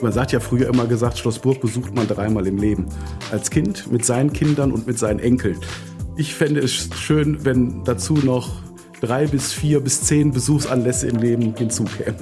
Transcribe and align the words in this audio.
Man 0.00 0.12
sagt 0.12 0.32
ja 0.32 0.40
früher 0.40 0.68
immer 0.68 0.86
gesagt, 0.86 1.18
Schloss 1.18 1.38
Burg 1.38 1.60
besucht 1.60 1.94
man 1.94 2.08
dreimal 2.08 2.46
im 2.46 2.56
Leben. 2.56 2.86
Als 3.30 3.50
Kind, 3.50 3.92
mit 3.92 4.04
seinen 4.04 4.32
Kindern 4.32 4.72
und 4.72 4.86
mit 4.86 4.98
seinen 4.98 5.20
Enkeln. 5.20 5.58
Ich 6.16 6.34
fände 6.34 6.60
es 6.60 6.88
schön, 6.96 7.44
wenn 7.44 7.84
dazu 7.84 8.14
noch 8.14 8.50
drei 9.00 9.26
bis 9.26 9.52
vier 9.52 9.80
bis 9.80 10.02
zehn 10.02 10.30
Besuchsanlässe 10.30 11.08
im 11.08 11.16
Leben 11.18 11.54
hinzukämen. 11.54 12.16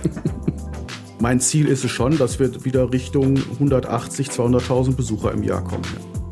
mein 1.21 1.41
Ziel 1.41 1.69
ist 1.69 1.85
es 1.85 1.91
schon, 1.91 2.19
dass 2.19 2.41
wir 2.41 2.65
wieder 2.65 2.93
Richtung 2.93 3.37
180, 3.37 4.29
200.000 4.29 4.97
Besucher 4.97 5.33
im 5.33 5.43
Jahr 5.45 5.63
kommen. 5.63 5.85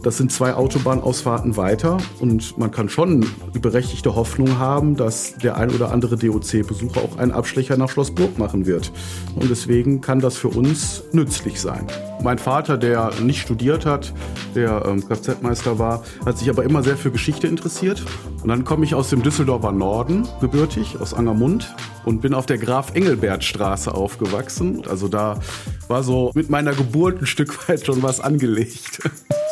Das 0.03 0.17
sind 0.17 0.31
zwei 0.31 0.55
Autobahnausfahrten 0.55 1.57
weiter 1.57 1.99
und 2.21 2.57
man 2.57 2.71
kann 2.71 2.89
schon 2.89 3.27
die 3.55 3.59
berechtigte 3.59 4.15
Hoffnung 4.15 4.59
haben, 4.59 4.97
dass 4.97 5.37
der 5.39 5.57
ein 5.57 5.71
oder 5.71 5.91
andere 5.91 6.17
DOC-Besucher 6.17 7.01
auch 7.03 7.19
einen 7.19 7.33
Abstecher 7.33 7.77
nach 7.77 7.91
Schlossburg 7.91 8.39
machen 8.39 8.67
wird. 8.67 8.93
Und 9.35 9.51
deswegen 9.51 10.01
kann 10.01 10.21
das 10.21 10.37
für 10.37 10.49
uns 10.49 11.03
nützlich 11.13 11.61
sein. 11.61 11.87
Mein 12.23 12.39
Vater, 12.39 12.79
der 12.79 13.13
nicht 13.23 13.41
studiert 13.41 13.87
hat, 13.87 14.13
der 14.55 14.85
ähm, 14.87 15.07
Kfz-Meister 15.07 15.79
war, 15.79 16.05
hat 16.25 16.39
sich 16.39 16.49
aber 16.49 16.63
immer 16.63 16.83
sehr 16.83 16.97
für 16.97 17.11
Geschichte 17.11 17.49
interessiert. 17.49 18.05
Und 18.43 18.49
dann 18.49 18.65
komme 18.65 18.85
ich 18.85 18.95
aus 18.95 19.11
dem 19.11 19.23
Düsseldorfer 19.23 19.73
Norden, 19.73 20.29
gebürtig, 20.41 20.97
aus 21.01 21.13
Angermund, 21.13 21.75
und 22.05 22.21
bin 22.21 22.35
auf 22.35 22.47
der 22.47 22.59
Graf-Engelbert-Straße 22.59 23.93
aufgewachsen. 23.93 24.83
Also 24.89 25.09
da 25.09 25.41
war 25.89 26.03
so 26.03 26.31
mit 26.35 26.51
meiner 26.51 26.73
Geburt 26.73 27.21
ein 27.21 27.27
Stück 27.27 27.69
weit 27.69 27.85
schon 27.85 28.03
was 28.03 28.21
angelegt. 28.21 29.01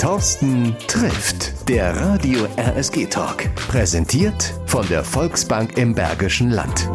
Thorsten 0.00 0.74
trifft 0.86 1.68
der 1.68 1.94
Radio 1.94 2.46
RSG 2.56 3.04
Talk. 3.04 3.54
Präsentiert 3.68 4.54
von 4.64 4.88
der 4.88 5.04
Volksbank 5.04 5.76
im 5.76 5.94
Bergischen 5.94 6.48
Land. 6.48 6.88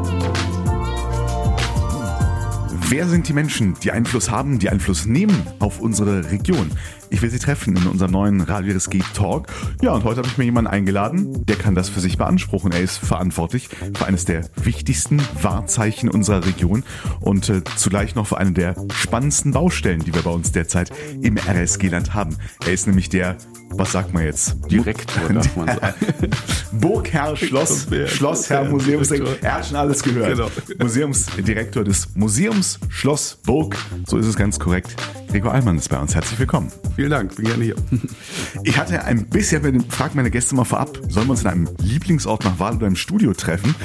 Wer 2.88 3.08
sind 3.08 3.28
die 3.28 3.34
Menschen, 3.34 3.74
die 3.82 3.92
Einfluss 3.92 4.30
haben, 4.30 4.60
die 4.60 4.70
Einfluss 4.70 5.08
nehmen 5.08 5.36
auf 5.58 5.80
unsere 5.80 6.30
Region? 6.30 6.70
Ich 7.10 7.20
will 7.24 7.32
sie 7.32 7.40
treffen 7.40 7.76
in 7.76 7.88
unserem 7.88 8.12
neuen 8.12 8.42
Radio 8.42 8.76
RSG 8.76 9.00
Talk. 9.16 9.48
Ja, 9.82 9.94
und 9.94 10.04
heute 10.04 10.18
habe 10.18 10.28
ich 10.28 10.38
mir 10.38 10.44
jemanden 10.44 10.70
eingeladen, 10.70 11.46
der 11.48 11.56
kann 11.56 11.74
das 11.74 11.90
für 11.90 12.00
sich 12.00 12.20
beanspruchen. 12.20 12.72
Er 12.72 12.82
ist 12.82 12.98
verantwortlich 12.98 13.70
für 13.70 14.06
eines 14.06 14.26
der 14.26 14.48
wichtigsten 14.58 15.20
Wahrzeichen 15.42 16.10
unserer 16.10 16.46
Region 16.46 16.84
und 17.22 17.50
äh, 17.50 17.64
zugleich 17.76 18.14
noch 18.14 18.28
für 18.28 18.38
eine 18.38 18.52
der 18.52 18.76
spannendsten 18.94 19.52
Baustellen, 19.52 20.04
die 20.04 20.14
wir 20.14 20.22
bei 20.22 20.32
uns 20.32 20.52
derzeit 20.52 20.92
im 21.24 21.38
RSG-Land 21.40 22.14
haben. 22.14 22.38
Er 22.66 22.74
ist 22.74 22.86
nämlich 22.86 23.10
der 23.10 23.38
was 23.78 23.92
sagt 23.92 24.14
man 24.14 24.24
jetzt? 24.24 24.56
Direktor, 24.70 25.30
darf 25.34 25.56
man 25.56 25.68
sagen. 25.68 25.96
Burgherr, 26.72 27.36
Schloss, 27.36 27.88
Schlossherr, 28.08 28.66
Museumsdirektor. 28.66 29.36
Er 29.42 29.56
hat 29.56 29.66
schon 29.66 29.76
alles 29.78 30.02
gehört. 30.02 30.30
Genau. 30.30 30.50
Museumsdirektor 30.80 31.84
des 31.84 32.08
Museums 32.16 32.80
Schloss 32.90 33.38
Burg. 33.46 33.76
So 34.08 34.18
ist 34.18 34.28
es 34.28 34.36
ganz 34.36 34.60
korrekt. 34.60 34.96
Gregor 35.30 35.54
Allmann 35.54 35.78
ist 35.78 35.90
bei 35.90 36.00
uns. 36.00 36.16
Herzlich 36.16 36.40
willkommen. 36.40 36.72
Vielen 36.96 37.10
Dank, 37.10 37.36
bin 37.36 37.46
gerne 37.46 37.64
hier. 37.64 37.76
Ich 38.64 38.78
hatte 38.78 39.04
ein 39.04 39.28
bisschen, 39.28 39.82
frag 39.90 40.16
meine 40.16 40.32
Gäste 40.32 40.56
mal 40.56 40.64
vorab, 40.64 40.98
sollen 41.10 41.28
wir 41.28 41.32
uns 41.32 41.42
in 41.42 41.48
einem 41.48 41.70
Lieblingsort 41.80 42.44
nach 42.46 42.58
Wahl 42.58 42.76
oder 42.76 42.88
im 42.88 42.96
Studio 42.96 43.34
treffen? 43.34 43.76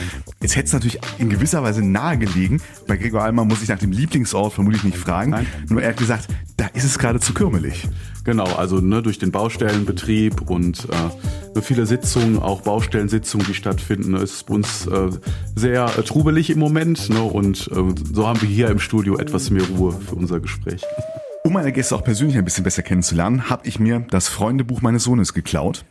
Jetzt 0.41 0.57
hätte 0.57 0.67
es 0.69 0.73
natürlich 0.73 0.99
in 1.19 1.29
gewisser 1.29 1.63
Weise 1.63 1.83
nahegelegen. 1.83 2.63
Bei 2.87 2.97
Gregor 2.97 3.23
Allmann 3.23 3.49
muss 3.49 3.63
ich 3.63 3.69
nach 3.69 3.79
dem 3.79 3.93
Lieblingsort 3.93 4.55
vermutlich 4.55 4.85
nicht 4.85 4.97
fragen. 4.97 5.33
Nein. 5.33 5.47
Nur 5.69 5.83
er 5.83 5.91
hat 5.91 5.97
gesagt, 5.97 6.29
da 6.57 6.67
ist 6.67 6.85
es 6.85 6.99
gerade 6.99 7.21
zu 7.21 7.35
kürmelig. 7.35 7.89
Genau, 8.25 8.45
also 8.45 8.77
ne, 8.77 9.03
durch 9.03 9.19
den 9.19 9.31
Baustellenbetrieb 9.31 10.51
und 10.51 10.87
äh, 11.55 11.61
viele 11.63 11.87
Sitzungen, 11.87 12.39
auch 12.39 12.61
Baustellensitzungen, 12.63 13.47
die 13.47 13.55
stattfinden, 13.55 14.15
ist 14.15 14.47
bei 14.47 14.55
uns 14.55 14.87
äh, 14.87 15.11
sehr 15.55 15.87
äh, 15.99 16.03
trubelig 16.03 16.51
im 16.51 16.59
Moment. 16.59 17.09
Ne, 17.11 17.23
und 17.23 17.71
äh, 17.73 17.95
so 18.13 18.27
haben 18.27 18.43
wir 18.43 18.49
hier 18.49 18.69
im 18.69 18.79
Studio 18.79 19.17
etwas 19.19 19.51
mehr 19.51 19.65
Ruhe 19.77 19.93
für 19.93 20.15
unser 20.15 20.41
Gespräch. 20.41 20.83
Um 21.43 21.55
meine 21.55 21.73
Gäste 21.73 21.97
auch 21.97 22.05
persönlich 22.05 22.37
ein 22.37 22.45
bisschen 22.45 22.65
besser 22.65 22.83
kennenzulernen, 22.83 23.49
habe 23.49 23.67
ich 23.67 23.81
mir 23.81 24.05
das 24.11 24.29
Freundebuch 24.29 24.83
meines 24.83 25.05
Sohnes 25.05 25.33
geklaut. 25.33 25.85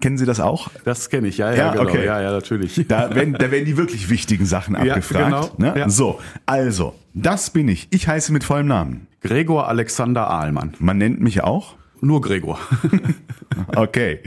Kennen 0.00 0.18
Sie 0.18 0.26
das 0.26 0.40
auch? 0.40 0.68
Das 0.84 1.10
kenne 1.10 1.28
ich, 1.28 1.38
ja, 1.38 1.50
ja, 1.50 1.56
ja, 1.56 1.72
genau. 1.72 1.84
okay. 1.84 2.04
ja, 2.04 2.20
ja, 2.20 2.32
natürlich. 2.32 2.86
Da 2.88 3.14
werden, 3.14 3.34
da 3.34 3.50
werden 3.50 3.64
die 3.64 3.76
wirklich 3.76 4.10
wichtigen 4.10 4.46
Sachen 4.46 4.74
abgefragt. 4.76 5.32
Ja, 5.32 5.40
genau. 5.42 5.50
Ne? 5.58 5.74
Ja. 5.78 5.88
So, 5.88 6.18
also, 6.46 6.94
das 7.14 7.50
bin 7.50 7.68
ich. 7.68 7.88
Ich 7.90 8.08
heiße 8.08 8.32
mit 8.32 8.42
vollem 8.42 8.66
Namen. 8.68 9.06
Gregor 9.22 9.68
Alexander 9.68 10.28
Ahlmann. 10.28 10.74
Man 10.78 10.98
nennt 10.98 11.20
mich 11.20 11.42
auch? 11.42 11.76
Nur 12.00 12.20
Gregor. 12.20 12.58
okay. 13.76 14.20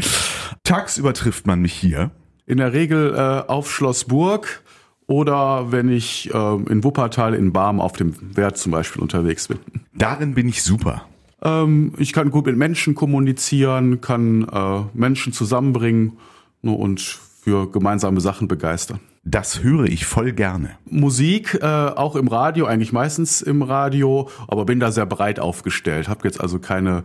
Tagsüber 0.64 1.14
trifft 1.14 1.46
man 1.46 1.62
mich 1.62 1.74
hier. 1.74 2.12
In 2.46 2.58
der 2.58 2.74
Regel 2.74 3.14
äh, 3.14 3.52
auf 3.52 3.72
Schloss 3.72 4.06
Burg 4.06 4.64
oder 5.08 5.72
wenn 5.72 5.90
ich 5.90 6.34
äh, 6.34 6.56
in 6.70 6.84
Wuppertal 6.84 7.34
in 7.34 7.52
Barm 7.52 7.82
auf 7.82 7.94
dem 7.94 8.16
Wert 8.36 8.58
zum 8.58 8.72
Beispiel 8.72 9.02
unterwegs 9.02 9.50
bin. 9.50 9.60
Darin 9.94 10.34
bin 10.34 10.48
ich 10.48 10.64
super. 10.64 11.06
Ähm, 11.42 11.94
ich 11.98 12.14
kann 12.14 12.32
gut 12.32 12.46
mit 12.46 12.56
Menschen 12.56 12.96
kommunizieren, 12.96 14.00
kann 14.00 14.48
äh, 14.48 14.82
Menschen 14.94 15.34
zusammenbringen 15.34 16.18
ne, 16.62 16.72
und 16.72 17.02
für 17.02 17.70
gemeinsame 17.70 18.22
Sachen 18.22 18.48
begeistern. 18.48 19.00
Das 19.28 19.64
höre 19.64 19.86
ich 19.86 20.06
voll 20.06 20.34
gerne. 20.34 20.78
Musik, 20.86 21.56
äh, 21.56 21.66
auch 21.66 22.16
im 22.16 22.28
Radio, 22.28 22.68
eigentlich 22.68 22.94
meistens 22.94 23.42
im 23.42 23.64
Radio, 23.64 24.30
aber 24.48 24.66
bin 24.66 24.80
da 24.80 24.92
sehr 24.92 25.08
breit 25.08 25.40
aufgestellt. 25.40 26.08
Hab 26.08 26.24
jetzt 26.24 26.40
also 26.40 26.60
keine 26.60 27.04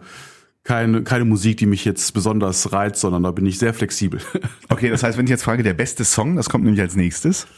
keine, 0.63 1.03
keine 1.03 1.25
Musik, 1.25 1.57
die 1.57 1.67
mich 1.67 1.87
jetzt 1.87 2.13
besonders 2.13 2.73
reizt, 2.73 3.01
sondern 3.01 3.23
da 3.23 3.31
bin 3.31 3.47
ich 3.47 3.59
sehr 3.59 3.75
flexibel. 3.75 4.21
Okay, 4.69 4.89
das 4.89 5.03
heißt, 5.03 5.19
wenn 5.19 5.25
ich 5.25 5.31
jetzt 5.31 5.43
frage, 5.43 5.65
der 5.65 5.75
beste 5.75 6.05
Song, 6.05 6.37
das 6.37 6.49
kommt 6.49 6.63
nämlich 6.63 6.81
als 6.81 6.95
nächstes. 6.95 7.49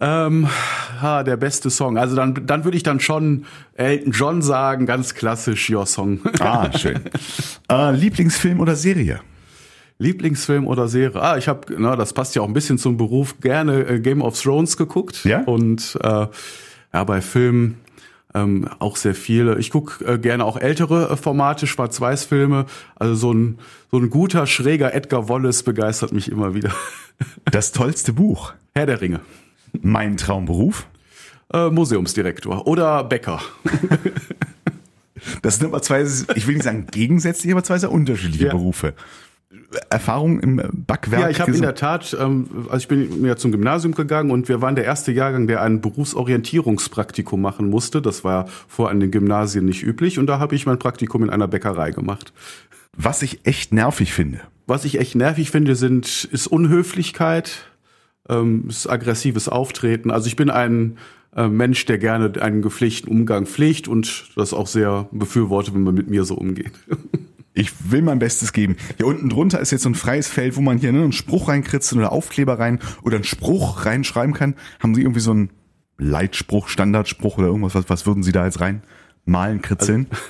Ähm, 0.00 0.48
ha, 1.00 1.22
der 1.22 1.36
beste 1.36 1.70
Song. 1.70 1.96
Also 1.96 2.16
dann, 2.16 2.46
dann 2.46 2.64
würde 2.64 2.76
ich 2.76 2.82
dann 2.82 2.98
schon 2.98 3.44
Elton 3.74 4.12
John 4.12 4.42
sagen, 4.42 4.86
ganz 4.86 5.14
klassisch 5.14 5.70
Your 5.70 5.86
Song. 5.86 6.20
Ah, 6.40 6.76
schön. 6.76 7.00
äh, 7.70 7.92
Lieblingsfilm 7.92 8.58
oder 8.58 8.74
Serie? 8.74 9.20
Lieblingsfilm 9.98 10.66
oder 10.66 10.88
Serie? 10.88 11.20
Ah, 11.20 11.36
ich 11.36 11.48
habe, 11.48 11.74
na, 11.76 11.96
das 11.96 12.12
passt 12.12 12.34
ja 12.36 12.42
auch 12.42 12.46
ein 12.46 12.52
bisschen 12.52 12.78
zum 12.78 12.96
Beruf, 12.96 13.40
gerne 13.40 13.86
äh, 13.86 14.00
Game 14.00 14.22
of 14.22 14.40
Thrones 14.40 14.76
geguckt. 14.76 15.24
Ja. 15.24 15.42
Und 15.42 15.98
äh, 16.02 16.26
ja, 16.92 17.04
bei 17.04 17.20
Filmen 17.20 17.76
ähm, 18.34 18.68
auch 18.78 18.96
sehr 18.96 19.14
viele. 19.14 19.58
Ich 19.58 19.70
gucke 19.70 20.04
äh, 20.04 20.18
gerne 20.18 20.44
auch 20.44 20.56
ältere 20.56 21.10
äh, 21.10 21.16
Formate, 21.16 21.66
Schwarz-Weiß-Filme. 21.66 22.66
Also 22.96 23.14
so 23.14 23.32
ein, 23.32 23.58
so 23.90 23.98
ein 23.98 24.10
guter, 24.10 24.46
schräger 24.46 24.94
Edgar 24.94 25.28
Wallace 25.28 25.62
begeistert 25.62 26.12
mich 26.12 26.30
immer 26.30 26.54
wieder. 26.54 26.72
Das 27.50 27.72
tollste 27.72 28.12
Buch? 28.12 28.52
Herr 28.76 28.86
der 28.86 29.00
Ringe. 29.00 29.18
Mein 29.72 30.16
Traumberuf? 30.16 30.86
Äh, 31.52 31.68
Museumsdirektor 31.68 32.68
oder 32.68 33.02
Bäcker. 33.02 33.40
Das 35.42 35.56
sind 35.56 35.66
aber 35.66 35.82
zwei, 35.82 36.02
ich 36.36 36.46
will 36.46 36.54
nicht 36.54 36.62
sagen 36.62 36.86
gegensätzlich, 36.90 37.52
aber 37.52 37.64
zwei 37.64 37.78
sehr 37.78 37.90
unterschiedliche 37.90 38.46
ja. 38.46 38.52
Berufe. 38.52 38.94
Erfahrung 39.88 40.40
im 40.40 40.60
Backwerk? 40.86 41.22
Ja, 41.22 41.30
ich 41.30 41.40
habe 41.40 41.52
in 41.52 41.62
der 41.62 41.74
Tat, 41.74 42.16
ähm, 42.20 42.66
also 42.66 42.76
ich 42.76 42.88
bin 42.88 43.24
ja 43.24 43.36
zum 43.36 43.50
Gymnasium 43.50 43.94
gegangen 43.94 44.30
und 44.30 44.48
wir 44.48 44.60
waren 44.60 44.74
der 44.74 44.84
erste 44.84 45.10
Jahrgang, 45.10 45.46
der 45.46 45.62
ein 45.62 45.80
Berufsorientierungspraktikum 45.80 47.40
machen 47.40 47.70
musste. 47.70 48.02
Das 48.02 48.24
war 48.24 48.46
vor 48.68 48.90
an 48.90 49.00
den 49.00 49.10
Gymnasien 49.10 49.64
nicht 49.64 49.82
üblich 49.82 50.18
und 50.18 50.26
da 50.26 50.38
habe 50.38 50.54
ich 50.54 50.66
mein 50.66 50.78
Praktikum 50.78 51.22
in 51.22 51.30
einer 51.30 51.48
Bäckerei 51.48 51.92
gemacht. 51.92 52.32
Was 52.94 53.22
ich 53.22 53.46
echt 53.46 53.72
nervig 53.72 54.12
finde. 54.12 54.40
Was 54.66 54.84
ich 54.84 54.98
echt 54.98 55.14
nervig 55.14 55.50
finde, 55.50 55.76
sind 55.76 56.28
ist 56.30 56.46
Unhöflichkeit, 56.46 57.64
ähm, 58.28 58.66
ist 58.68 58.86
aggressives 58.86 59.48
Auftreten. 59.48 60.10
Also 60.10 60.26
ich 60.26 60.36
bin 60.36 60.50
ein 60.50 60.98
äh, 61.34 61.48
Mensch, 61.48 61.86
der 61.86 61.96
gerne 61.96 62.32
einen 62.42 62.60
gepflegten 62.60 63.10
Umgang 63.10 63.46
pflegt 63.46 63.88
und 63.88 64.28
das 64.36 64.52
auch 64.52 64.66
sehr 64.66 65.08
befürwortet, 65.10 65.74
wenn 65.74 65.84
man 65.84 65.94
mit 65.94 66.10
mir 66.10 66.24
so 66.24 66.34
umgeht. 66.34 66.72
Ich 67.58 67.90
will 67.90 68.02
mein 68.02 68.20
Bestes 68.20 68.52
geben. 68.52 68.76
Hier 68.98 69.06
unten 69.06 69.28
drunter 69.28 69.58
ist 69.58 69.72
jetzt 69.72 69.82
so 69.82 69.88
ein 69.88 69.96
freies 69.96 70.28
Feld, 70.28 70.54
wo 70.54 70.60
man 70.60 70.78
hier 70.78 70.92
ne, 70.92 71.02
einen 71.02 71.10
Spruch 71.10 71.48
reinkritzeln 71.48 72.00
oder 72.00 72.12
Aufkleber 72.12 72.56
rein 72.56 72.78
oder 73.02 73.16
einen 73.16 73.24
Spruch 73.24 73.84
reinschreiben 73.84 74.32
kann. 74.32 74.54
Haben 74.78 74.94
Sie 74.94 75.02
irgendwie 75.02 75.18
so 75.18 75.32
einen 75.32 75.50
Leitspruch, 75.98 76.68
Standardspruch 76.68 77.36
oder 77.36 77.48
irgendwas? 77.48 77.74
Was, 77.74 77.90
was 77.90 78.06
würden 78.06 78.22
Sie 78.22 78.30
da 78.30 78.44
jetzt 78.44 78.60
rein 78.60 78.84
malen, 79.24 79.60
kritzeln? 79.60 80.06
Also, 80.10 80.24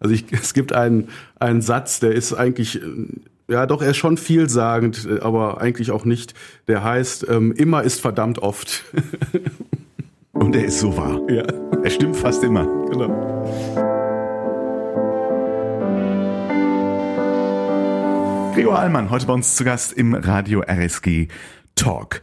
also 0.00 0.14
ich, 0.14 0.30
es 0.32 0.52
gibt 0.52 0.74
einen, 0.74 1.08
einen 1.40 1.62
Satz, 1.62 1.98
der 1.98 2.12
ist 2.12 2.34
eigentlich 2.34 2.78
ja, 3.48 3.64
doch, 3.64 3.80
er 3.80 3.92
ist 3.92 3.96
schon 3.96 4.18
vielsagend, 4.18 5.08
aber 5.22 5.62
eigentlich 5.62 5.92
auch 5.92 6.04
nicht. 6.04 6.34
Der 6.68 6.84
heißt, 6.84 7.26
ähm, 7.30 7.52
immer 7.52 7.84
ist 7.84 8.00
verdammt 8.00 8.40
oft. 8.40 8.84
Und 10.32 10.54
er 10.54 10.66
ist 10.66 10.80
so 10.80 10.94
wahr. 10.96 11.20
Ja. 11.30 11.44
Er 11.82 11.90
stimmt 11.90 12.16
fast 12.16 12.44
immer. 12.44 12.66
Genau. 12.90 13.85
Gregor 18.56 18.78
Allmann, 18.78 19.10
heute 19.10 19.26
bei 19.26 19.34
uns 19.34 19.54
zu 19.54 19.64
Gast 19.64 19.92
im 19.92 20.14
Radio 20.14 20.62
RSG 20.62 21.28
Talk. 21.74 22.22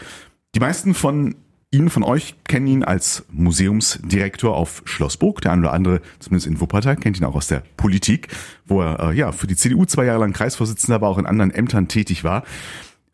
Die 0.56 0.60
meisten 0.60 0.96
von 0.96 1.36
Ihnen, 1.70 1.92
von 1.92 2.02
euch, 2.02 2.34
kennen 2.48 2.66
ihn 2.66 2.84
als 2.84 3.24
Museumsdirektor 3.32 4.58
auf 4.58 4.82
Schlossburg. 4.86 5.42
Der 5.42 5.52
eine 5.52 5.62
oder 5.62 5.74
andere, 5.74 6.02
zumindest 6.18 6.48
in 6.48 6.60
Wuppertal, 6.60 6.96
kennt 6.96 7.20
ihn 7.20 7.26
auch 7.26 7.36
aus 7.36 7.50
der 7.50 7.62
Politik, 7.78 8.30
wo 8.66 8.82
er 8.82 9.12
äh, 9.12 9.16
ja 9.16 9.32
für 9.32 9.46
die 9.46 9.56
CDU 9.56 9.86
zwei 9.86 10.06
Jahre 10.06 10.22
lang 10.22 10.34
Kreisvorsitzender 10.34 11.02
war, 11.02 11.10
auch 11.10 11.20
in 11.20 11.28
anderen 11.28 11.52
Ämtern 11.52 11.88
tätig 11.88 12.24
war. 12.24 12.42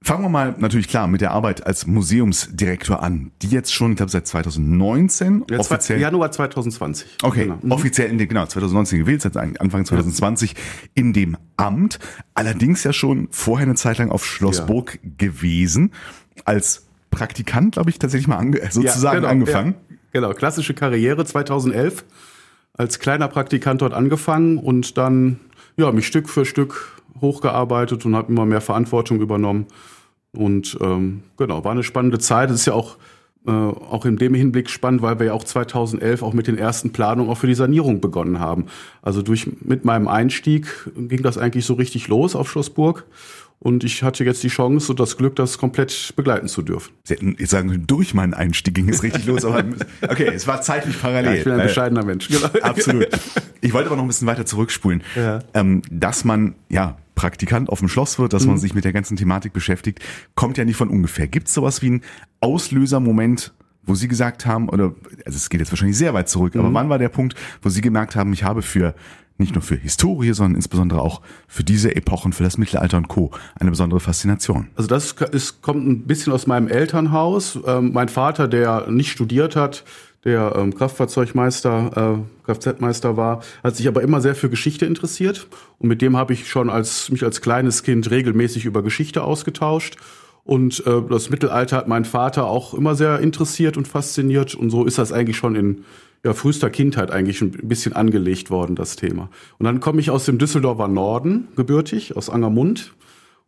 Fangen 0.02 0.24
wir 0.24 0.30
mal 0.30 0.56
natürlich 0.58 0.88
klar 0.88 1.08
mit 1.08 1.20
der 1.20 1.32
Arbeit 1.32 1.68
als 1.68 1.86
Museumsdirektor 1.86 3.04
an, 3.04 3.32
die 3.42 3.50
jetzt 3.50 3.74
schon, 3.74 3.92
ich 3.92 3.98
glaube, 3.98 4.12
seit 4.12 4.28
2019 4.28 5.44
Ja, 5.50 5.60
offiziell. 5.60 6.00
Januar 6.00 6.32
2020. 6.32 7.18
Okay, 7.22 7.44
Genau. 7.44 7.60
Mhm. 7.62 7.72
offiziell 7.74 8.10
in 8.10 8.18
dem, 8.18 8.30
genau, 8.30 8.46
2019 8.46 9.00
gewählt, 9.00 9.22
seit 9.22 9.36
Anfang 9.36 9.84
2020 9.84 10.56
in 10.96 11.12
dem 11.12 11.36
Amt. 11.58 12.00
Allerdings 12.34 12.86
ja 12.86 12.94
schon 12.94 13.28
vorher 13.32 13.68
eine 13.68 13.76
Zeit 13.76 13.98
lang 13.98 14.10
auf 14.10 14.26
Schlossburg 14.26 15.00
gewesen. 15.18 15.92
Als 16.46 16.86
Praktikant, 17.12 17.74
glaube 17.74 17.90
ich, 17.90 18.00
tatsächlich 18.00 18.30
mal 18.30 18.38
ange 18.38 18.62
sozusagen 18.72 19.18
genau, 19.18 19.28
angefangen. 19.30 19.76
Ja, 19.90 19.96
genau, 20.14 20.34
klassische 20.34 20.74
Karriere 20.74 21.26
2011. 21.26 22.06
Als 22.74 23.00
kleiner 23.00 23.28
Praktikant 23.28 23.82
dort 23.82 23.94
angefangen 23.94 24.60
und 24.60 24.98
dann 24.98 25.42
ja, 25.76 25.92
mich 25.92 26.08
Stück 26.08 26.30
für 26.30 26.46
Stück 26.46 27.02
hochgearbeitet 27.22 28.06
und 28.06 28.16
habe 28.16 28.32
immer 28.32 28.46
mehr 28.46 28.62
Verantwortung 28.62 29.22
übernommen. 29.22 29.68
Und 30.32 30.78
ähm, 30.82 31.24
genau, 31.38 31.64
war 31.64 31.72
eine 31.72 31.84
spannende 31.84 32.20
Zeit. 32.20 32.50
Es 32.50 32.62
ist 32.62 32.66
ja 32.66 32.74
auch, 32.74 32.98
äh, 33.48 33.52
auch 33.52 34.06
in 34.06 34.18
dem 34.18 34.34
Hinblick 34.34 34.70
spannend, 34.70 35.02
weil 35.02 35.20
wir 35.20 35.28
ja 35.28 35.34
auch 35.34 35.44
2011 35.44 36.22
auch 36.22 36.34
mit 36.34 36.48
den 36.48 36.58
ersten 36.58 36.92
Planungen 36.92 37.32
auch 37.32 37.38
für 37.38 37.48
die 37.48 37.56
Sanierung 37.56 38.02
begonnen 38.02 38.40
haben. 38.40 38.66
Also 39.02 39.22
durch 39.22 39.50
mit 39.62 39.86
meinem 39.86 40.08
Einstieg 40.08 40.68
ging 40.96 41.24
das 41.24 41.38
eigentlich 41.38 41.66
so 41.66 41.74
richtig 41.74 42.08
los 42.08 42.36
auf 42.36 42.50
Schlossburg. 42.50 43.06
Und 43.62 43.84
ich 43.84 44.04
hatte 44.04 44.24
jetzt 44.24 44.42
die 44.44 44.48
Chance 44.48 44.90
und 44.94 45.02
das 45.02 45.18
Glück, 45.18 45.36
das 45.36 45.58
komplett 45.58 46.14
begleiten 46.16 46.48
zu 46.48 46.62
dürfen. 46.62 46.94
Sie 47.04 47.16
hätten 47.16 47.36
jetzt 47.38 47.50
sagen 47.50 47.70
können, 47.70 47.88
durch 47.88 48.14
meinen 48.14 48.34
Einstieg 48.34 48.74
ging 48.74 48.88
es 48.88 49.04
richtig 49.04 49.26
los. 49.26 49.44
Aber 49.44 49.64
okay, 50.08 50.32
es 50.34 50.48
war 50.48 50.62
zeitlich 50.62 51.00
parallel. 51.02 51.34
Ja, 51.34 51.38
ich 51.40 51.44
bin 51.44 51.54
ein 51.54 51.60
Äh, 51.60 51.64
bescheidener 51.64 52.06
Mensch. 52.06 52.30
Genau. 52.30 52.48
Absolut. 52.62 53.08
Ich 53.60 53.74
wollte 53.74 53.88
aber 53.88 53.98
noch 53.98 54.04
ein 54.04 54.08
bisschen 54.08 54.28
weiter 54.28 54.46
zurückspulen. 54.46 55.04
Ja. 55.16 55.40
Ähm, 55.54 55.82
dass 55.92 56.24
man 56.24 56.56
ja 56.70 56.98
Praktikant 57.16 57.68
auf 57.70 57.80
dem 57.80 57.90
Schloss 57.90 58.18
wird, 58.18 58.32
dass 58.32 58.44
Mhm. 58.44 58.52
man 58.52 58.58
sich 58.60 58.74
mit 58.74 58.86
der 58.86 58.94
ganzen 58.94 59.18
Thematik 59.18 59.52
beschäftigt, 59.52 60.00
kommt 60.36 60.58
ja 60.58 60.64
nicht 60.64 60.78
von 60.78 60.88
ungefähr. 60.88 61.28
Gibt 61.28 61.50
es 61.50 61.54
sowas 61.54 61.82
wie 61.82 61.88
einen 61.88 62.02
Auslösermoment, 62.64 63.54
wo 63.84 63.96
Sie 63.96 64.08
gesagt 64.08 64.46
haben, 64.46 64.70
oder 64.70 64.94
also 65.26 65.36
es 65.36 65.50
geht 65.50 65.60
jetzt 65.60 65.72
wahrscheinlich 65.72 65.98
sehr 65.98 66.14
weit 66.14 66.30
zurück, 66.30 66.54
Mhm. 66.56 66.62
aber 66.62 66.74
wann 66.74 66.90
war 66.90 67.00
der 67.00 67.10
Punkt, 67.10 67.36
wo 67.62 67.70
Sie 67.70 67.82
gemerkt 67.82 68.16
haben, 68.16 68.32
ich 68.34 68.44
habe 68.44 68.62
für 68.62 68.94
nicht 69.40 69.56
nur 69.56 69.62
für 69.62 69.76
Historie, 69.76 70.34
sondern 70.34 70.56
insbesondere 70.56 71.02
auch 71.02 71.22
für 71.48 71.64
diese 71.64 71.96
Epochen, 71.96 72.34
für 72.34 72.44
das 72.44 72.58
Mittelalter 72.58 72.98
und 72.98 73.08
Co. 73.08 73.32
eine 73.60 73.70
besondere 73.70 74.00
Faszination. 74.00 74.68
Also 74.76 74.88
das 74.88 75.14
ist, 75.32 75.62
kommt 75.62 75.88
ein 75.88 76.04
bisschen 76.06 76.34
aus 76.34 76.46
meinem 76.46 76.68
Elternhaus. 76.68 77.58
Ähm, 77.66 77.92
mein 77.94 78.10
Vater, 78.10 78.48
der 78.48 78.90
nicht 78.90 79.12
studiert 79.12 79.56
hat, 79.56 79.84
der 80.26 80.54
ähm, 80.58 80.76
Kraftfahrzeugmeister, 80.76 82.20
äh, 82.20 82.46
Kfz-Meister 82.46 83.16
war, 83.16 83.42
hat 83.64 83.78
sich 83.78 83.88
aber 83.88 84.02
immer 84.02 84.20
sehr 84.20 84.36
für 84.36 84.50
Geschichte 84.50 84.86
interessiert. 84.86 85.48
Und 85.78 85.88
mit 85.88 86.02
dem 86.02 86.18
habe 86.18 86.34
ich 86.34 86.50
schon 86.50 86.70
als 86.70 87.10
mich 87.10 87.24
als 87.24 87.40
kleines 87.42 87.84
Kind 87.84 88.12
regelmäßig 88.12 88.66
über 88.66 88.84
Geschichte 88.84 89.24
ausgetauscht. 89.24 89.96
Und 90.44 90.86
äh, 90.86 91.02
das 91.10 91.30
Mittelalter 91.30 91.78
hat 91.78 91.88
mein 91.88 92.06
Vater 92.06 92.46
auch 92.46 92.74
immer 92.74 92.96
sehr 92.96 93.20
interessiert 93.20 93.78
und 93.78 93.88
fasziniert. 93.88 94.56
Und 94.56 94.72
so 94.72 94.84
ist 94.84 94.98
das 94.98 95.14
eigentlich 95.14 95.38
schon 95.38 95.56
in 95.56 95.86
ja, 96.24 96.34
frühester 96.34 96.70
Kindheit 96.70 97.12
eigentlich 97.12 97.42
ein 97.42 97.52
bisschen 97.52 97.94
angelegt 97.94 98.52
worden, 98.52 98.76
das 98.76 98.96
Thema. 98.96 99.30
Und 99.58 99.66
dann 99.66 99.80
komme 99.80 100.00
ich 100.00 100.10
aus 100.10 100.26
dem 100.26 100.38
Düsseldorfer 100.38 100.88
Norden, 100.88 101.48
gebürtig, 101.56 102.18
aus 102.18 102.30
Angermund 102.30 102.94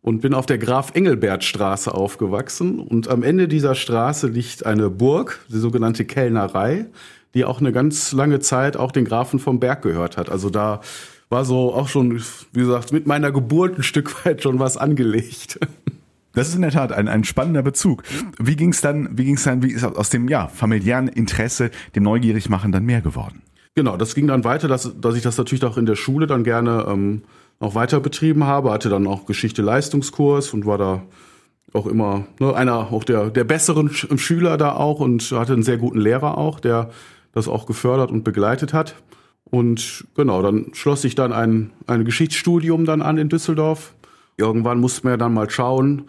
und 0.00 0.20
bin 0.20 0.34
auf 0.34 0.46
der 0.46 0.58
Graf 0.58 0.94
Engelbert 0.94 1.44
Straße 1.44 1.92
aufgewachsen. 1.92 2.78
Und 2.78 3.08
am 3.08 3.22
Ende 3.22 3.46
dieser 3.46 3.74
Straße 3.74 4.26
liegt 4.26 4.66
eine 4.66 4.90
Burg, 4.90 5.40
die 5.48 5.58
sogenannte 5.58 6.04
Kellnerei, 6.04 6.86
die 7.34 7.44
auch 7.44 7.60
eine 7.60 7.72
ganz 7.72 8.12
lange 8.12 8.40
Zeit 8.40 8.76
auch 8.76 8.92
den 8.92 9.04
Grafen 9.04 9.38
vom 9.38 9.60
Berg 9.60 9.82
gehört 9.82 10.16
hat. 10.16 10.30
Also 10.30 10.50
da 10.50 10.80
war 11.28 11.44
so 11.44 11.72
auch 11.72 11.88
schon, 11.88 12.22
wie 12.52 12.60
gesagt, 12.60 12.92
mit 12.92 13.06
meiner 13.06 13.32
Geburt 13.32 13.78
ein 13.78 13.82
Stück 13.82 14.24
weit 14.24 14.42
schon 14.42 14.58
was 14.58 14.76
angelegt. 14.76 15.58
Das 16.34 16.48
ist 16.48 16.54
in 16.54 16.62
der 16.62 16.70
Tat 16.70 16.92
ein, 16.92 17.08
ein 17.08 17.24
spannender 17.24 17.62
Bezug. 17.62 18.02
Wie 18.38 18.56
ging 18.56 18.70
es 18.70 18.80
dann, 18.80 19.16
wie 19.18 19.24
ging 19.24 19.36
es 19.36 19.44
dann, 19.44 19.62
wie 19.62 19.72
ist 19.72 19.84
aus 19.84 20.10
dem 20.10 20.28
ja, 20.28 20.48
familiären 20.48 21.08
Interesse, 21.08 21.70
dem 21.94 22.04
Neugierigmachen 22.04 22.72
dann 22.72 22.84
mehr 22.84 23.00
geworden? 23.00 23.42
Genau, 23.74 23.96
das 23.96 24.14
ging 24.14 24.26
dann 24.26 24.44
weiter, 24.44 24.68
dass, 24.68 24.92
dass 25.00 25.14
ich 25.14 25.22
das 25.22 25.38
natürlich 25.38 25.64
auch 25.64 25.78
in 25.78 25.86
der 25.86 25.96
Schule 25.96 26.26
dann 26.26 26.44
gerne 26.44 26.86
ähm, 26.88 27.22
auch 27.58 27.74
weiter 27.74 28.00
betrieben 28.00 28.44
habe, 28.44 28.70
hatte 28.70 28.88
dann 28.88 29.06
auch 29.06 29.24
Geschichte-Leistungskurs 29.24 30.52
und 30.52 30.66
war 30.66 30.78
da 30.78 31.02
auch 31.72 31.86
immer 31.86 32.26
ne, 32.38 32.54
einer 32.54 32.92
auch 32.92 33.04
der, 33.04 33.30
der 33.30 33.44
besseren 33.44 33.90
Sch 33.90 34.06
Schüler 34.16 34.58
da 34.58 34.74
auch 34.74 35.00
und 35.00 35.22
hatte 35.32 35.54
einen 35.54 35.62
sehr 35.62 35.78
guten 35.78 36.00
Lehrer 36.00 36.36
auch, 36.36 36.60
der 36.60 36.90
das 37.32 37.48
auch 37.48 37.66
gefördert 37.66 38.10
und 38.10 38.24
begleitet 38.24 38.74
hat. 38.74 38.96
Und 39.44 40.06
genau, 40.14 40.42
dann 40.42 40.70
schloss 40.72 41.04
ich 41.04 41.14
dann 41.14 41.32
ein, 41.32 41.72
ein 41.86 42.04
Geschichtsstudium 42.04 42.84
dann 42.84 43.02
an 43.02 43.18
in 43.18 43.28
Düsseldorf. 43.28 43.94
Irgendwann 44.36 44.80
musste 44.80 45.04
man 45.04 45.12
ja 45.12 45.16
dann 45.16 45.34
mal 45.34 45.50
schauen, 45.50 46.02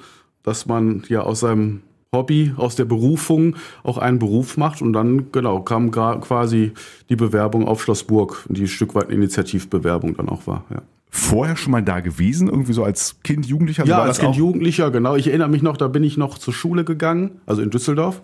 dass 0.43 0.65
man 0.65 1.03
ja 1.09 1.21
aus 1.21 1.41
seinem 1.41 1.81
Hobby, 2.13 2.53
aus 2.57 2.75
der 2.75 2.85
Berufung 2.85 3.55
auch 3.81 3.97
einen 3.97 4.19
Beruf 4.19 4.55
macht. 4.55 4.81
Und 4.81 4.93
dann, 4.93 5.31
genau, 5.31 5.61
kam 5.61 5.91
quasi 5.91 6.71
die 7.09 7.15
Bewerbung 7.15 7.67
auf 7.67 7.83
Schloss 7.83 8.03
Burg, 8.03 8.45
die 8.49 8.61
ein 8.61 8.67
Stück 8.67 8.95
weit 8.95 9.05
eine 9.05 9.15
Initiativbewerbung 9.15 10.15
dann 10.15 10.29
auch 10.29 10.47
war. 10.47 10.63
Ja. 10.69 10.81
Vorher 11.09 11.55
schon 11.55 11.71
mal 11.71 11.83
da 11.83 11.99
gewesen, 11.99 12.47
irgendwie 12.47 12.73
so 12.73 12.83
als 12.83 13.17
Kind, 13.23 13.45
Jugendlicher? 13.45 13.85
Ja, 13.85 14.01
als 14.01 14.19
Kind 14.19 14.35
Jugendlicher, 14.35 14.89
genau. 14.89 15.15
Ich 15.15 15.27
erinnere 15.27 15.49
mich 15.49 15.61
noch, 15.61 15.77
da 15.77 15.87
bin 15.87 16.03
ich 16.03 16.17
noch 16.17 16.39
zur 16.39 16.53
Schule 16.53 16.83
gegangen, 16.83 17.41
also 17.45 17.61
in 17.61 17.69
Düsseldorf. 17.69 18.21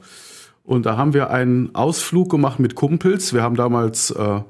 Und 0.63 0.85
da 0.85 0.97
haben 0.97 1.13
wir 1.13 1.29
einen 1.29 1.73
Ausflug 1.75 2.29
gemacht 2.29 2.59
mit 2.59 2.75
Kumpels. 2.75 3.33
Wir 3.33 3.43
haben 3.43 3.55
damals, 3.55 4.11
äh, 4.11 4.41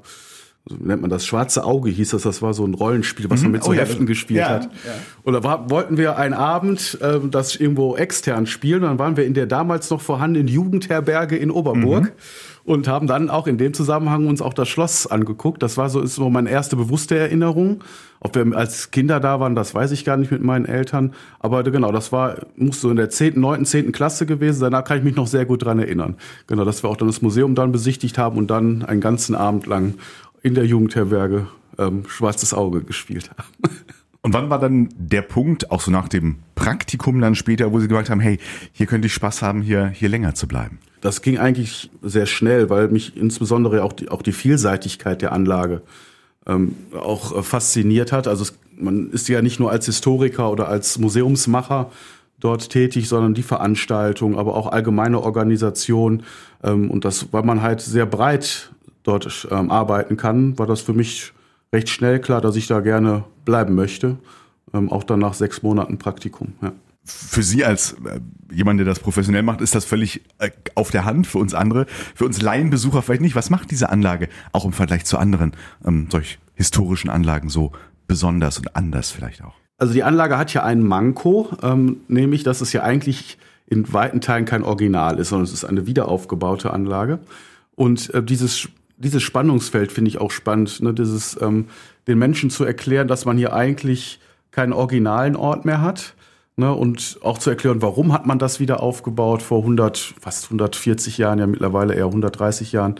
nennt 0.68 1.00
man 1.00 1.10
das, 1.10 1.26
Schwarze 1.26 1.64
Auge 1.64 1.90
hieß 1.90 2.10
das. 2.10 2.22
Das 2.22 2.42
war 2.42 2.54
so 2.54 2.64
ein 2.64 2.74
Rollenspiel, 2.74 3.28
was 3.30 3.42
man 3.42 3.52
mit 3.52 3.64
so 3.64 3.70
Oh 3.70 3.72
ja, 3.72 3.80
Heften 3.80 4.06
gespielt 4.06 4.40
ja, 4.40 4.48
hat. 4.48 4.64
ja. 4.64 4.92
Und 5.22 5.32
da 5.32 5.42
war, 5.42 5.70
wollten 5.70 5.96
wir 5.96 6.16
einen 6.16 6.34
Abend 6.34 6.98
äh, 7.00 7.18
das 7.30 7.56
irgendwo 7.56 7.96
extern 7.96 8.46
spielen. 8.46 8.82
Dann 8.82 8.98
waren 8.98 9.16
wir 9.16 9.24
in 9.24 9.34
der 9.34 9.46
damals 9.46 9.90
noch 9.90 10.00
vorhandenen 10.00 10.48
Jugendherberge 10.48 11.36
in 11.36 11.50
Oberburg. 11.50 12.04
Mhm. 12.04 12.10
Und 12.62 12.86
haben 12.86 13.06
dann 13.06 13.30
auch 13.30 13.46
in 13.46 13.56
dem 13.56 13.72
Zusammenhang 13.72 14.28
uns 14.28 14.42
auch 14.42 14.52
das 14.52 14.68
Schloss 14.68 15.06
angeguckt. 15.06 15.62
Das 15.62 15.78
war 15.78 15.88
so, 15.88 16.00
ist 16.00 16.14
so 16.14 16.28
meine 16.28 16.50
erste 16.50 16.76
bewusste 16.76 17.18
Erinnerung. 17.18 17.82
Ob 18.20 18.34
wir 18.34 18.54
als 18.54 18.90
Kinder 18.90 19.18
da 19.18 19.40
waren, 19.40 19.56
das 19.56 19.74
weiß 19.74 19.90
ich 19.92 20.04
gar 20.04 20.18
nicht 20.18 20.30
mit 20.30 20.42
meinen 20.42 20.66
Eltern. 20.66 21.14
Aber 21.40 21.64
genau, 21.64 21.90
das 21.90 22.12
war, 22.12 22.36
muss 22.56 22.82
so 22.82 22.90
in 22.90 22.96
der 22.96 23.08
10., 23.08 23.40
9., 23.40 23.64
10. 23.64 23.92
Klasse 23.92 24.26
gewesen 24.26 24.58
sein. 24.58 24.72
Da 24.72 24.82
kann 24.82 24.98
ich 24.98 25.04
mich 25.04 25.16
noch 25.16 25.26
sehr 25.26 25.46
gut 25.46 25.64
dran 25.64 25.78
erinnern. 25.78 26.16
Genau, 26.46 26.66
dass 26.66 26.84
wir 26.84 26.90
auch 26.90 26.98
dann 26.98 27.08
das 27.08 27.22
Museum 27.22 27.54
dann 27.54 27.72
besichtigt 27.72 28.18
haben 28.18 28.36
und 28.36 28.50
dann 28.50 28.84
einen 28.84 29.00
ganzen 29.00 29.34
Abend 29.34 29.66
lang 29.66 29.94
in 30.42 30.54
der 30.54 30.64
Jugendherberge 30.66 31.48
ähm, 31.78 32.04
Schwarzes 32.08 32.54
Auge 32.54 32.82
gespielt 32.82 33.30
haben. 33.30 33.48
Und 34.22 34.34
wann 34.34 34.50
war 34.50 34.58
dann 34.58 34.90
der 34.98 35.22
Punkt, 35.22 35.70
auch 35.70 35.80
so 35.80 35.90
nach 35.90 36.08
dem 36.08 36.36
Praktikum 36.54 37.20
dann 37.20 37.34
später, 37.34 37.72
wo 37.72 37.80
Sie 37.80 37.88
gesagt 37.88 38.10
haben, 38.10 38.20
hey, 38.20 38.38
hier 38.72 38.86
könnte 38.86 39.06
ich 39.06 39.14
Spaß 39.14 39.40
haben, 39.40 39.62
hier, 39.62 39.86
hier 39.88 40.10
länger 40.10 40.34
zu 40.34 40.46
bleiben? 40.46 40.78
Das 41.00 41.22
ging 41.22 41.38
eigentlich 41.38 41.90
sehr 42.02 42.26
schnell, 42.26 42.68
weil 42.68 42.88
mich 42.88 43.16
insbesondere 43.16 43.82
auch 43.82 43.94
die, 43.94 44.10
auch 44.10 44.20
die 44.20 44.32
Vielseitigkeit 44.32 45.22
der 45.22 45.32
Anlage 45.32 45.80
ähm, 46.46 46.74
auch 46.94 47.38
äh, 47.38 47.42
fasziniert 47.42 48.12
hat. 48.12 48.28
Also 48.28 48.42
es, 48.42 48.58
man 48.76 49.10
ist 49.10 49.28
ja 49.28 49.40
nicht 49.40 49.58
nur 49.58 49.70
als 49.70 49.86
Historiker 49.86 50.50
oder 50.50 50.68
als 50.68 50.98
Museumsmacher 50.98 51.90
dort 52.40 52.68
tätig, 52.68 53.08
sondern 53.08 53.32
die 53.32 53.42
Veranstaltung, 53.42 54.38
aber 54.38 54.54
auch 54.54 54.70
allgemeine 54.70 55.22
Organisation. 55.22 56.24
Ähm, 56.62 56.90
und 56.90 57.06
das, 57.06 57.32
weil 57.32 57.42
man 57.42 57.62
halt 57.62 57.80
sehr 57.80 58.06
breit 58.06 58.70
dort 59.02 59.48
ähm, 59.50 59.70
arbeiten 59.70 60.16
kann, 60.16 60.58
war 60.58 60.66
das 60.66 60.80
für 60.80 60.92
mich 60.92 61.32
recht 61.72 61.88
schnell 61.88 62.20
klar, 62.20 62.40
dass 62.40 62.56
ich 62.56 62.66
da 62.66 62.80
gerne 62.80 63.24
bleiben 63.44 63.74
möchte. 63.74 64.18
Ähm, 64.72 64.90
auch 64.90 65.04
dann 65.04 65.20
nach 65.20 65.34
sechs 65.34 65.62
Monaten 65.62 65.98
Praktikum. 65.98 66.54
Ja. 66.62 66.72
Für 67.04 67.42
Sie 67.42 67.64
als 67.64 67.94
äh, 68.04 68.20
jemand, 68.52 68.78
der 68.78 68.86
das 68.86 69.00
professionell 69.00 69.42
macht, 69.42 69.60
ist 69.60 69.74
das 69.74 69.84
völlig 69.84 70.22
äh, 70.38 70.50
auf 70.74 70.90
der 70.90 71.04
Hand. 71.04 71.26
Für 71.26 71.38
uns 71.38 71.54
andere, 71.54 71.86
für 72.14 72.24
uns 72.24 72.40
Laienbesucher 72.40 73.02
vielleicht 73.02 73.22
nicht. 73.22 73.34
Was 73.34 73.50
macht 73.50 73.70
diese 73.70 73.88
Anlage 73.88 74.28
auch 74.52 74.64
im 74.64 74.72
Vergleich 74.72 75.04
zu 75.04 75.18
anderen 75.18 75.52
ähm, 75.84 76.08
solch 76.10 76.38
historischen 76.54 77.10
Anlagen 77.10 77.48
so 77.48 77.72
besonders 78.06 78.58
und 78.58 78.76
anders 78.76 79.10
vielleicht 79.10 79.42
auch? 79.42 79.54
Also 79.78 79.94
die 79.94 80.02
Anlage 80.02 80.36
hat 80.36 80.52
ja 80.52 80.62
einen 80.62 80.86
Manko, 80.86 81.48
ähm, 81.62 82.02
nämlich 82.08 82.42
dass 82.42 82.60
es 82.60 82.72
ja 82.72 82.82
eigentlich 82.82 83.38
in 83.66 83.90
weiten 83.92 84.20
Teilen 84.20 84.44
kein 84.44 84.62
Original 84.62 85.18
ist, 85.18 85.30
sondern 85.30 85.44
es 85.44 85.52
ist 85.52 85.64
eine 85.64 85.86
wiederaufgebaute 85.86 86.72
Anlage. 86.72 87.20
Und 87.76 88.12
äh, 88.12 88.22
dieses, 88.22 88.68
dieses 89.00 89.22
Spannungsfeld 89.22 89.90
finde 89.90 90.10
ich 90.10 90.20
auch 90.20 90.30
spannend, 90.30 90.80
ne? 90.82 90.94
dieses 90.94 91.40
ähm, 91.40 91.66
den 92.06 92.18
Menschen 92.18 92.50
zu 92.50 92.64
erklären, 92.64 93.08
dass 93.08 93.24
man 93.24 93.36
hier 93.36 93.52
eigentlich 93.52 94.20
keinen 94.50 94.72
originalen 94.72 95.36
Ort 95.36 95.64
mehr 95.64 95.80
hat. 95.80 96.14
Ne, 96.56 96.74
und 96.74 97.18
auch 97.22 97.38
zu 97.38 97.48
erklären, 97.48 97.80
warum 97.80 98.12
hat 98.12 98.26
man 98.26 98.38
das 98.38 98.60
wieder 98.60 98.82
aufgebaut 98.82 99.40
vor 99.40 99.60
100, 99.60 100.14
fast 100.20 100.44
140 100.46 101.16
Jahren, 101.16 101.38
ja 101.38 101.46
mittlerweile 101.46 101.94
eher 101.94 102.06
130 102.06 102.72
Jahren. 102.72 102.96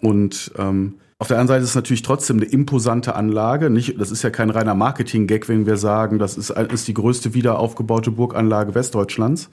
Und 0.00 0.50
ähm, 0.58 0.94
auf 1.18 1.28
der 1.28 1.38
anderen 1.38 1.58
Seite 1.58 1.62
ist 1.62 1.70
es 1.70 1.76
natürlich 1.76 2.02
trotzdem 2.02 2.38
eine 2.38 2.46
imposante 2.46 3.14
Anlage. 3.14 3.70
Nicht, 3.70 4.00
das 4.00 4.10
ist 4.10 4.22
ja 4.22 4.30
kein 4.30 4.50
reiner 4.50 4.74
Marketing-Gag, 4.74 5.48
wenn 5.48 5.64
wir 5.64 5.76
sagen, 5.76 6.18
das 6.18 6.36
ist, 6.36 6.50
ist 6.50 6.88
die 6.88 6.94
größte 6.94 7.34
wieder 7.34 7.60
aufgebaute 7.60 8.10
Burganlage 8.10 8.74
Westdeutschlands. 8.74 9.48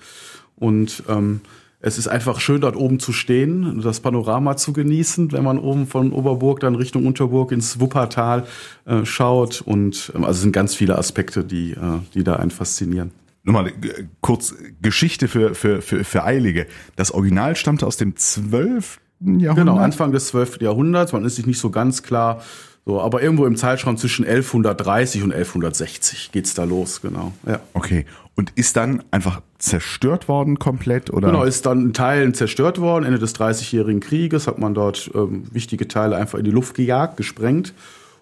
Und 0.56 1.04
ähm, 1.08 1.42
es 1.82 1.98
ist 1.98 2.08
einfach 2.08 2.40
schön, 2.40 2.62
dort 2.62 2.76
oben 2.76 3.00
zu 3.00 3.12
stehen, 3.12 3.82
das 3.82 4.00
Panorama 4.00 4.56
zu 4.56 4.72
genießen, 4.74 5.32
wenn 5.32 5.44
man 5.44 5.58
oben 5.58 5.88
von 5.88 6.14
Oberburg 6.14 6.60
dann 6.60 6.76
Richtung 6.76 7.06
Unterburg 7.06 7.52
ins 7.52 7.80
Wuppertal 7.80 8.46
äh, 8.86 9.04
schaut. 9.06 9.62
Und 9.62 10.12
ähm, 10.16 10.24
also 10.24 10.38
es 10.38 10.42
sind 10.42 10.52
ganz 10.52 10.76
viele 10.76 10.98
Aspekte, 10.98 11.44
die, 11.44 11.72
äh, 11.72 12.00
die 12.14 12.24
da 12.24 12.36
einen 12.36 12.52
faszinieren. 12.52 13.12
Nochmal 13.44 13.70
äh, 13.70 14.04
kurz 14.22 14.54
Geschichte 14.82 15.28
für, 15.28 15.56
für, 15.56 15.82
für, 15.82 16.04
für 16.04 16.24
Eilige. 16.24 16.68
Das 16.96 17.12
Original 17.12 17.56
stammte 17.56 17.88
aus 17.88 17.98
dem 17.98 18.16
12. 18.16 19.00
Jahrhundert? 19.20 19.56
Genau, 19.56 19.78
Anfang 19.78 20.12
des 20.12 20.28
12. 20.28 20.62
Jahrhunderts. 20.62 21.14
Man 21.14 21.26
ist 21.26 21.36
sich 21.36 21.48
nicht 21.48 21.60
so 21.60 21.72
ganz 21.72 22.04
klar. 22.04 22.42
So, 22.86 23.00
aber 23.00 23.22
irgendwo 23.22 23.46
im 23.46 23.56
Zeitraum 23.56 23.98
zwischen 23.98 24.26
1130 24.26 25.24
und 25.24 25.34
1160 25.34 26.32
geht's 26.32 26.56
da 26.56 26.64
los, 26.64 27.02
genau. 27.02 27.32
Ja. 27.46 27.60
Okay. 27.74 28.06
Und 28.36 28.52
ist 28.56 28.76
dann 28.76 29.04
einfach 29.12 29.42
zerstört 29.60 30.28
worden 30.28 30.58
komplett 30.58 31.12
oder? 31.12 31.28
Genau, 31.28 31.44
ist 31.44 31.66
dann 31.68 31.82
in 31.82 31.94
Teilen 31.94 32.34
zerstört 32.34 32.80
worden. 32.82 33.06
Ende 33.06 33.20
des 33.20 33.34
Dreißigjährigen 33.34 34.00
Krieges 34.00 34.48
hat 34.48 34.58
man 34.58 34.74
dort 34.74 35.12
ähm, 35.14 35.44
wichtige 35.52 35.88
Teile 35.88 36.16
einfach 36.16 36.40
in 36.40 36.46
die 36.46 36.52
Luft 36.52 36.74
gejagt, 36.74 37.18
gesprengt. 37.18 37.74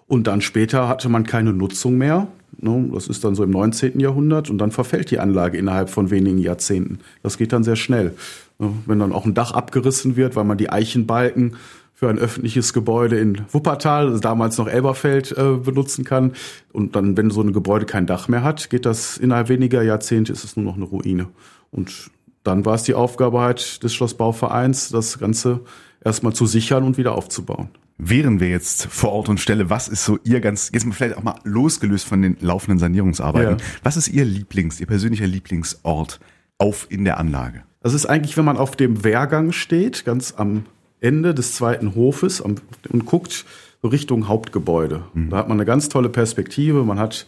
Und 0.06 0.26
dann 0.26 0.42
später 0.42 0.88
hatte 0.88 1.08
man 1.08 1.24
keine 1.24 1.52
Nutzung 1.52 1.96
mehr. 1.96 2.26
Ne? 2.58 2.90
Das 2.92 3.08
ist 3.08 3.24
dann 3.24 3.34
so 3.34 3.44
im 3.44 3.50
19. 3.50 3.98
Jahrhundert 4.00 4.50
und 4.50 4.58
dann 4.58 4.72
verfällt 4.72 5.10
die 5.10 5.18
Anlage 5.18 5.56
innerhalb 5.56 5.88
von 5.88 6.10
wenigen 6.10 6.38
Jahrzehnten. 6.38 6.98
Das 7.22 7.38
geht 7.38 7.52
dann 7.52 7.64
sehr 7.64 7.76
schnell. 7.76 8.14
Ne? 8.58 8.72
Wenn 8.86 8.98
dann 8.98 9.12
auch 9.12 9.24
ein 9.24 9.34
Dach 9.34 9.52
abgerissen 9.52 10.16
wird, 10.16 10.36
weil 10.36 10.44
man 10.44 10.58
die 10.58 10.70
Eichenbalken 10.70 11.56
für 12.00 12.08
ein 12.08 12.18
öffentliches 12.18 12.72
Gebäude 12.72 13.18
in 13.18 13.42
Wuppertal, 13.52 14.06
also 14.06 14.20
damals 14.20 14.56
noch 14.56 14.66
Elberfeld, 14.66 15.32
äh, 15.32 15.58
benutzen 15.62 16.02
kann. 16.02 16.32
Und 16.72 16.96
dann, 16.96 17.14
wenn 17.18 17.28
so 17.28 17.42
ein 17.42 17.52
Gebäude 17.52 17.84
kein 17.84 18.06
Dach 18.06 18.26
mehr 18.26 18.42
hat, 18.42 18.70
geht 18.70 18.86
das 18.86 19.18
innerhalb 19.18 19.50
weniger 19.50 19.82
Jahrzehnte, 19.82 20.32
ist 20.32 20.42
es 20.42 20.56
nur 20.56 20.64
noch 20.64 20.76
eine 20.76 20.86
Ruine. 20.86 21.28
Und 21.70 22.10
dann 22.42 22.64
war 22.64 22.74
es 22.74 22.84
die 22.84 22.94
Aufgabe 22.94 23.40
halt 23.40 23.82
des 23.82 23.92
Schlossbauvereins, 23.92 24.88
das 24.88 25.18
Ganze 25.18 25.60
erstmal 26.02 26.32
zu 26.32 26.46
sichern 26.46 26.84
und 26.84 26.96
wieder 26.96 27.14
aufzubauen. 27.14 27.68
Wären 27.98 28.40
wir 28.40 28.48
jetzt 28.48 28.86
vor 28.86 29.12
Ort 29.12 29.28
und 29.28 29.38
Stelle, 29.38 29.68
was 29.68 29.86
ist 29.86 30.02
so 30.02 30.18
Ihr 30.24 30.40
ganz, 30.40 30.70
jetzt 30.72 30.86
mal 30.86 30.94
vielleicht 30.94 31.18
auch 31.18 31.22
mal 31.22 31.38
losgelöst 31.44 32.06
von 32.06 32.22
den 32.22 32.38
laufenden 32.40 32.78
Sanierungsarbeiten, 32.78 33.58
ja. 33.58 33.64
was 33.82 33.98
ist 33.98 34.08
Ihr 34.08 34.24
Lieblings, 34.24 34.80
Ihr 34.80 34.86
persönlicher 34.86 35.26
Lieblingsort 35.26 36.18
auf 36.56 36.86
in 36.88 37.04
der 37.04 37.18
Anlage? 37.18 37.62
Das 37.82 37.92
ist 37.92 38.06
eigentlich, 38.06 38.38
wenn 38.38 38.46
man 38.46 38.56
auf 38.56 38.74
dem 38.74 39.04
Wehrgang 39.04 39.52
steht, 39.52 40.06
ganz 40.06 40.32
am 40.34 40.64
Ende 41.00 41.34
des 41.34 41.54
zweiten 41.54 41.94
Hofes 41.94 42.40
und 42.40 42.62
guckt 43.06 43.44
so 43.82 43.88
Richtung 43.88 44.28
Hauptgebäude. 44.28 45.02
Mhm. 45.14 45.30
Da 45.30 45.38
hat 45.38 45.48
man 45.48 45.56
eine 45.56 45.64
ganz 45.64 45.88
tolle 45.88 46.08
Perspektive. 46.08 46.84
Man 46.84 46.98
hat 46.98 47.26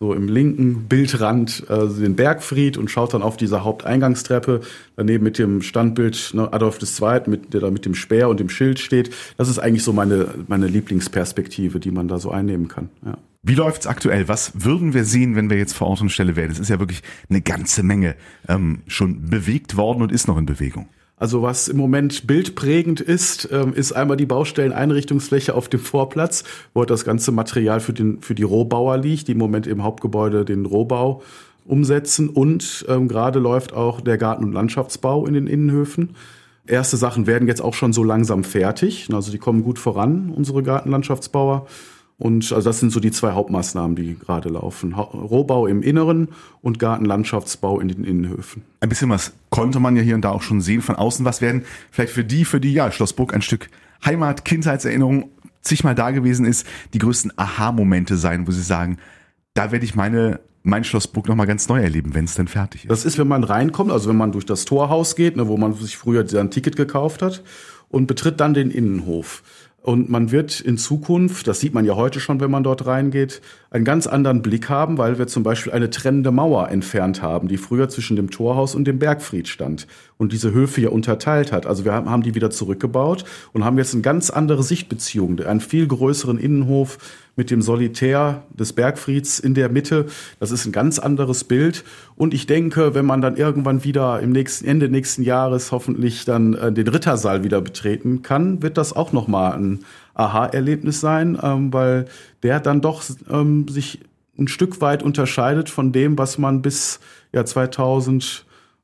so 0.00 0.12
im 0.12 0.28
linken 0.28 0.86
Bildrand 0.88 1.64
äh, 1.68 1.86
den 1.86 2.16
Bergfried 2.16 2.76
und 2.76 2.90
schaut 2.90 3.14
dann 3.14 3.22
auf 3.22 3.36
diese 3.36 3.64
Haupteingangstreppe, 3.64 4.60
daneben 4.96 5.22
mit 5.24 5.38
dem 5.38 5.62
Standbild 5.62 6.32
ne, 6.34 6.52
Adolf 6.52 6.78
II., 6.82 7.20
mit, 7.26 7.54
der 7.54 7.60
da 7.60 7.70
mit 7.70 7.86
dem 7.86 7.94
Speer 7.94 8.28
und 8.28 8.40
dem 8.40 8.48
Schild 8.48 8.80
steht. 8.80 9.14
Das 9.36 9.48
ist 9.48 9.58
eigentlich 9.58 9.84
so 9.84 9.92
meine, 9.92 10.34
meine 10.48 10.66
Lieblingsperspektive, 10.66 11.78
die 11.78 11.92
man 11.92 12.08
da 12.08 12.18
so 12.18 12.30
einnehmen 12.30 12.68
kann. 12.68 12.90
Ja. 13.04 13.16
Wie 13.46 13.54
läuft's 13.54 13.86
aktuell? 13.86 14.26
Was 14.26 14.52
würden 14.64 14.94
wir 14.94 15.04
sehen, 15.04 15.36
wenn 15.36 15.50
wir 15.50 15.58
jetzt 15.58 15.74
vor 15.74 15.86
Ort 15.88 16.00
und 16.00 16.10
Stelle 16.10 16.34
wären? 16.34 16.50
Es 16.50 16.58
ist 16.58 16.70
ja 16.70 16.80
wirklich 16.80 17.02
eine 17.28 17.42
ganze 17.42 17.82
Menge 17.82 18.16
ähm, 18.48 18.80
schon 18.86 19.28
bewegt 19.28 19.76
worden 19.76 20.02
und 20.02 20.10
ist 20.10 20.26
noch 20.26 20.38
in 20.38 20.46
Bewegung. 20.46 20.88
Also 21.16 21.42
was 21.42 21.68
im 21.68 21.76
Moment 21.76 22.26
bildprägend 22.26 23.00
ist, 23.00 23.48
ähm, 23.52 23.72
ist 23.72 23.92
einmal 23.92 24.16
die 24.16 24.26
Baustelleneinrichtungsfläche 24.26 25.54
auf 25.54 25.68
dem 25.68 25.80
Vorplatz, 25.80 26.44
wo 26.74 26.84
das 26.84 27.04
ganze 27.04 27.30
Material 27.30 27.80
für, 27.80 27.92
den, 27.92 28.20
für 28.20 28.34
die 28.34 28.42
Rohbauer 28.42 28.98
liegt, 28.98 29.28
die 29.28 29.32
im 29.32 29.38
Moment 29.38 29.66
im 29.66 29.84
Hauptgebäude 29.84 30.44
den 30.44 30.66
Rohbau 30.66 31.22
umsetzen. 31.66 32.28
Und 32.28 32.84
ähm, 32.88 33.08
gerade 33.08 33.38
läuft 33.38 33.72
auch 33.72 34.00
der 34.00 34.18
Garten- 34.18 34.44
und 34.44 34.52
Landschaftsbau 34.52 35.26
in 35.26 35.34
den 35.34 35.46
Innenhöfen. 35.46 36.16
Erste 36.66 36.96
Sachen 36.96 37.26
werden 37.26 37.46
jetzt 37.46 37.62
auch 37.62 37.74
schon 37.74 37.92
so 37.92 38.02
langsam 38.02 38.42
fertig. 38.42 39.08
Also 39.12 39.30
die 39.30 39.38
kommen 39.38 39.62
gut 39.62 39.78
voran, 39.78 40.32
unsere 40.34 40.62
Gartenlandschaftsbauer. 40.62 41.66
Und 42.16 42.52
also 42.52 42.68
das 42.68 42.78
sind 42.78 42.90
so 42.90 43.00
die 43.00 43.10
zwei 43.10 43.32
Hauptmaßnahmen, 43.32 43.96
die 43.96 44.16
gerade 44.16 44.48
laufen. 44.48 44.92
Rohbau 44.94 45.66
im 45.66 45.82
Inneren 45.82 46.28
und 46.62 46.78
Gartenlandschaftsbau 46.78 47.80
in 47.80 47.88
den 47.88 48.04
Innenhöfen. 48.04 48.62
Ein 48.80 48.88
bisschen 48.88 49.10
was 49.10 49.32
konnte 49.50 49.80
man 49.80 49.96
ja 49.96 50.02
hier 50.02 50.14
und 50.14 50.22
da 50.22 50.30
auch 50.30 50.42
schon 50.42 50.60
sehen 50.60 50.80
von 50.80 50.94
außen. 50.94 51.24
Was 51.24 51.40
werden 51.40 51.64
vielleicht 51.90 52.12
für 52.12 52.24
die, 52.24 52.44
für 52.44 52.60
die 52.60 52.72
ja 52.72 52.90
Schlossburg 52.92 53.34
ein 53.34 53.42
Stück 53.42 53.68
Heimat, 54.04 54.44
Kindheitserinnerung 54.44 55.30
zigmal 55.62 55.94
da 55.94 56.10
gewesen 56.10 56.46
ist, 56.46 56.66
die 56.92 56.98
größten 56.98 57.32
Aha-Momente 57.36 58.16
sein, 58.16 58.46
wo 58.46 58.52
sie 58.52 58.62
sagen, 58.62 58.98
da 59.54 59.72
werde 59.72 59.84
ich 59.84 59.94
meine 59.94 60.40
mein 60.64 60.82
Schlossburg 60.82 61.28
nochmal 61.28 61.46
ganz 61.46 61.68
neu 61.68 61.80
erleben, 61.80 62.14
wenn 62.14 62.24
es 62.24 62.34
dann 62.34 62.48
fertig 62.48 62.84
ist. 62.84 62.90
Das 62.90 63.04
ist, 63.04 63.18
wenn 63.18 63.28
man 63.28 63.44
reinkommt, 63.44 63.92
also 63.92 64.08
wenn 64.08 64.16
man 64.16 64.32
durch 64.32 64.46
das 64.46 64.64
Torhaus 64.64 65.14
geht, 65.14 65.36
ne, 65.36 65.46
wo 65.46 65.58
man 65.58 65.74
sich 65.74 65.98
früher 65.98 66.24
ein 66.40 66.50
Ticket 66.50 66.74
gekauft 66.74 67.20
hat 67.20 67.42
und 67.90 68.06
betritt 68.06 68.40
dann 68.40 68.54
den 68.54 68.70
Innenhof. 68.70 69.42
Und 69.84 70.08
man 70.08 70.32
wird 70.32 70.62
in 70.62 70.78
Zukunft, 70.78 71.46
das 71.46 71.60
sieht 71.60 71.74
man 71.74 71.84
ja 71.84 71.94
heute 71.94 72.18
schon, 72.18 72.40
wenn 72.40 72.50
man 72.50 72.62
dort 72.62 72.86
reingeht, 72.86 73.42
einen 73.68 73.84
ganz 73.84 74.06
anderen 74.06 74.40
Blick 74.40 74.70
haben, 74.70 74.96
weil 74.96 75.18
wir 75.18 75.26
zum 75.26 75.42
Beispiel 75.42 75.74
eine 75.74 75.90
trennende 75.90 76.30
Mauer 76.30 76.70
entfernt 76.70 77.20
haben, 77.20 77.48
die 77.48 77.58
früher 77.58 77.90
zwischen 77.90 78.16
dem 78.16 78.30
Torhaus 78.30 78.74
und 78.74 78.86
dem 78.86 78.98
Bergfried 78.98 79.46
stand 79.46 79.86
und 80.16 80.32
diese 80.32 80.52
Höfe 80.52 80.80
ja 80.80 80.90
unterteilt 80.90 81.52
hat. 81.52 81.66
Also 81.66 81.84
wir 81.84 81.92
haben 81.92 82.22
die 82.22 82.34
wieder 82.34 82.50
zurückgebaut 82.50 83.24
und 83.52 83.64
haben 83.64 83.78
jetzt 83.78 83.94
eine 83.94 84.02
ganz 84.02 84.30
andere 84.30 84.62
Sichtbeziehung, 84.62 85.40
einen 85.40 85.60
viel 85.60 85.86
größeren 85.86 86.38
Innenhof 86.38 86.98
mit 87.36 87.50
dem 87.50 87.62
Solitär 87.62 88.44
des 88.50 88.72
Bergfrieds 88.72 89.40
in 89.40 89.54
der 89.54 89.68
Mitte. 89.68 90.06
Das 90.38 90.52
ist 90.52 90.66
ein 90.66 90.72
ganz 90.72 90.98
anderes 91.00 91.44
Bild. 91.44 91.84
Und 92.14 92.32
ich 92.32 92.46
denke, 92.46 92.94
wenn 92.94 93.06
man 93.06 93.20
dann 93.20 93.36
irgendwann 93.36 93.82
wieder 93.82 94.20
im 94.20 94.30
nächsten 94.30 94.66
Ende 94.66 94.88
nächsten 94.88 95.22
Jahres 95.22 95.72
hoffentlich 95.72 96.24
dann 96.24 96.54
äh, 96.54 96.72
den 96.72 96.86
Rittersaal 96.86 97.42
wieder 97.42 97.60
betreten 97.60 98.22
kann, 98.22 98.62
wird 98.62 98.78
das 98.78 98.94
auch 98.94 99.12
nochmal 99.12 99.54
ein 99.54 99.80
Aha-Erlebnis 100.14 101.00
sein, 101.00 101.36
ähm, 101.42 101.72
weil 101.72 102.06
der 102.44 102.60
dann 102.60 102.80
doch 102.80 103.02
ähm, 103.28 103.66
sich 103.66 104.00
ein 104.38 104.48
Stück 104.48 104.80
weit 104.80 105.02
unterscheidet 105.02 105.70
von 105.70 105.92
dem, 105.92 106.18
was 106.18 106.38
man 106.38 106.62
bis 106.62 107.00
ja 107.32 107.44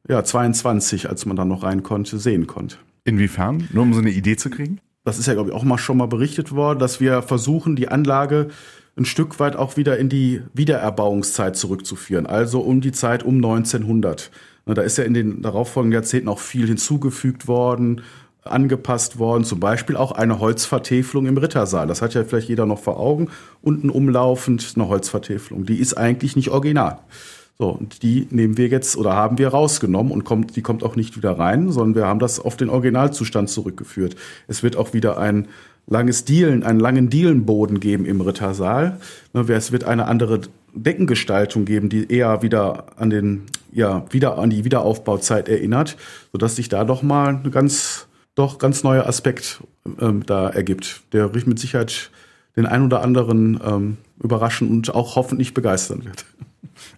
2022, 0.08 1.08
als 1.08 1.26
man 1.26 1.36
dann 1.36 1.48
noch 1.48 1.62
rein 1.62 1.82
konnte, 1.82 2.18
sehen 2.18 2.46
konnte. 2.46 2.76
Inwiefern? 3.04 3.68
Nur 3.72 3.82
um 3.82 3.94
so 3.94 4.00
eine 4.00 4.10
Idee 4.10 4.36
zu 4.36 4.50
kriegen? 4.50 4.80
Das 5.04 5.18
ist 5.18 5.26
ja, 5.26 5.34
glaube 5.34 5.50
ich, 5.50 5.54
auch 5.54 5.64
mal 5.64 5.78
schon 5.78 5.96
mal 5.96 6.06
berichtet 6.06 6.52
worden, 6.52 6.78
dass 6.78 7.00
wir 7.00 7.22
versuchen, 7.22 7.76
die 7.76 7.88
Anlage 7.88 8.48
ein 8.96 9.04
Stück 9.04 9.40
weit 9.40 9.56
auch 9.56 9.76
wieder 9.76 9.98
in 9.98 10.08
die 10.08 10.42
Wiedererbauungszeit 10.52 11.56
zurückzuführen, 11.56 12.26
also 12.26 12.60
um 12.60 12.80
die 12.80 12.92
Zeit 12.92 13.22
um 13.22 13.36
1900. 13.36 14.30
Da 14.66 14.82
ist 14.82 14.98
ja 14.98 15.04
in 15.04 15.14
den 15.14 15.42
darauffolgenden 15.42 15.94
Jahrzehnten 15.94 16.28
auch 16.28 16.38
viel 16.38 16.66
hinzugefügt 16.66 17.48
worden, 17.48 18.02
angepasst 18.44 19.18
worden, 19.18 19.44
zum 19.44 19.58
Beispiel 19.58 19.96
auch 19.96 20.12
eine 20.12 20.38
Holzvertäfelung 20.38 21.26
im 21.26 21.36
Rittersaal. 21.36 21.86
Das 21.86 22.02
hat 22.02 22.14
ja 22.14 22.24
vielleicht 22.24 22.48
jeder 22.48 22.66
noch 22.66 22.78
vor 22.78 22.98
Augen. 22.98 23.28
Unten 23.62 23.90
umlaufend 23.90 24.72
eine 24.76 24.88
Holzvertäfelung. 24.88 25.64
Die 25.64 25.78
ist 25.78 25.94
eigentlich 25.94 26.36
nicht 26.36 26.50
original. 26.50 26.98
So, 27.60 27.68
und 27.68 28.02
die 28.02 28.26
nehmen 28.30 28.56
wir 28.56 28.68
jetzt 28.68 28.96
oder 28.96 29.12
haben 29.12 29.36
wir 29.36 29.48
rausgenommen 29.48 30.10
und 30.12 30.24
kommt, 30.24 30.56
die 30.56 30.62
kommt 30.62 30.82
auch 30.82 30.96
nicht 30.96 31.18
wieder 31.18 31.38
rein, 31.38 31.70
sondern 31.70 31.94
wir 31.94 32.06
haben 32.06 32.18
das 32.18 32.40
auf 32.40 32.56
den 32.56 32.70
Originalzustand 32.70 33.50
zurückgeführt. 33.50 34.16
Es 34.48 34.62
wird 34.62 34.76
auch 34.76 34.94
wieder 34.94 35.18
ein 35.18 35.46
langes 35.86 36.24
Dielen, 36.24 36.62
einen 36.62 36.80
langen 36.80 37.10
Dielenboden 37.10 37.78
geben 37.78 38.06
im 38.06 38.22
Rittersaal. 38.22 38.98
Ne, 39.34 39.44
es 39.50 39.72
wird 39.72 39.84
eine 39.84 40.06
andere 40.06 40.40
Deckengestaltung 40.72 41.66
geben, 41.66 41.90
die 41.90 42.10
eher 42.10 42.40
wieder 42.40 42.86
an 42.96 43.10
den, 43.10 43.42
ja, 43.72 44.06
wieder 44.08 44.38
an 44.38 44.48
die 44.48 44.64
Wiederaufbauzeit 44.64 45.50
erinnert, 45.50 45.98
sodass 46.32 46.56
sich 46.56 46.70
da 46.70 46.84
doch 46.84 47.02
mal 47.02 47.36
eine 47.36 47.50
ganz 47.50 48.06
doch 48.36 48.56
ganz 48.56 48.84
neuer 48.84 49.04
Aspekt 49.04 49.62
ähm, 50.00 50.24
da 50.24 50.48
ergibt, 50.48 51.02
der 51.12 51.30
mit 51.44 51.58
Sicherheit 51.58 52.10
den 52.56 52.64
ein 52.64 52.86
oder 52.86 53.02
anderen 53.02 53.60
ähm, 53.62 53.96
überraschen 54.18 54.70
und 54.70 54.94
auch 54.94 55.16
hoffentlich 55.16 55.52
begeistern 55.52 56.06
wird. 56.06 56.24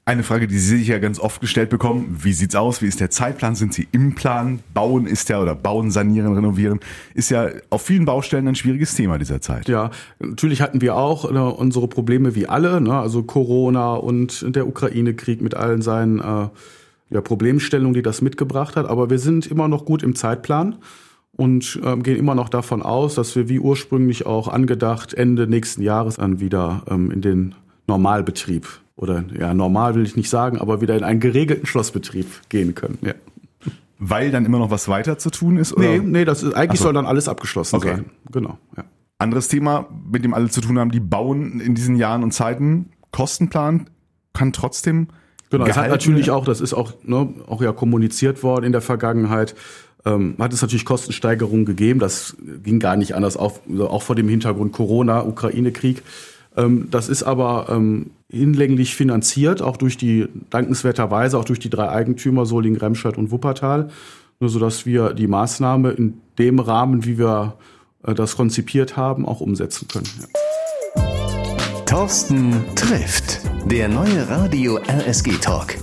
Eine 0.05 0.23
Frage, 0.23 0.49
die 0.49 0.59
Sie 0.59 0.79
sich 0.79 0.89
ja 0.89 0.99
ganz 0.99 1.21
oft 1.21 1.41
gestellt 1.41 1.71
bekommen, 1.71 2.19
wie 2.23 2.33
sieht's 2.33 2.55
aus? 2.55 2.83
Wie 2.83 2.87
ist 2.87 3.01
der 3.01 3.11
Zeitplan? 3.11 3.55
Sind 3.55 3.73
Sie 3.73 3.87
im 3.93 4.15
Plan? 4.15 4.61
Bauen 4.75 5.07
ist 5.07 5.29
ja 5.29 5.41
oder 5.41 5.55
bauen, 5.55 5.91
sanieren, 5.91 6.35
renovieren 6.35 6.81
ist 7.15 7.31
ja 7.31 7.49
auf 7.71 7.83
vielen 7.83 8.05
Baustellen 8.05 8.49
ein 8.49 8.55
schwieriges 8.55 8.95
Thema 8.95 9.19
dieser 9.19 9.41
Zeit. 9.41 9.69
Ja, 9.69 9.91
natürlich 10.19 10.61
hatten 10.61 10.81
wir 10.81 10.97
auch 10.97 11.31
äh, 11.31 11.37
unsere 11.37 11.89
Probleme 11.89 12.35
wie 12.35 12.49
alle, 12.49 12.81
ne? 12.81 12.95
also 12.95 13.23
Corona 13.23 13.95
und 13.95 14.45
der 14.55 14.67
Ukraine-Krieg 14.67 15.41
mit 15.41 15.55
allen 15.55 15.83
seinen 15.83 16.19
äh, 16.19 16.49
ja, 17.11 17.21
Problemstellungen, 17.21 17.95
die 17.95 18.03
das 18.03 18.23
mitgebracht 18.23 18.77
hat. 18.77 18.87
Aber 18.87 19.11
wir 19.11 19.19
sind 19.19 19.47
immer 19.47 19.69
noch 19.69 19.85
gut 19.85 20.03
im 20.03 20.15
Zeitplan 20.17 20.77
und 21.37 21.81
ähm, 21.85 22.03
gehen 22.03 22.19
immer 22.19 22.35
noch 22.35 22.49
davon 22.49 22.83
aus, 22.83 23.15
dass 23.15 23.37
wir 23.37 23.49
wie 23.49 23.61
ursprünglich 23.61 24.27
auch 24.27 24.49
angedacht 24.49 25.15
Ende 25.15 25.47
nächsten 25.47 25.83
Jahres 25.83 26.17
dann 26.17 26.41
wieder 26.41 26.83
ähm, 26.91 27.11
in 27.11 27.21
den 27.21 27.55
Normalbetrieb 27.87 28.82
oder 28.97 29.25
ja 29.39 29.55
normal 29.55 29.95
will 29.95 30.05
ich 30.05 30.17
nicht 30.17 30.31
sagen, 30.31 30.59
aber 30.59 30.81
wieder 30.81 30.97
in 30.97 31.05
einen 31.05 31.21
geregelten 31.21 31.67
Schlossbetrieb 31.67 32.27
gehen 32.49 32.75
können. 32.75 32.99
Ja. 33.03 33.15
Weil 33.99 34.31
dann 34.31 34.45
immer 34.45 34.59
noch 34.59 34.71
was 34.71 34.89
weiter 34.89 35.19
zu 35.19 35.31
tun 35.31 35.57
ist? 35.57 35.77
Oder? 35.77 35.89
Nee, 35.89 35.99
nee, 36.01 36.25
das 36.25 36.43
ist, 36.43 36.55
eigentlich 36.55 36.81
so. 36.81 36.87
soll 36.87 36.95
dann 36.95 37.07
alles 37.07 37.29
abgeschlossen 37.29 37.77
okay. 37.77 37.97
sein. 37.97 38.05
Genau. 38.33 38.59
Ja. 38.77 38.85
Anderes 39.19 39.47
Thema, 39.47 39.87
mit 40.11 40.25
dem 40.25 40.35
alle 40.35 40.49
zu 40.49 40.61
tun 40.61 40.79
haben, 40.79 40.91
die 40.91 40.99
bauen 40.99 41.61
in 41.61 41.77
diesen 41.77 41.95
Jahren 41.95 42.25
und 42.25 42.33
Zeiten. 42.33 42.91
Kostenplan 43.13 43.89
kann 44.33 44.53
trotzdem. 44.53 45.09
Genau, 45.51 45.67
es 45.67 45.77
hat 45.77 45.91
natürlich 45.91 46.31
auch, 46.31 46.45
das 46.45 46.61
ist 46.61 46.75
auch, 46.75 46.95
ne, 47.05 47.29
auch 47.47 47.63
ja 47.63 47.73
kommuniziert 47.73 48.43
worden 48.43 48.65
in 48.65 48.73
der 48.73 48.81
Vergangenheit, 48.81 49.55
ähm, 50.05 50.35
hat 50.39 50.53
es 50.53 50.63
natürlich 50.63 50.85
Kostensteigerungen 50.85 51.65
gegeben. 51.65 52.01
Das 52.01 52.37
ging 52.65 52.81
gar 52.81 52.97
nicht 52.97 53.15
anders, 53.15 53.37
auch, 53.37 53.61
auch 53.79 54.03
vor 54.03 54.17
dem 54.17 54.29
Hintergrund 54.29 54.73
Corona, 54.73 55.25
Ukraine-Krieg. 55.25 56.03
Ähm, 56.57 56.89
das 56.91 57.09
ist 57.09 57.23
aber 57.23 57.67
ähm, 57.71 58.11
hinlänglich 58.33 58.97
finanziert, 58.97 59.63
auch 59.63 59.77
durch 59.77 59.97
die, 59.97 60.27
dankenswerterweise 60.51 61.39
auch 61.39 61.45
durch 61.45 61.59
die 61.59 61.71
drei 61.71 61.91
Eigentümer 61.91 62.47
Solingen, 62.47 62.81
Remscheid 62.81 63.19
und 63.19 63.31
Wuppertal, 63.31 63.89
nur 64.41 64.49
so 64.49 64.59
dass 64.59 64.87
wir 64.87 65.13
die 65.13 65.27
Maßnahme 65.27 65.91
in 65.91 66.15
dem 66.39 66.59
Rahmen, 66.59 67.05
wie 67.05 67.19
wir 67.19 67.59
äh, 68.05 68.15
das 68.15 68.37
konzipiert 68.37 68.97
haben, 68.97 69.27
auch 69.27 69.41
umsetzen 69.41 69.87
können. 69.87 70.09
Ja. 70.19 71.83
Thorsten 71.85 72.65
trifft, 72.75 73.41
der 73.71 73.89
neue 73.89 74.29
Radio 74.29 74.79
RSG 74.79 75.33
Talk. 75.33 75.77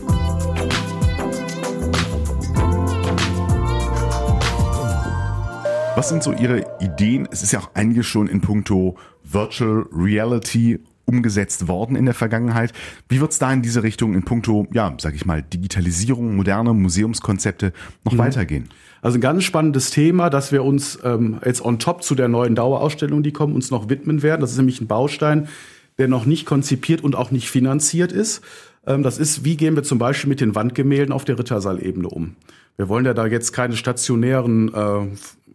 Was 5.96 6.10
sind 6.10 6.24
so 6.24 6.32
Ihre 6.32 6.66
Ideen? 6.80 7.28
Es 7.30 7.44
ist 7.44 7.52
ja 7.52 7.60
auch 7.60 7.70
einiges 7.76 8.08
schon 8.08 8.28
in 8.28 8.42
puncto 8.42 8.96
Virtual 9.24 9.86
Reality 9.92 10.80
umgesetzt 11.10 11.68
worden 11.68 11.96
in 11.96 12.06
der 12.06 12.14
Vergangenheit. 12.14 12.72
Wie 13.10 13.20
wird 13.20 13.32
es 13.32 13.40
da 13.40 13.52
in 13.52 13.64
diese 13.64 13.82
Richtung 13.82 14.14
in 14.14 14.24
puncto, 14.24 14.68
ja, 14.72 14.96
sag 15.00 15.16
ich 15.16 15.26
mal, 15.26 15.42
Digitalisierung, 15.42 16.36
moderne 16.36 16.74
Museumskonzepte 16.74 17.74
noch 18.06 18.14
mhm. 18.14 18.20
weitergehen? 18.20 18.70
Also 19.02 19.18
ein 19.18 19.22
ganz 19.22 19.44
spannendes 19.44 19.92
Thema, 19.92 20.30
dass 20.30 20.52
wir 20.52 20.64
uns 20.64 21.00
ähm, 21.04 21.40
jetzt 21.44 21.64
on 21.64 21.80
top 21.80 22.04
zu 22.04 22.16
der 22.16 22.28
neuen 22.28 22.56
Dauerausstellung, 22.56 23.24
die 23.24 23.32
kommen, 23.32 23.56
uns 23.56 23.72
noch 23.72 23.90
widmen 23.90 24.22
werden. 24.22 24.42
Das 24.42 24.52
ist 24.52 24.58
nämlich 24.58 24.82
ein 24.82 24.88
Baustein, 24.88 25.48
der 25.98 26.08
noch 26.08 26.26
nicht 26.26 26.46
konzipiert 26.46 27.02
und 27.02 27.16
auch 27.16 27.32
nicht 27.32 27.50
finanziert 27.50 28.12
ist. 28.12 28.42
Ähm, 28.86 29.04
das 29.04 29.18
ist, 29.18 29.46
wie 29.46 29.58
gehen 29.58 29.76
wir 29.76 29.84
zum 29.84 29.98
Beispiel 29.98 30.30
mit 30.30 30.42
den 30.42 30.54
Wandgemälden 30.54 31.14
auf 31.14 31.26
der 31.26 31.40
Rittersaalebene 31.40 32.08
um? 32.08 32.36
Wir 32.78 32.88
wollen 32.88 33.06
ja 33.06 33.14
da 33.14 33.26
jetzt 33.26 33.52
keine 33.52 33.76
stationären 33.76 34.74
äh, 34.74 35.08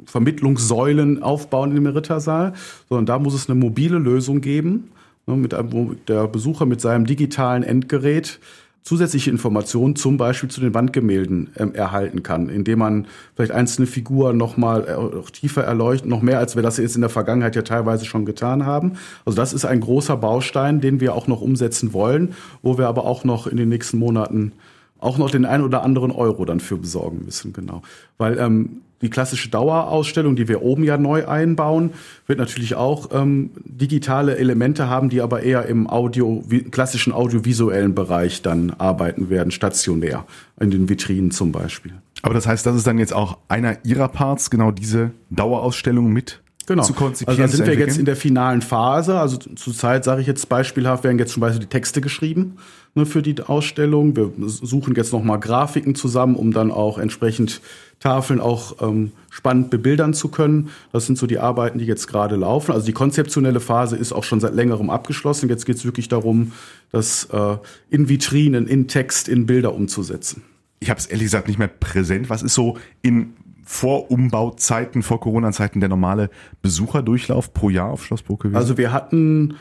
Vermittlungssäulen 0.04 1.22
aufbauen 1.22 1.74
im 1.76 1.86
Rittersaal, 1.86 2.52
sondern 2.88 3.06
da 3.06 3.18
muss 3.18 3.34
es 3.34 3.48
eine 3.48 3.58
mobile 3.58 3.98
Lösung 3.98 4.40
geben, 4.40 4.90
mit 5.26 5.54
einem, 5.54 5.72
wo 5.72 5.94
der 6.08 6.28
Besucher 6.28 6.66
mit 6.66 6.80
seinem 6.80 7.06
digitalen 7.06 7.62
Endgerät 7.62 8.40
zusätzliche 8.84 9.30
Informationen 9.30 9.96
zum 9.96 10.18
Beispiel 10.18 10.50
zu 10.50 10.60
den 10.60 10.74
Wandgemälden 10.74 11.50
ähm, 11.56 11.74
erhalten 11.74 12.22
kann, 12.22 12.50
indem 12.50 12.80
man 12.80 13.06
vielleicht 13.34 13.52
einzelne 13.52 13.86
Figuren 13.86 14.36
noch 14.36 14.58
mal 14.58 14.82
äh, 14.82 15.30
tiefer 15.32 15.64
erleuchtet, 15.64 16.08
noch 16.08 16.20
mehr 16.20 16.38
als 16.38 16.54
wir 16.54 16.62
das 16.62 16.76
jetzt 16.76 16.94
in 16.94 17.00
der 17.00 17.08
Vergangenheit 17.08 17.56
ja 17.56 17.62
teilweise 17.62 18.04
schon 18.04 18.26
getan 18.26 18.66
haben. 18.66 18.92
Also 19.24 19.36
das 19.36 19.54
ist 19.54 19.64
ein 19.64 19.80
großer 19.80 20.18
Baustein, 20.18 20.82
den 20.82 21.00
wir 21.00 21.14
auch 21.14 21.26
noch 21.26 21.40
umsetzen 21.40 21.94
wollen, 21.94 22.34
wo 22.60 22.76
wir 22.76 22.86
aber 22.86 23.06
auch 23.06 23.24
noch 23.24 23.46
in 23.46 23.56
den 23.56 23.70
nächsten 23.70 23.98
Monaten 23.98 24.52
auch 25.00 25.16
noch 25.16 25.30
den 25.30 25.46
einen 25.46 25.64
oder 25.64 25.82
anderen 25.82 26.10
Euro 26.10 26.44
dann 26.44 26.60
für 26.60 26.76
besorgen 26.76 27.24
müssen, 27.24 27.54
genau. 27.54 27.82
Weil 28.18 28.38
ähm, 28.38 28.82
die 29.04 29.10
klassische 29.10 29.48
Dauerausstellung, 29.48 30.36
die 30.36 30.48
wir 30.48 30.62
oben 30.62 30.84
ja 30.84 30.96
neu 30.96 31.26
einbauen, 31.26 31.90
wird 32.26 32.38
natürlich 32.38 32.74
auch 32.74 33.10
ähm, 33.12 33.50
digitale 33.64 34.36
Elemente 34.36 34.88
haben, 34.88 35.08
die 35.08 35.20
aber 35.20 35.42
eher 35.42 35.66
im 35.66 35.88
Audio, 35.88 36.42
klassischen 36.70 37.12
audiovisuellen 37.12 37.94
Bereich 37.94 38.42
dann 38.42 38.70
arbeiten 38.70 39.30
werden, 39.30 39.50
stationär, 39.50 40.24
in 40.58 40.70
den 40.70 40.88
Vitrinen 40.88 41.30
zum 41.30 41.52
Beispiel. 41.52 41.92
Aber 42.22 42.34
das 42.34 42.46
heißt, 42.46 42.64
das 42.64 42.76
ist 42.76 42.86
dann 42.86 42.98
jetzt 42.98 43.12
auch 43.12 43.38
einer 43.48 43.84
Ihrer 43.84 44.08
Parts, 44.08 44.50
genau 44.50 44.70
diese 44.70 45.10
Dauerausstellung 45.30 46.10
mit 46.10 46.40
genau. 46.66 46.82
zu 46.82 46.92
konzipieren. 46.92 47.40
Also 47.42 47.58
da 47.58 47.64
sind 47.64 47.66
wir 47.66 47.78
jetzt 47.78 47.98
in 47.98 48.04
der 48.04 48.16
finalen 48.16 48.62
Phase. 48.62 49.18
Also 49.18 49.36
zurzeit 49.36 50.04
sage 50.04 50.20
ich 50.20 50.26
jetzt 50.26 50.48
beispielhaft, 50.48 51.04
werden 51.04 51.18
jetzt 51.18 51.32
zum 51.32 51.40
Beispiel 51.40 51.60
die 51.60 51.66
Texte 51.66 52.00
geschrieben 52.00 52.56
ne, 52.94 53.06
für 53.06 53.22
die 53.22 53.40
Ausstellung. 53.42 54.16
Wir 54.16 54.30
suchen 54.46 54.94
jetzt 54.94 55.12
nochmal 55.12 55.40
Grafiken 55.40 55.94
zusammen, 55.94 56.36
um 56.36 56.52
dann 56.52 56.70
auch 56.70 56.98
entsprechend 56.98 57.60
Tafeln 58.00 58.40
auch 58.40 58.82
ähm, 58.82 59.12
spannend 59.30 59.70
bebildern 59.70 60.14
zu 60.14 60.28
können. 60.28 60.70
Das 60.92 61.06
sind 61.06 61.16
so 61.16 61.26
die 61.26 61.38
Arbeiten, 61.38 61.78
die 61.78 61.86
jetzt 61.86 62.06
gerade 62.06 62.36
laufen. 62.36 62.72
Also 62.72 62.86
die 62.86 62.92
konzeptionelle 62.92 63.60
Phase 63.60 63.96
ist 63.96 64.12
auch 64.12 64.24
schon 64.24 64.40
seit 64.40 64.54
längerem 64.54 64.90
abgeschlossen. 64.90 65.48
Jetzt 65.48 65.64
geht 65.64 65.76
es 65.76 65.84
wirklich 65.84 66.08
darum, 66.08 66.52
das 66.92 67.24
äh, 67.32 67.56
in 67.90 68.08
Vitrinen, 68.08 68.66
in 68.66 68.88
Text, 68.88 69.28
in 69.28 69.46
Bilder 69.46 69.74
umzusetzen. 69.74 70.42
Ich 70.80 70.90
habe 70.90 71.00
es 71.00 71.06
ehrlich 71.06 71.24
gesagt 71.24 71.48
nicht 71.48 71.58
mehr 71.58 71.68
präsent. 71.68 72.28
Was 72.28 72.42
ist 72.42 72.54
so 72.54 72.76
in 73.00 73.34
vor 73.64 74.10
Umbauzeiten, 74.10 75.02
vor 75.02 75.20
Corona-Zeiten 75.20 75.80
der 75.80 75.88
normale 75.88 76.30
Besucherdurchlauf 76.62 77.52
pro 77.54 77.70
Jahr 77.70 77.90
auf 77.90 78.04
Schloss 78.04 78.22
Burg 78.22 78.42
gewesen? 78.42 78.56
Also 78.56 78.76
wir 78.76 78.92
hatten 78.92 79.56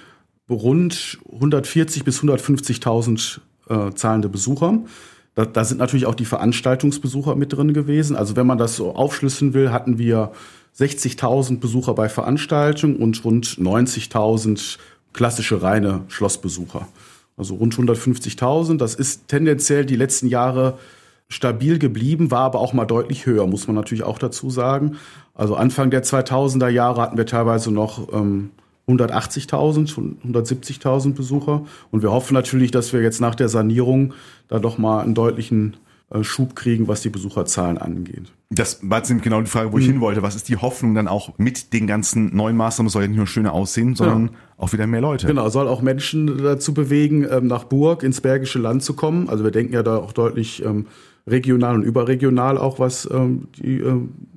rund 0.50 1.20
140 1.32 2.04
bis 2.04 2.22
150.000 2.22 3.40
äh, 3.70 3.94
zahlende 3.94 4.30
Besucher. 4.30 4.80
Da, 5.36 5.46
da 5.46 5.64
sind 5.64 5.80
natürlich 5.80 6.06
auch 6.06 6.16
die 6.16 6.26
Veranstaltungsbesucher 6.26 7.36
mit 7.36 7.54
drin 7.54 7.74
gewesen. 7.74 8.16
Also 8.16 8.36
wenn 8.36 8.46
man 8.46 8.58
das 8.58 8.76
so 8.76 8.96
aufschlüsseln 8.96 9.54
will, 9.54 9.72
hatten 9.72 9.98
wir 9.98 10.32
60.000 10.78 11.60
Besucher 11.60 11.94
bei 11.94 12.10
Veranstaltungen 12.10 12.98
und 12.98 13.24
rund 13.24 13.46
90.000 13.46 14.78
klassische 15.14 15.62
reine 15.62 16.02
Schlossbesucher. 16.08 16.88
Also 17.38 17.56
rund 17.56 17.76
150.000. 17.76 18.78
Das 18.78 18.96
ist 18.96 19.28
tendenziell 19.28 19.86
die 19.86 19.96
letzten 19.96 20.28
Jahre 20.28 20.78
stabil 21.34 21.80
geblieben, 21.80 22.32
war 22.32 22.42
aber 22.42 22.60
auch 22.60 22.74
mal 22.74 22.86
deutlich 22.86 23.26
höher, 23.26 23.48
muss 23.48 23.68
man 23.68 23.76
natürlich 23.76 24.04
auch 24.04 24.20
dazu 24.20 24.50
sagen. 24.50 24.98
Also 25.34 25.56
Anfang 25.56 25.90
der 25.90 26.04
2000er 26.04 26.70
Jahre 26.70 27.02
hatten 27.02 27.18
wir 27.18 27.26
teilweise 27.26 27.72
noch 27.72 28.14
ähm, 28.14 28.52
180.000, 28.88 30.18
170.000 30.26 31.14
Besucher. 31.14 31.64
Und 31.92 32.04
wir 32.04 32.12
hoffen 32.12 32.34
natürlich, 32.34 32.72
dass 32.72 32.94
wir 32.94 33.02
jetzt 33.02 33.22
nach 33.22 33.36
der 33.36 33.50
Sanierung 33.50 34.14
da 34.48 34.60
doch 34.60 34.78
mal 34.78 35.02
einen 35.02 35.16
deutlichen 35.16 35.78
äh, 36.12 36.24
Schub 36.24 36.56
kriegen, 36.56 36.88
was 36.88 37.02
die 37.02 37.10
Besucherzahlen 37.10 37.78
angeht. 37.78 38.32
Das 38.52 38.80
war 38.84 39.00
jetzt 39.00 39.24
genau 39.24 39.42
die 39.42 39.48
Frage, 39.48 39.72
wo 39.72 39.80
ich 39.80 39.88
mhm. 39.88 39.94
hin 39.94 40.02
wollte. 40.02 40.22
Was 40.22 40.36
ist 40.36 40.50
die 40.50 40.58
Hoffnung 40.58 40.94
dann 40.94 41.08
auch 41.08 41.38
mit 41.38 41.74
den 41.74 41.88
ganzen 41.88 42.36
neuen 42.36 42.56
Maßnahmen? 42.58 42.90
soll 42.90 43.04
ja 43.04 43.08
nicht 43.08 43.18
nur 43.18 43.26
schöner 43.26 43.54
aussehen, 43.54 43.96
sondern 43.96 44.28
genau. 44.28 44.40
auch 44.58 44.74
wieder 44.74 44.86
mehr 44.86 45.02
Leute. 45.02 45.26
Genau, 45.26 45.50
soll 45.50 45.68
auch 45.68 45.82
Menschen 45.82 46.44
dazu 46.44 46.74
bewegen, 46.74 47.26
ähm, 47.28 47.48
nach 47.48 47.64
Burg 47.64 48.04
ins 48.04 48.22
Bergische 48.22 48.60
Land 48.60 48.84
zu 48.84 48.94
kommen. 48.94 49.30
Also 49.30 49.44
wir 49.44 49.52
denken 49.52 49.74
ja 49.74 49.82
da 49.82 49.98
auch 49.98 50.12
deutlich 50.12 50.64
ähm, 50.64 50.86
regional 51.28 51.76
und 51.76 51.84
überregional 51.84 52.58
auch, 52.58 52.80
was 52.80 53.10
ähm, 53.12 53.48
die 53.58 53.84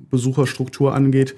Besucherstruktur 0.09 0.93
angeht. 0.93 1.35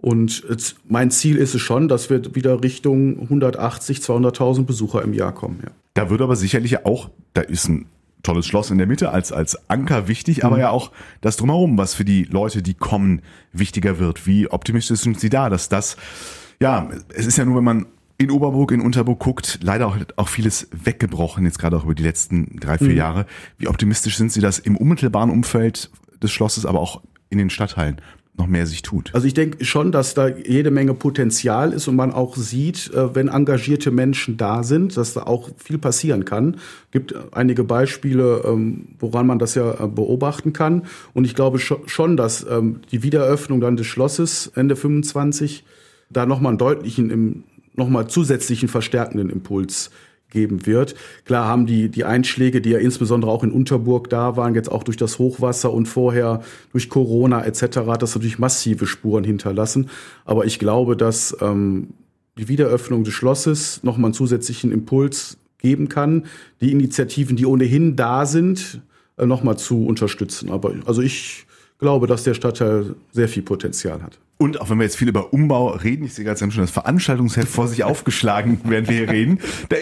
Und 0.00 0.44
mein 0.88 1.10
Ziel 1.10 1.36
ist 1.36 1.54
es 1.54 1.60
schon, 1.60 1.88
dass 1.88 2.08
wir 2.08 2.34
wieder 2.34 2.62
Richtung 2.62 3.20
180, 3.22 3.98
200.000 3.98 4.64
Besucher 4.64 5.02
im 5.02 5.12
Jahr 5.12 5.34
kommen. 5.34 5.60
Ja. 5.64 5.70
Da 5.94 6.10
wird 6.10 6.20
aber 6.20 6.36
sicherlich 6.36 6.86
auch, 6.86 7.10
da 7.34 7.40
ist 7.40 7.68
ein 7.68 7.86
tolles 8.22 8.46
Schloss 8.46 8.70
in 8.70 8.78
der 8.78 8.86
Mitte 8.86 9.10
als, 9.10 9.32
als 9.32 9.68
Anker 9.68 10.06
wichtig, 10.06 10.44
aber 10.44 10.56
mhm. 10.56 10.62
ja 10.62 10.70
auch 10.70 10.92
das 11.20 11.36
Drumherum, 11.36 11.78
was 11.78 11.94
für 11.94 12.04
die 12.04 12.24
Leute, 12.24 12.62
die 12.62 12.74
kommen, 12.74 13.22
wichtiger 13.52 13.98
wird. 13.98 14.26
Wie 14.26 14.48
optimistisch 14.48 15.00
sind 15.00 15.18
Sie 15.18 15.30
da, 15.30 15.50
dass 15.50 15.68
das, 15.68 15.96
ja, 16.60 16.88
es 17.14 17.26
ist 17.26 17.38
ja 17.38 17.44
nur, 17.44 17.56
wenn 17.56 17.64
man 17.64 17.86
in 18.18 18.32
Oberburg, 18.32 18.72
in 18.72 18.80
Unterburg 18.80 19.20
guckt, 19.20 19.60
leider 19.62 19.86
auch, 19.86 19.96
auch 20.16 20.28
vieles 20.28 20.68
weggebrochen, 20.72 21.44
jetzt 21.44 21.58
gerade 21.58 21.76
auch 21.76 21.84
über 21.84 21.94
die 21.94 22.02
letzten 22.02 22.58
drei, 22.58 22.76
vier 22.76 22.88
mhm. 22.88 22.96
Jahre. 22.96 23.26
Wie 23.58 23.68
optimistisch 23.68 24.16
sind 24.16 24.32
Sie, 24.32 24.40
dass 24.40 24.58
im 24.58 24.76
unmittelbaren 24.76 25.30
Umfeld 25.30 25.90
des 26.20 26.32
Schlosses, 26.32 26.66
aber 26.66 26.80
auch 26.80 27.00
in 27.30 27.38
den 27.38 27.48
Stadtteilen 27.48 28.00
noch 28.36 28.46
mehr 28.46 28.66
sich 28.66 28.82
tut. 28.82 29.14
Also 29.14 29.26
ich 29.26 29.34
denke 29.34 29.64
schon, 29.64 29.92
dass 29.92 30.14
da 30.14 30.28
jede 30.28 30.70
Menge 30.70 30.94
Potenzial 30.94 31.72
ist 31.72 31.88
und 31.88 31.96
man 31.96 32.12
auch 32.12 32.36
sieht, 32.36 32.92
äh, 32.92 33.14
wenn 33.14 33.28
engagierte 33.28 33.90
Menschen 33.90 34.36
da 34.36 34.62
sind, 34.62 34.96
dass 34.96 35.14
da 35.14 35.24
auch 35.24 35.50
viel 35.56 35.78
passieren 35.78 36.24
kann. 36.24 36.54
Es 36.54 36.90
gibt 36.92 37.14
einige 37.32 37.64
Beispiele, 37.64 38.42
ähm, 38.46 38.88
woran 38.98 39.26
man 39.26 39.38
das 39.38 39.54
ja 39.54 39.84
äh, 39.84 39.88
beobachten 39.88 40.52
kann. 40.52 40.84
Und 41.14 41.24
ich 41.24 41.34
glaube 41.34 41.58
schon, 41.58 42.16
dass 42.16 42.46
ähm, 42.48 42.80
die 42.92 43.02
Wiedereröffnung 43.02 43.60
dann 43.60 43.76
des 43.76 43.86
Schlosses 43.86 44.52
Ende 44.54 44.76
25 44.76 45.64
da 46.10 46.24
nochmal 46.24 46.50
einen 46.50 46.58
deutlichen, 46.58 47.44
nochmal 47.78 48.08
zusätzlichen 48.08 48.68
verstärkenden 48.68 49.30
Impuls 49.30 49.90
geben 50.30 50.66
wird. 50.66 50.94
Klar 51.24 51.46
haben 51.46 51.66
die, 51.66 51.88
die 51.88 52.04
Einschläge, 52.04 52.60
die 52.60 52.70
ja 52.70 52.78
insbesondere 52.78 53.30
auch 53.30 53.42
in 53.42 53.50
Unterburg 53.50 54.10
da 54.10 54.36
waren, 54.36 54.54
jetzt 54.54 54.70
auch 54.70 54.82
durch 54.82 54.96
das 54.96 55.18
Hochwasser 55.18 55.72
und 55.72 55.86
vorher 55.86 56.42
durch 56.72 56.90
Corona 56.90 57.44
etc., 57.44 57.80
das 57.98 58.14
natürlich 58.14 58.38
massive 58.38 58.86
Spuren 58.86 59.24
hinterlassen. 59.24 59.88
Aber 60.24 60.44
ich 60.44 60.58
glaube, 60.58 60.96
dass 60.96 61.36
ähm, 61.40 61.88
die 62.36 62.48
Wiederöffnung 62.48 63.04
des 63.04 63.14
Schlosses 63.14 63.82
nochmal 63.82 64.08
einen 64.08 64.14
zusätzlichen 64.14 64.70
Impuls 64.70 65.38
geben 65.58 65.88
kann, 65.88 66.26
die 66.60 66.72
Initiativen, 66.72 67.36
die 67.36 67.46
ohnehin 67.46 67.96
da 67.96 68.26
sind, 68.26 68.82
äh, 69.16 69.26
nochmal 69.26 69.58
zu 69.58 69.86
unterstützen. 69.86 70.50
Aber 70.50 70.74
also 70.86 71.02
ich 71.02 71.46
glaube, 71.78 72.06
dass 72.06 72.24
der 72.24 72.34
Stadtteil 72.34 72.94
sehr 73.12 73.28
viel 73.28 73.42
Potenzial 73.42 74.02
hat. 74.02 74.18
Und 74.40 74.60
auch 74.60 74.70
wenn 74.70 74.78
wir 74.78 74.84
jetzt 74.84 74.96
viel 74.96 75.08
über 75.08 75.32
Umbau 75.32 75.70
reden, 75.70 76.04
ich 76.04 76.14
sehe 76.14 76.24
gerade, 76.24 76.38
Sie 76.38 76.44
haben 76.44 76.52
schon 76.52 76.62
das 76.62 76.70
Veranstaltungsheft 76.70 77.48
vor 77.48 77.66
sich 77.66 77.82
aufgeschlagen, 77.82 78.60
während 78.64 78.88
wir 78.88 78.96
hier 78.96 79.08
reden. 79.08 79.40
Der, 79.70 79.80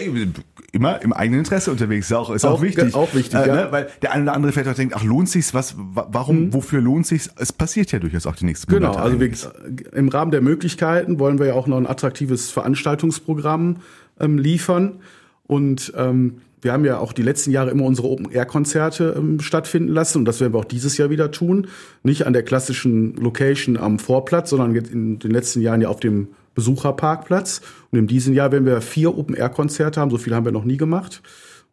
immer 0.71 1.01
im 1.03 1.13
eigenen 1.13 1.41
Interesse 1.41 1.71
unterwegs, 1.71 2.07
ist 2.07 2.13
auch, 2.13 2.31
ist 2.31 2.43
auch, 2.43 2.53
auch 2.53 2.61
wichtig. 2.63 2.95
Auch 2.95 3.13
wichtig, 3.13 3.39
äh, 3.39 3.47
ja. 3.47 3.55
Ne? 3.55 3.67
Weil 3.69 3.89
der 4.01 4.13
eine 4.13 4.23
oder 4.23 4.33
andere 4.33 4.51
vielleicht 4.51 4.69
auch 4.69 4.73
denkt, 4.73 4.95
ach, 4.95 5.03
lohnt 5.03 5.29
sich's, 5.29 5.53
was, 5.53 5.75
warum, 5.77 6.45
mhm. 6.45 6.53
wofür 6.55 6.81
lohnt 6.81 7.05
sich's? 7.05 7.29
Es 7.37 7.53
passiert 7.53 7.91
ja 7.91 7.99
durchaus 7.99 8.25
auch 8.25 8.35
die 8.35 8.45
nächsten 8.45 8.71
Monate. 8.71 8.93
Genau, 8.93 9.03
also 9.03 9.19
wir, 9.19 9.93
im 9.93 10.09
Rahmen 10.09 10.31
der 10.31 10.41
Möglichkeiten 10.41 11.19
wollen 11.19 11.37
wir 11.37 11.45
ja 11.45 11.53
auch 11.53 11.67
noch 11.67 11.77
ein 11.77 11.87
attraktives 11.87 12.49
Veranstaltungsprogramm 12.49 13.77
ähm, 14.19 14.39
liefern. 14.39 15.01
Und 15.47 15.93
ähm, 15.95 16.41
wir 16.61 16.73
haben 16.73 16.85
ja 16.85 16.97
auch 16.97 17.13
die 17.13 17.21
letzten 17.21 17.51
Jahre 17.51 17.71
immer 17.71 17.85
unsere 17.85 18.09
Open-Air-Konzerte 18.09 19.15
ähm, 19.17 19.39
stattfinden 19.39 19.93
lassen 19.93 20.19
und 20.19 20.25
das 20.25 20.41
werden 20.41 20.53
wir 20.53 20.59
auch 20.59 20.65
dieses 20.65 20.97
Jahr 20.97 21.09
wieder 21.09 21.31
tun. 21.31 21.67
Nicht 22.03 22.25
an 22.25 22.33
der 22.33 22.43
klassischen 22.43 23.15
Location 23.15 23.77
am 23.77 23.99
Vorplatz, 23.99 24.49
sondern 24.49 24.75
in 24.75 25.19
den 25.19 25.31
letzten 25.31 25.61
Jahren 25.61 25.81
ja 25.81 25.89
auf 25.89 25.99
dem 25.99 26.29
Besucherparkplatz. 26.55 27.61
Und 27.91 27.99
in 27.99 28.07
diesem 28.07 28.33
Jahr 28.33 28.51
werden 28.51 28.65
wir 28.65 28.81
vier 28.81 29.17
Open-Air-Konzerte 29.17 30.01
haben. 30.01 30.09
So 30.09 30.17
viel 30.17 30.33
haben 30.33 30.45
wir 30.45 30.51
noch 30.51 30.65
nie 30.65 30.77
gemacht. 30.77 31.21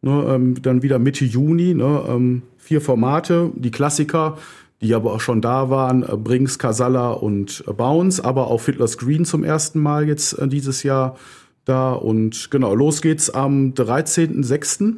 Ne, 0.03 0.27
ähm, 0.29 0.61
dann 0.61 0.83
wieder 0.83 0.99
Mitte 0.99 1.25
Juni, 1.25 1.73
ne, 1.73 2.03
ähm, 2.07 2.43
vier 2.59 2.83
Formate, 2.83 3.51
die 3.55 3.71
Klassiker, 3.71 4.37
die 4.83 4.95
aber 4.95 5.15
auch 5.15 5.21
schon 5.21 5.41
da 5.41 5.71
waren, 5.71 6.03
äh, 6.03 6.15
Brinks, 6.15 6.59
Casalla 6.59 7.13
und 7.13 7.65
äh, 7.67 7.73
Bounce, 7.73 8.23
aber 8.23 8.49
auch 8.49 8.61
Fiddler's 8.61 8.99
Green 8.99 9.25
zum 9.25 9.45
ersten 9.45 9.81
Mal 9.81 10.07
jetzt 10.07 10.39
äh, 10.39 10.47
dieses 10.47 10.83
Jahr 10.83 11.17
da. 11.65 11.93
Und 11.93 12.51
genau, 12.51 12.75
los 12.75 13.03
geht's 13.03 13.31
am 13.31 13.73
13.06. 13.75 14.95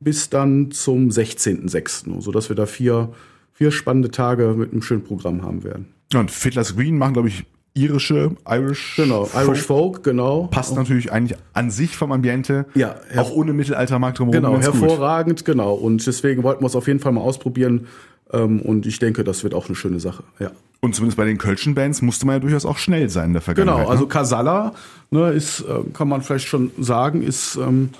bis 0.00 0.30
dann 0.30 0.70
zum 0.70 1.08
16.06., 1.08 2.20
sodass 2.20 2.48
wir 2.48 2.56
da 2.56 2.66
vier, 2.66 3.12
vier 3.52 3.70
spannende 3.70 4.10
Tage 4.10 4.54
mit 4.56 4.72
einem 4.72 4.82
schönen 4.82 5.04
Programm 5.04 5.42
haben 5.42 5.64
werden. 5.64 5.86
Und 6.14 6.30
Fiddler's 6.30 6.76
Green 6.76 6.98
machen, 6.98 7.14
glaube 7.14 7.28
ich, 7.28 7.44
irische, 7.76 8.30
Irish 8.48 8.96
Genau, 8.96 9.28
Irish 9.34 9.62
Folk, 9.62 10.02
genau. 10.02 10.48
Passt 10.50 10.74
natürlich 10.74 11.12
eigentlich 11.12 11.38
an 11.52 11.70
sich 11.70 11.96
vom 11.96 12.10
Ambiente. 12.10 12.66
Ja, 12.74 12.96
auch 13.16 13.30
ohne 13.30 13.52
Mittelaltermarkt 13.52 14.18
drumherum. 14.18 14.42
Genau, 14.42 14.52
ganz 14.54 14.70
gut. 14.70 14.80
hervorragend, 14.80 15.44
genau. 15.44 15.74
Und 15.74 16.06
deswegen 16.06 16.42
wollten 16.42 16.62
wir 16.62 16.68
es 16.68 16.76
auf 16.76 16.86
jeden 16.86 17.00
Fall 17.00 17.12
mal 17.12 17.20
ausprobieren. 17.20 17.86
Ähm, 18.32 18.60
und 18.62 18.86
ich 18.86 18.98
denke, 18.98 19.24
das 19.24 19.44
wird 19.44 19.54
auch 19.54 19.66
eine 19.66 19.76
schöne 19.76 20.00
Sache. 20.00 20.24
Ja. 20.38 20.50
Und 20.80 20.94
zumindest 20.94 21.16
bei 21.16 21.24
den 21.24 21.38
Kölschen 21.38 21.74
Bands 21.74 22.02
musste 22.02 22.26
man 22.26 22.36
ja 22.36 22.40
durchaus 22.40 22.66
auch 22.66 22.78
schnell 22.78 23.08
sein 23.08 23.28
in 23.28 23.32
der 23.32 23.42
Vergangenheit. 23.42 23.78
Genau, 23.78 23.90
also 23.90 24.04
ne? 24.04 24.08
Casalla 24.08 24.74
ne, 25.10 25.30
ist, 25.30 25.60
äh, 25.60 25.90
kann 25.92 26.08
man 26.08 26.22
vielleicht 26.22 26.46
schon 26.46 26.70
sagen, 26.78 27.22
ist 27.22 27.56
ähm, 27.56 27.90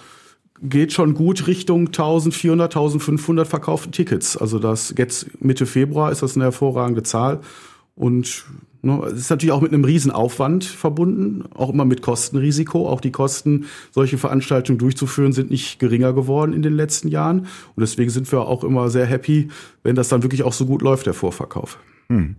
geht 0.62 0.92
schon 0.92 1.14
gut 1.14 1.46
Richtung 1.46 1.88
1400, 1.88 2.74
1500 2.74 3.46
verkaufte 3.46 3.90
Tickets. 3.90 4.36
Also 4.36 4.58
das 4.58 4.94
jetzt 4.96 5.42
Mitte 5.42 5.66
Februar 5.66 6.12
ist 6.12 6.22
das 6.22 6.34
eine 6.34 6.44
hervorragende 6.44 7.02
Zahl 7.02 7.40
und 7.94 8.44
ne, 8.82 9.02
es 9.06 9.20
ist 9.20 9.30
natürlich 9.30 9.52
auch 9.52 9.60
mit 9.60 9.72
einem 9.72 9.84
Riesenaufwand 9.84 10.64
verbunden, 10.64 11.44
auch 11.54 11.70
immer 11.70 11.84
mit 11.84 12.02
Kostenrisiko. 12.02 12.88
Auch 12.88 13.00
die 13.00 13.12
Kosten, 13.12 13.66
solche 13.90 14.18
Veranstaltungen 14.18 14.78
durchzuführen, 14.78 15.32
sind 15.32 15.50
nicht 15.50 15.78
geringer 15.78 16.12
geworden 16.12 16.52
in 16.52 16.62
den 16.62 16.74
letzten 16.74 17.08
Jahren 17.08 17.40
und 17.40 17.80
deswegen 17.80 18.10
sind 18.10 18.30
wir 18.30 18.42
auch 18.42 18.64
immer 18.64 18.90
sehr 18.90 19.06
happy, 19.06 19.48
wenn 19.82 19.96
das 19.96 20.08
dann 20.08 20.22
wirklich 20.22 20.42
auch 20.42 20.52
so 20.52 20.66
gut 20.66 20.82
läuft, 20.82 21.06
der 21.06 21.14
Vorverkauf. 21.14 21.78
Dann 22.08 22.36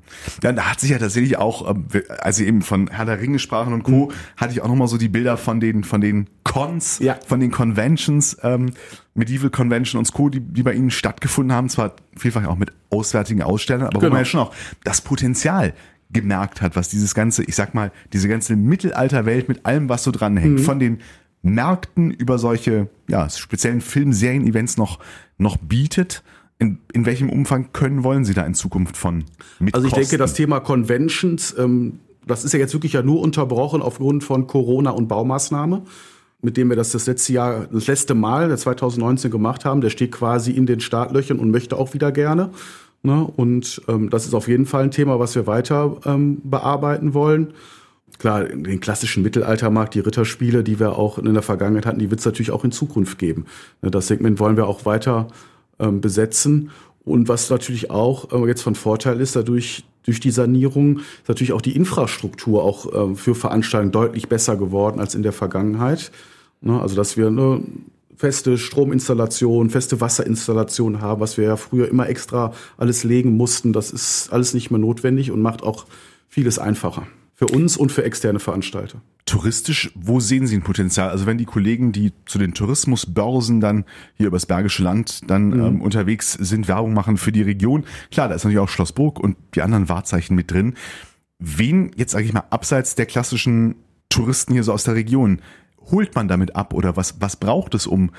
da 0.56 0.72
hat 0.72 0.80
sich 0.80 0.92
ja 0.92 0.98
tatsächlich 0.98 1.38
auch, 1.38 1.70
ähm, 1.70 1.86
als 2.20 2.38
Sie 2.38 2.46
eben 2.48 2.62
von 2.62 2.88
Herr 2.90 3.06
der 3.06 3.20
Ringe 3.20 3.38
sprachen 3.40 3.74
und 3.74 3.84
Co., 3.84 4.12
hatte 4.38 4.54
ich 4.54 4.62
auch 4.62 4.68
nochmal 4.68 4.88
so 4.88 4.98
die 4.98 5.10
Bilder 5.10 5.36
von 5.38 5.60
den, 5.60 5.84
von 5.84 6.00
den 6.02 6.28
Cons, 6.44 7.00
Ja. 7.00 7.18
von 7.28 7.40
den 7.42 7.52
Conventions, 7.52 8.38
ähm, 8.44 8.72
Medieval 9.14 9.50
Convention 9.50 10.00
und 10.00 10.12
Co., 10.14 10.30
die, 10.30 10.40
die 10.40 10.64
bei 10.64 10.74
Ihnen 10.74 10.90
stattgefunden 10.92 11.54
haben, 11.56 11.68
zwar 11.70 11.96
vielfach 12.16 12.46
auch 12.48 12.56
mit 12.58 12.72
auswärtigen 12.90 13.42
Ausstellern, 13.42 13.88
aber 13.88 13.96
wo 13.96 14.00
Genau. 14.00 14.12
man 14.14 14.22
ja 14.22 14.26
schon 14.26 14.40
auch 14.40 14.54
das 14.86 15.02
Potenzial 15.02 15.74
gemerkt 16.12 16.62
hat, 16.62 16.78
was 16.78 16.88
dieses 16.88 17.14
ganze, 17.14 17.44
ich 17.44 17.56
sag 17.56 17.74
mal, 17.74 17.92
diese 18.14 18.30
ganze 18.30 18.56
Mittelalterwelt 18.56 19.50
mit 19.50 19.66
allem, 19.66 19.90
was 19.90 20.04
so 20.06 20.12
dranhängt, 20.12 20.62
von 20.62 20.80
den 20.80 21.00
Märkten 21.42 22.12
über 22.12 22.40
solche, 22.40 22.88
ja, 23.10 23.30
speziellen 23.30 23.82
Film-Serien-Events 23.82 24.78
noch, 24.78 25.00
noch 25.38 25.58
bietet. 25.58 26.24
In, 26.60 26.80
in 26.92 27.06
welchem 27.06 27.30
Umfang 27.30 27.72
können, 27.72 28.04
wollen 28.04 28.26
Sie 28.26 28.34
da 28.34 28.44
in 28.44 28.56
Zukunft 28.56 28.98
von 28.98 29.26
mit 29.60 29.76
Also 29.76 29.88
ich 29.88 29.94
denke, 29.94 30.18
das 30.18 30.34
Thema 30.34 30.60
Conventions, 30.60 31.56
ähm, 31.58 32.00
das 32.26 32.44
ist 32.44 32.54
ja 32.54 32.60
jetzt 32.60 32.74
wirklich 32.74 32.94
ja 32.94 33.04
nur 33.04 33.22
unterbrochen 33.22 33.82
aufgrund 33.82 34.24
von 34.24 34.48
Corona 34.48 34.90
und 34.90 35.08
Baumaßnahme, 35.08 35.84
mit 36.42 36.58
dem 36.58 36.70
wir 36.70 36.76
das 36.76 36.92
das 36.92 37.06
letzte 37.06 37.34
Jahr, 37.34 37.68
das 37.72 37.88
letzte 37.88 38.16
Mal, 38.16 38.48
der 38.48 38.58
2019 38.58 39.30
gemacht 39.30 39.66
haben. 39.66 39.82
Der 39.82 39.90
steht 39.92 40.12
quasi 40.12 40.52
in 40.52 40.66
den 40.66 40.80
Startlöchern 40.80 41.40
und 41.40 41.52
möchte 41.52 41.78
auch 41.78 41.94
wieder 41.94 42.12
gerne. 42.12 42.50
Ne? 43.04 43.24
Und 43.36 43.82
ähm, 43.88 44.10
das 44.10 44.26
ist 44.26 44.34
auf 44.34 44.48
jeden 44.48 44.66
Fall 44.66 44.84
ein 44.84 44.92
Thema, 44.92 45.20
was 45.20 45.36
wir 45.36 45.48
weiter 45.48 45.98
ähm, 46.06 46.42
bearbeiten 46.44 47.14
wollen. 47.14 47.54
Klar, 48.20 48.46
den 48.46 48.80
klassischen 48.80 49.22
Mittelaltermarkt, 49.22 49.94
die 49.94 50.00
Ritterspiele, 50.00 50.64
die 50.64 50.80
wir 50.80 50.98
auch 50.98 51.20
in 51.20 51.32
der 51.32 51.44
Vergangenheit 51.44 51.86
hatten, 51.86 52.00
die 52.00 52.10
wird 52.10 52.20
es 52.20 52.26
natürlich 52.26 52.52
auch 52.52 52.64
in 52.64 52.72
Zukunft 52.72 53.20
geben. 53.20 53.46
Ne, 53.82 53.92
Das 53.92 54.08
Segment 54.08 54.40
wollen 54.40 54.58
wir 54.58 54.66
auch 54.66 54.86
weiter 54.86 55.28
ähm, 55.80 56.02
besetzen. 56.02 56.72
Und 57.04 57.30
was 57.30 57.50
natürlich 57.50 57.90
auch 57.90 58.32
äh, 58.32 58.48
jetzt 58.48 58.62
von 58.62 58.76
Vorteil 58.76 59.22
ist, 59.22 59.36
dadurch 59.36 59.86
durch 60.04 60.20
die 60.22 60.32
Sanierung 60.32 61.00
ist 61.00 61.28
natürlich 61.28 61.52
auch 61.54 61.62
die 61.62 61.76
Infrastruktur 61.76 62.64
auch 62.64 62.94
ähm, 62.94 63.16
für 63.18 63.36
Veranstaltungen 63.36 63.92
deutlich 63.92 64.30
besser 64.30 64.56
geworden 64.56 65.00
als 65.00 65.16
in 65.16 65.24
der 65.24 65.34
Vergangenheit. 65.34 66.12
Ne, 66.62 66.80
Also 66.80 66.96
dass 66.96 67.18
wir 67.18 67.28
eine 67.28 67.62
feste 68.16 68.58
Strominstallation, 68.58 69.70
feste 69.70 70.02
Wasserinstallation 70.02 71.02
haben, 71.02 71.22
was 71.22 71.38
wir 71.38 71.44
ja 71.46 71.56
früher 71.56 71.88
immer 71.88 72.10
extra 72.10 72.54
alles 72.78 73.04
legen 73.04 73.38
mussten. 73.38 73.74
Das 73.74 73.92
ist 73.92 74.30
alles 74.32 74.54
nicht 74.54 74.72
mehr 74.72 74.80
notwendig 74.80 75.32
und 75.32 75.42
macht 75.42 75.62
auch 75.62 75.86
vieles 76.28 76.58
einfacher. 76.58 77.06
Für 77.40 77.46
uns 77.46 77.78
und 77.78 77.92
für 77.92 78.04
externe 78.04 78.40
Veranstalter. 78.40 79.00
Touristisch, 79.28 79.92
wo 79.94 80.20
sehen 80.20 80.48
Sie 80.48 80.56
ein 80.56 80.64
Potenzial? 80.64 81.10
Also 81.10 81.28
wenn 81.28 81.38
die 81.38 81.46
Kollegen, 81.46 81.92
die 81.92 82.12
zu 82.26 82.40
den 82.40 82.56
Tourismusbörsen 82.56 83.62
dann 83.62 83.86
hier 84.16 84.26
übers 84.26 84.48
Bergische 84.48 84.82
Land 84.82 85.30
dann 85.30 85.52
ähm, 85.52 85.82
unterwegs 85.82 86.34
sind, 86.34 86.68
Werbung 86.68 86.96
machen 86.96 87.18
für 87.18 87.32
die 87.32 87.44
Region, 87.44 87.86
klar, 88.10 88.28
da 88.28 88.34
ist 88.34 88.44
natürlich 88.44 88.58
auch 88.58 88.70
Schlossburg 88.70 89.20
und 89.20 89.38
die 89.54 89.62
anderen 89.62 89.88
Wahrzeichen 89.88 90.36
mit 90.36 90.50
drin. 90.50 90.74
Wen 91.38 91.92
jetzt 91.96 92.14
sage 92.14 92.26
ich 92.26 92.34
mal 92.34 92.46
abseits 92.50 92.96
der 92.96 93.06
klassischen 93.06 93.76
Touristen 94.10 94.54
hier 94.54 94.64
so 94.64 94.74
aus 94.74 94.86
der 94.86 94.96
Region 94.96 95.44
holt 95.92 96.16
man 96.16 96.28
damit 96.28 96.56
ab 96.56 96.74
oder 96.74 96.98
was 96.98 97.22
was 97.22 97.36
braucht 97.36 97.76
es 97.76 97.86
um? 97.86 98.10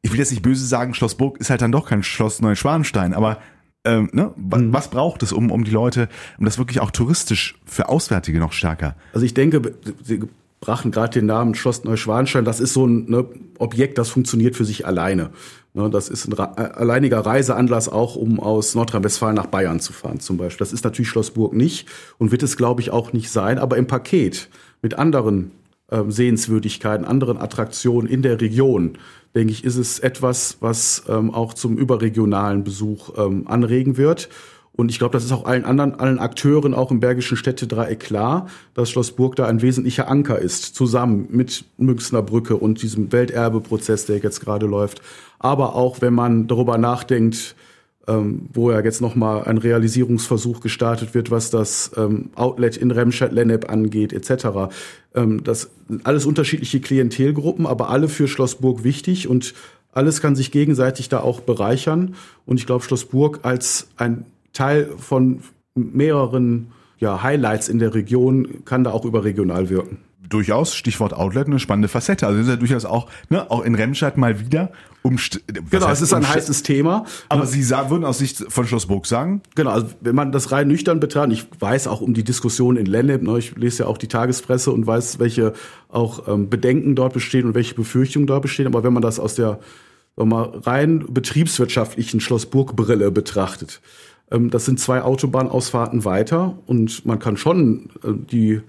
Ich 0.00 0.12
will 0.12 0.20
jetzt 0.20 0.30
nicht 0.30 0.42
böse 0.42 0.64
sagen, 0.64 0.94
Schlossburg 0.94 1.38
ist 1.38 1.50
halt 1.50 1.60
dann 1.60 1.72
doch 1.72 1.88
kein 1.88 2.04
Schloss 2.04 2.40
Neuschwanstein, 2.40 3.14
aber 3.14 3.40
ähm, 3.84 4.10
ne, 4.12 4.32
wa- 4.36 4.60
was 4.70 4.88
braucht 4.90 5.22
es, 5.22 5.32
um, 5.32 5.50
um 5.50 5.64
die 5.64 5.70
Leute, 5.70 6.08
um 6.38 6.44
das 6.44 6.58
wirklich 6.58 6.80
auch 6.80 6.90
touristisch 6.90 7.58
für 7.64 7.88
Auswärtige 7.88 8.38
noch 8.38 8.52
stärker? 8.52 8.96
Also 9.12 9.24
ich 9.24 9.34
denke, 9.34 9.60
Sie 10.02 10.20
brachen 10.60 10.90
gerade 10.90 11.18
den 11.18 11.26
Namen 11.26 11.54
Schloss 11.54 11.84
Neuschwanstein. 11.84 12.44
Das 12.44 12.60
ist 12.60 12.74
so 12.74 12.86
ein 12.86 13.10
ne, 13.10 13.24
Objekt, 13.58 13.96
das 13.96 14.10
funktioniert 14.10 14.56
für 14.56 14.64
sich 14.66 14.86
alleine. 14.86 15.30
Ne, 15.72 15.88
das 15.88 16.08
ist 16.10 16.26
ein 16.26 16.32
äh, 16.36 16.60
alleiniger 16.60 17.20
Reiseanlass 17.20 17.88
auch, 17.88 18.16
um 18.16 18.40
aus 18.40 18.74
Nordrhein-Westfalen 18.74 19.36
nach 19.36 19.46
Bayern 19.46 19.80
zu 19.80 19.92
fahren 19.94 20.20
zum 20.20 20.36
Beispiel. 20.36 20.58
Das 20.58 20.72
ist 20.74 20.84
natürlich 20.84 21.08
Schlossburg 21.08 21.54
nicht 21.54 21.88
und 22.18 22.32
wird 22.32 22.42
es, 22.42 22.56
glaube 22.58 22.82
ich, 22.82 22.90
auch 22.90 23.12
nicht 23.14 23.30
sein. 23.30 23.58
Aber 23.58 23.78
im 23.78 23.86
Paket 23.86 24.50
mit 24.82 24.98
anderen 24.98 25.52
ähm, 25.90 26.10
Sehenswürdigkeiten, 26.10 27.04
anderen 27.04 27.38
Attraktionen 27.38 28.08
in 28.08 28.22
der 28.22 28.40
Region, 28.40 28.98
denke 29.34 29.52
ich, 29.52 29.64
ist 29.64 29.76
es 29.76 29.98
etwas, 29.98 30.58
was 30.60 31.04
ähm, 31.08 31.32
auch 31.32 31.54
zum 31.54 31.76
überregionalen 31.76 32.64
Besuch 32.64 33.10
ähm, 33.16 33.46
anregen 33.46 33.96
wird. 33.96 34.28
Und 34.72 34.90
ich 34.90 34.98
glaube, 34.98 35.12
das 35.12 35.24
ist 35.24 35.32
auch 35.32 35.44
allen 35.44 35.64
anderen, 35.64 35.94
allen 36.00 36.18
Akteuren 36.18 36.74
auch 36.74 36.90
im 36.90 37.00
Bergischen 37.00 37.36
Städtedreieck 37.36 38.00
klar, 38.00 38.46
dass 38.74 38.88
Schlossburg 38.90 39.36
da 39.36 39.46
ein 39.46 39.62
wesentlicher 39.62 40.08
Anker 40.08 40.38
ist, 40.38 40.74
zusammen 40.74 41.26
mit 41.30 41.64
Münchner 41.76 42.22
Brücke 42.22 42.56
und 42.56 42.82
diesem 42.82 43.12
Welterbeprozess, 43.12 44.06
der 44.06 44.18
jetzt 44.18 44.40
gerade 44.40 44.66
läuft. 44.66 45.02
Aber 45.38 45.74
auch, 45.74 46.00
wenn 46.00 46.14
man 46.14 46.46
darüber 46.46 46.78
nachdenkt, 46.78 47.56
ähm, 48.10 48.48
wo 48.52 48.72
ja 48.72 48.80
jetzt 48.80 49.00
nochmal 49.00 49.44
ein 49.44 49.58
Realisierungsversuch 49.58 50.60
gestartet 50.60 51.14
wird, 51.14 51.30
was 51.30 51.50
das 51.50 51.92
ähm, 51.96 52.30
Outlet 52.34 52.76
in 52.76 52.90
Remscheid-Lennep 52.90 53.70
angeht, 53.70 54.12
etc. 54.12 54.72
Ähm, 55.14 55.44
das 55.44 55.70
sind 55.88 56.04
alles 56.04 56.26
unterschiedliche 56.26 56.80
Klientelgruppen, 56.80 57.66
aber 57.66 57.88
alle 57.90 58.08
für 58.08 58.26
Schlossburg 58.26 58.82
wichtig 58.82 59.28
und 59.28 59.54
alles 59.92 60.20
kann 60.20 60.34
sich 60.34 60.50
gegenseitig 60.50 61.08
da 61.08 61.20
auch 61.20 61.40
bereichern. 61.40 62.16
Und 62.46 62.58
ich 62.58 62.66
glaube, 62.66 62.84
Schlossburg 62.84 63.40
als 63.42 63.88
ein 63.96 64.26
Teil 64.52 64.90
von 64.98 65.42
mehreren 65.74 66.72
ja, 66.98 67.22
Highlights 67.22 67.68
in 67.68 67.78
der 67.78 67.94
Region 67.94 68.64
kann 68.64 68.84
da 68.84 68.90
auch 68.90 69.04
überregional 69.04 69.68
wirken. 69.68 69.98
Durchaus, 70.30 70.74
Stichwort 70.74 71.12
Outlet, 71.12 71.46
eine 71.46 71.58
spannende 71.58 71.88
Facette. 71.88 72.26
Also 72.26 72.38
das 72.38 72.46
ist 72.46 72.52
ja 72.52 72.56
durchaus 72.56 72.84
auch, 72.86 73.08
ne, 73.28 73.50
auch 73.50 73.62
in 73.62 73.74
Remscheid 73.74 74.16
mal 74.16 74.40
wieder 74.40 74.70
umst 75.02 75.40
Genau, 75.70 75.88
es 75.90 76.00
ist 76.00 76.12
ein 76.14 76.28
heißes 76.28 76.62
Thema. 76.62 77.04
Aber 77.28 77.46
Sie 77.46 77.62
sa- 77.62 77.90
würden 77.90 78.04
aus 78.04 78.18
Sicht 78.18 78.44
von 78.48 78.66
Schlossburg 78.66 79.06
sagen, 79.06 79.42
Genau, 79.54 79.70
also 79.70 79.88
wenn 80.00 80.14
man 80.14 80.32
das 80.32 80.52
rein 80.52 80.68
nüchtern 80.68 81.00
betrachtet, 81.00 81.32
ich 81.34 81.46
weiß 81.60 81.86
auch 81.88 82.00
um 82.00 82.14
die 82.14 82.24
Diskussion 82.24 82.76
in 82.76 82.86
Lennep, 82.86 83.22
ne, 83.22 83.38
ich 83.38 83.56
lese 83.56 83.82
ja 83.82 83.88
auch 83.88 83.98
die 83.98 84.08
Tagespresse 84.08 84.70
und 84.72 84.86
weiß, 84.86 85.18
welche 85.18 85.52
auch 85.88 86.26
ähm, 86.28 86.48
Bedenken 86.48 86.94
dort 86.94 87.12
bestehen 87.12 87.46
und 87.46 87.54
welche 87.54 87.74
Befürchtungen 87.74 88.26
dort 88.26 88.42
bestehen, 88.42 88.66
aber 88.66 88.82
wenn 88.84 88.92
man 88.92 89.02
das 89.02 89.18
aus 89.20 89.34
der 89.34 89.58
sagen 90.16 90.28
mal, 90.28 90.50
rein 90.64 91.04
betriebswirtschaftlichen 91.08 92.20
Schlossburg-Brille 92.20 93.10
betrachtet, 93.10 93.80
ähm, 94.30 94.50
das 94.50 94.66
sind 94.66 94.78
zwei 94.78 95.02
Autobahnausfahrten 95.02 96.04
weiter 96.04 96.58
und 96.66 97.04
man 97.06 97.18
kann 97.18 97.36
schon 97.36 97.88
äh, 98.04 98.12
die 98.12 98.60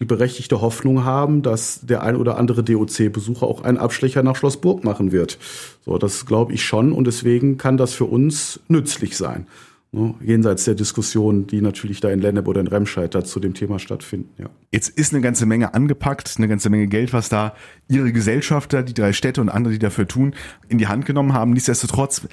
die 0.00 0.04
berechtigte 0.04 0.60
Hoffnung 0.60 1.04
haben, 1.04 1.42
dass 1.42 1.80
der 1.80 2.02
ein 2.02 2.16
oder 2.16 2.38
andere 2.38 2.62
DOC-Besucher 2.62 3.46
auch 3.46 3.62
einen 3.62 3.78
Abstecher 3.78 4.22
nach 4.22 4.36
Schlossburg 4.36 4.84
machen 4.84 5.12
wird. 5.12 5.38
So, 5.84 5.98
das 5.98 6.26
glaube 6.26 6.52
ich 6.52 6.64
schon 6.64 6.92
und 6.92 7.06
deswegen 7.06 7.58
kann 7.58 7.76
das 7.76 7.94
für 7.94 8.04
uns 8.04 8.60
nützlich 8.68 9.16
sein. 9.16 9.46
Ne, 9.90 10.14
jenseits 10.20 10.64
der 10.64 10.74
Diskussion, 10.74 11.46
die 11.46 11.62
natürlich 11.62 12.00
da 12.00 12.10
in 12.10 12.20
Lennep 12.20 12.46
oder 12.46 12.60
in 12.60 12.66
Remscheid 12.66 13.14
da 13.14 13.24
zu 13.24 13.40
dem 13.40 13.54
Thema 13.54 13.78
stattfinden. 13.78 14.28
Ja. 14.36 14.50
jetzt 14.70 14.90
ist 14.90 15.14
eine 15.14 15.22
ganze 15.22 15.46
Menge 15.46 15.72
angepackt, 15.72 16.34
eine 16.36 16.46
ganze 16.46 16.68
Menge 16.68 16.88
Geld, 16.88 17.14
was 17.14 17.30
da 17.30 17.54
Ihre 17.88 18.12
Gesellschafter, 18.12 18.82
die 18.82 18.92
drei 18.92 19.14
Städte 19.14 19.40
und 19.40 19.48
andere, 19.48 19.72
die 19.72 19.78
dafür 19.78 20.06
tun, 20.06 20.34
in 20.68 20.76
die 20.76 20.88
Hand 20.88 21.06
genommen 21.06 21.32
haben. 21.32 21.52
Nichtsdestotrotz, 21.52 22.28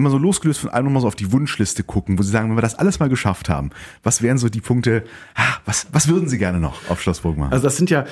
wenn 0.00 0.06
wir 0.06 0.10
so 0.10 0.18
losgelöst 0.18 0.60
von 0.60 0.70
allem 0.70 0.86
nochmal 0.86 1.02
so 1.02 1.08
auf 1.08 1.14
die 1.14 1.30
Wunschliste 1.30 1.84
gucken, 1.84 2.18
wo 2.18 2.22
Sie 2.22 2.30
sagen, 2.30 2.48
wenn 2.48 2.56
wir 2.56 2.62
das 2.62 2.74
alles 2.74 2.98
mal 3.00 3.10
geschafft 3.10 3.48
haben, 3.48 3.70
was 4.02 4.22
wären 4.22 4.38
so 4.38 4.48
die 4.48 4.62
Punkte, 4.62 5.04
was, 5.66 5.88
was 5.92 6.08
würden 6.08 6.28
Sie 6.28 6.38
gerne 6.38 6.58
noch 6.58 6.88
auf 6.88 7.02
Schloss 7.02 7.20
Burg 7.20 7.36
machen? 7.36 7.52
Also 7.52 7.64
das 7.64 7.76
sind 7.76 7.90
ja 7.90 8.06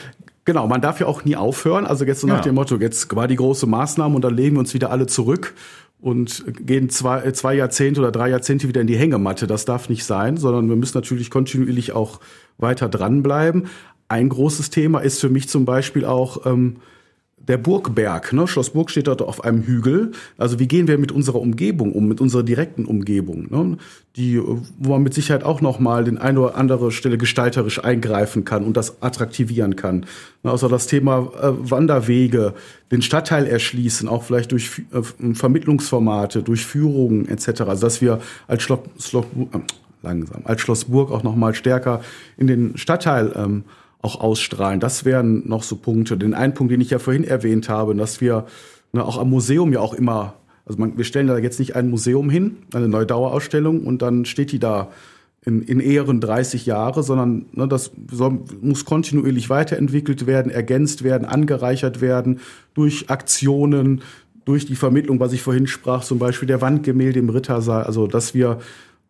Genau, 0.45 0.67
man 0.67 0.81
darf 0.81 0.99
ja 0.99 1.07
auch 1.07 1.27
nie 1.27 1.37
aufhören. 1.37 1.85
Also 1.85 2.07
jetzt 2.07 2.21
so 2.23 2.27
nach 2.27 2.37
ja. 2.37 2.41
dem 2.41 2.55
Motto, 2.55 2.77
jetzt 2.77 3.15
war 3.15 3.29
die 3.29 3.37
große 3.37 3.67
Maßnahme 3.67 4.17
und 4.17 4.23
dann 4.23 4.35
legen 4.35 4.57
wir 4.57 4.61
uns 4.61 4.73
wieder 4.73 4.91
alle 4.91 5.07
zurück 5.07 5.53
und 6.01 6.43
gehen 6.65 6.89
zwei, 6.89 7.31
zwei 7.33 7.53
Jahrzehnte 7.53 8.01
oder 8.01 8.11
drei 8.11 8.31
Jahrzehnte 8.31 8.67
wieder 8.67 8.81
in 8.81 8.87
die 8.87 8.97
Hängematte. 8.97 9.47
Das 9.47 9.67
darf 9.67 9.91
nicht 9.91 10.07
sein, 10.07 10.39
sondern 10.39 10.71
wir 10.71 10.77
müssen 10.77 10.97
natürlich 10.97 11.31
kontinuierlich 11.31 11.93
auch 11.93 12.21
weiter 12.57 12.89
dranbleiben. 12.89 13.67
Ein 14.09 14.31
großes 14.31 14.71
Thema 14.71 15.01
ist 15.01 15.21
für 15.21 15.29
mich 15.29 15.51
zum 15.51 15.67
Beispiel 15.67 16.07
auch 16.07 16.47
ähm, 16.47 16.77
der 17.47 17.57
Burgberg, 17.57 18.33
ne? 18.33 18.47
Schloss 18.47 18.71
Burg 18.71 18.91
steht 18.91 19.07
dort 19.07 19.23
auf 19.23 19.43
einem 19.43 19.63
Hügel. 19.63 20.13
Also 20.37 20.59
wie 20.59 20.69
gehen 20.69 20.87
wir 20.87 20.99
mit 20.99 21.13
unserer 21.13 21.41
Umgebung 21.41 21.93
um, 21.93 22.07
mit 22.07 22.21
unserer 22.21 22.43
direkten 22.43 22.85
Umgebung, 22.85 23.47
ne? 23.51 23.79
die, 24.17 24.41
wo 24.41 24.91
man 24.91 25.03
mit 25.03 25.15
Sicherheit 25.15 25.45
auch 25.45 25.61
noch 25.61 25.79
mal 25.79 26.05
den 26.05 26.19
eine 26.19 26.41
oder 26.41 26.57
andere 26.57 26.93
Stelle 26.93 27.17
gestalterisch 27.17 27.83
eingreifen 27.83 28.45
kann 28.45 28.65
und 28.65 28.77
das 28.77 29.01
attraktivieren 29.03 29.77
kann. 29.77 30.05
Also 30.43 30.69
das 30.69 30.87
Thema 30.87 31.31
äh, 31.41 31.71
Wanderwege, 31.71 32.55
den 32.91 33.01
Stadtteil 33.01 33.47
erschließen, 33.47 34.09
auch 34.09 34.25
vielleicht 34.25 34.53
durch 34.53 34.83
äh, 34.93 35.35
Vermittlungsformate, 35.35 36.43
durch 36.43 36.67
Führungen 36.67 37.29
etc. 37.29 37.63
Also 37.63 37.87
dass 37.87 38.03
wir 38.03 38.21
als 38.47 38.63
Schloss, 38.63 38.81
Schloss 38.99 39.27
äh, 39.53 39.59
langsam 40.03 40.43
als 40.45 40.61
Schloss 40.61 40.87
Burg 40.87 41.11
auch 41.11 41.23
noch 41.23 41.37
mal 41.37 41.55
stärker 41.55 42.01
in 42.37 42.47
den 42.47 42.77
Stadtteil 42.77 43.33
ähm, 43.37 43.65
auch 44.01 44.21
ausstrahlen. 44.21 44.81
Das 44.81 45.05
wären 45.05 45.49
noch 45.49 45.63
so 45.63 45.77
Punkte. 45.77 46.17
Den 46.17 46.35
einen 46.35 46.55
Punkt, 46.55 46.73
den 46.73 46.81
ich 46.81 46.91
ja 46.91 46.99
vorhin 46.99 47.25
erwähnt 47.25 47.69
habe, 47.69 47.95
dass 47.95 48.21
wir 48.21 48.47
ne, 48.93 49.05
auch 49.05 49.19
am 49.19 49.31
Museum 49.31 49.73
ja 49.73 49.81
auch 49.81 49.95
immer, 49.95 50.35
also 50.67 50.79
man, 50.79 50.97
wir 50.97 51.05
stellen 51.05 51.27
da 51.27 51.39
jetzt 51.39 51.59
nicht 51.59 51.75
ein 51.75 51.91
Museum 51.91 52.31
hin, 52.31 52.59
eine 52.73 52.89
neue 52.89 53.07
Dauerausstellung 53.07 53.85
und 53.85 54.03
dann 54.03 54.25
steht 54.25 54.53
die 54.53 54.59
da 54.59 54.89
in, 55.45 55.63
in 55.63 55.81
Ehren 55.81 56.21
30 56.21 56.67
Jahre, 56.67 57.03
sondern 57.03 57.47
ne, 57.53 57.67
das 57.67 57.91
soll, 58.11 58.41
muss 58.61 58.85
kontinuierlich 58.85 59.51
weiterentwickelt 59.51 60.27
werden, 60.27 60.51
ergänzt 60.51 61.03
werden, 61.05 61.25
angereichert 61.25 62.01
werden 62.01 62.41
durch 62.75 63.11
Aktionen, 63.11 64.03
durch 64.45 64.67
die 64.67 64.77
Vermittlung, 64.77 65.21
was 65.21 65.33
ich 65.33 65.43
vorhin 65.43 65.67
sprach, 65.67 66.05
zum 66.05 66.19
Beispiel 66.19 66.47
der 66.47 66.61
Wandgemälde 66.61 67.19
im 67.19 67.31
Rittersaal, 67.31 67.85
also 67.85 68.07
dass 68.07 68.35
wir 68.35 68.59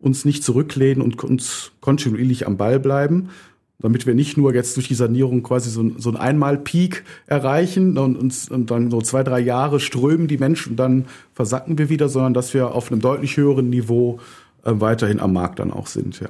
uns 0.00 0.24
nicht 0.24 0.44
zurücklehnen 0.44 1.02
und 1.02 1.22
uns 1.24 1.72
kontinuierlich 1.80 2.46
am 2.46 2.56
Ball 2.56 2.78
bleiben, 2.78 3.30
damit 3.80 4.06
wir 4.06 4.14
nicht 4.14 4.36
nur 4.36 4.54
jetzt 4.54 4.76
durch 4.76 4.88
die 4.88 4.94
Sanierung 4.94 5.42
quasi 5.42 5.70
so, 5.70 5.88
so 5.98 6.10
einen 6.10 6.18
Einmal-Peak 6.18 7.04
erreichen 7.26 7.96
und, 7.96 8.16
uns, 8.16 8.48
und 8.48 8.70
dann 8.70 8.90
so 8.90 9.00
zwei, 9.00 9.22
drei 9.22 9.38
Jahre 9.38 9.78
strömen 9.78 10.26
die 10.26 10.38
Menschen 10.38 10.70
und 10.70 10.76
dann 10.76 11.06
versacken 11.32 11.78
wir 11.78 11.88
wieder, 11.88 12.08
sondern 12.08 12.34
dass 12.34 12.54
wir 12.54 12.74
auf 12.74 12.90
einem 12.90 13.00
deutlich 13.00 13.36
höheren 13.36 13.70
Niveau 13.70 14.18
äh, 14.64 14.72
weiterhin 14.74 15.20
am 15.20 15.32
Markt 15.32 15.60
dann 15.60 15.72
auch 15.72 15.86
sind, 15.86 16.20
ja. 16.20 16.28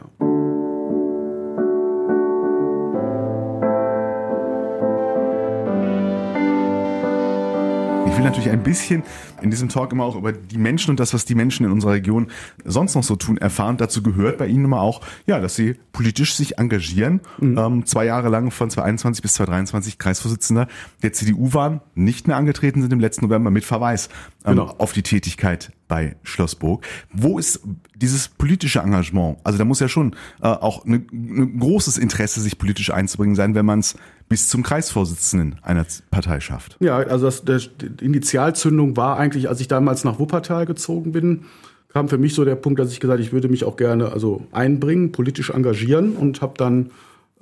will 8.19 8.25
natürlich 8.25 8.51
ein 8.51 8.63
bisschen 8.63 9.03
in 9.43 9.51
diesem 9.51 9.69
Talk 9.69 9.93
immer 9.93 10.05
auch 10.05 10.17
über 10.17 10.33
die 10.33 10.59
Menschen 10.59 10.91
und 10.91 11.01
das, 11.01 11.15
was 11.15 11.25
die 11.25 11.35
Menschen 11.35 11.65
in 11.67 11.73
unserer 11.73 11.93
Region 11.93 12.29
sonst 12.65 12.95
noch 12.95 13.03
so 13.03 13.17
tun, 13.17 13.39
erfahren. 13.39 13.77
Dazu 13.77 14.03
gehört 14.03 14.39
bei 14.39 14.47
Ihnen 14.47 14.65
immer 14.65 14.81
auch, 14.81 15.01
ja, 15.27 15.41
dass 15.41 15.55
Sie 15.55 15.77
politisch 15.93 16.35
sich 16.35 16.59
engagieren. 16.59 17.21
Mhm. 17.41 17.59
Ähm, 17.59 17.87
zwei 17.87 18.05
Jahre 18.05 18.29
lang 18.29 18.51
von 18.51 18.71
2021 18.71 19.23
bis 19.23 19.35
2023 19.35 19.99
Kreisvorsitzender 19.99 20.69
der 21.03 21.13
CDU 21.13 21.53
waren, 21.55 21.81
nicht 21.95 22.27
mehr 22.29 22.37
angetreten 22.37 22.83
sind 22.83 22.93
im 22.93 23.01
letzten 23.01 23.27
November 23.27 23.51
mit 23.51 23.65
Verweis 23.65 24.09
ähm, 24.45 24.57
genau. 24.57 24.75
auf 24.79 24.93
die 24.93 25.03
Tätigkeit 25.03 25.73
bei 25.89 26.17
Schlossburg. 26.23 26.85
Wo 27.13 27.39
ist 27.39 27.61
dieses 27.97 28.29
politische 28.29 28.81
Engagement? 28.81 29.39
Also 29.43 29.59
da 29.59 29.65
muss 29.65 29.81
ja 29.81 29.89
schon 29.89 30.15
äh, 30.43 30.47
auch 30.47 30.85
ein 30.85 30.91
ne, 30.91 31.07
ne 31.11 31.49
großes 31.59 31.99
Interesse, 31.99 32.41
sich 32.41 32.59
politisch 32.59 32.93
einzubringen 32.93 33.35
sein, 33.35 33.55
wenn 33.55 33.67
man 33.67 33.81
es 33.81 33.97
bis 34.29 34.49
zum 34.49 34.63
Kreisvorsitzenden 34.63 35.57
einer 35.63 35.87
Partei 36.11 36.41
schafft. 36.41 36.77
Ja, 36.81 36.99
also 36.99 37.27
das, 37.27 37.45
der, 37.45 37.59
die 37.59 38.05
Initialzündung 38.05 38.97
war 38.97 39.19
eigentlich, 39.29 39.49
als 39.49 39.61
ich 39.61 39.69
damals 39.69 40.05
nach 40.05 40.19
Wuppertal 40.19 40.65
gezogen 40.65 41.13
bin, 41.13 41.45
kam 41.93 42.09
für 42.09 42.17
mich 42.17 42.35
so 42.35 42.45
der 42.45 42.57
Punkt, 42.57 42.81
dass 42.81 42.93
ich 42.93 43.01
gesagt, 43.01 43.21
ich 43.21 43.33
würde 43.33 43.49
mich 43.49 43.65
auch 43.65 43.77
gerne 43.77 44.11
also 44.11 44.43
einbringen, 44.53 45.13
politisch 45.13 45.51
engagieren 45.51 46.13
und 46.13 46.41
habe 46.41 46.55
dann 46.57 46.91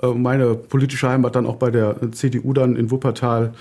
äh, 0.03 0.09
meine 0.09 0.55
politische 0.55 1.09
Heimat 1.09 1.37
dann 1.37 1.47
auch 1.47 1.57
bei 1.57 1.71
der 1.71 2.13
CDU 2.13 2.53
dann 2.53 2.75
in 2.75 2.91
Wuppertal 2.91 3.55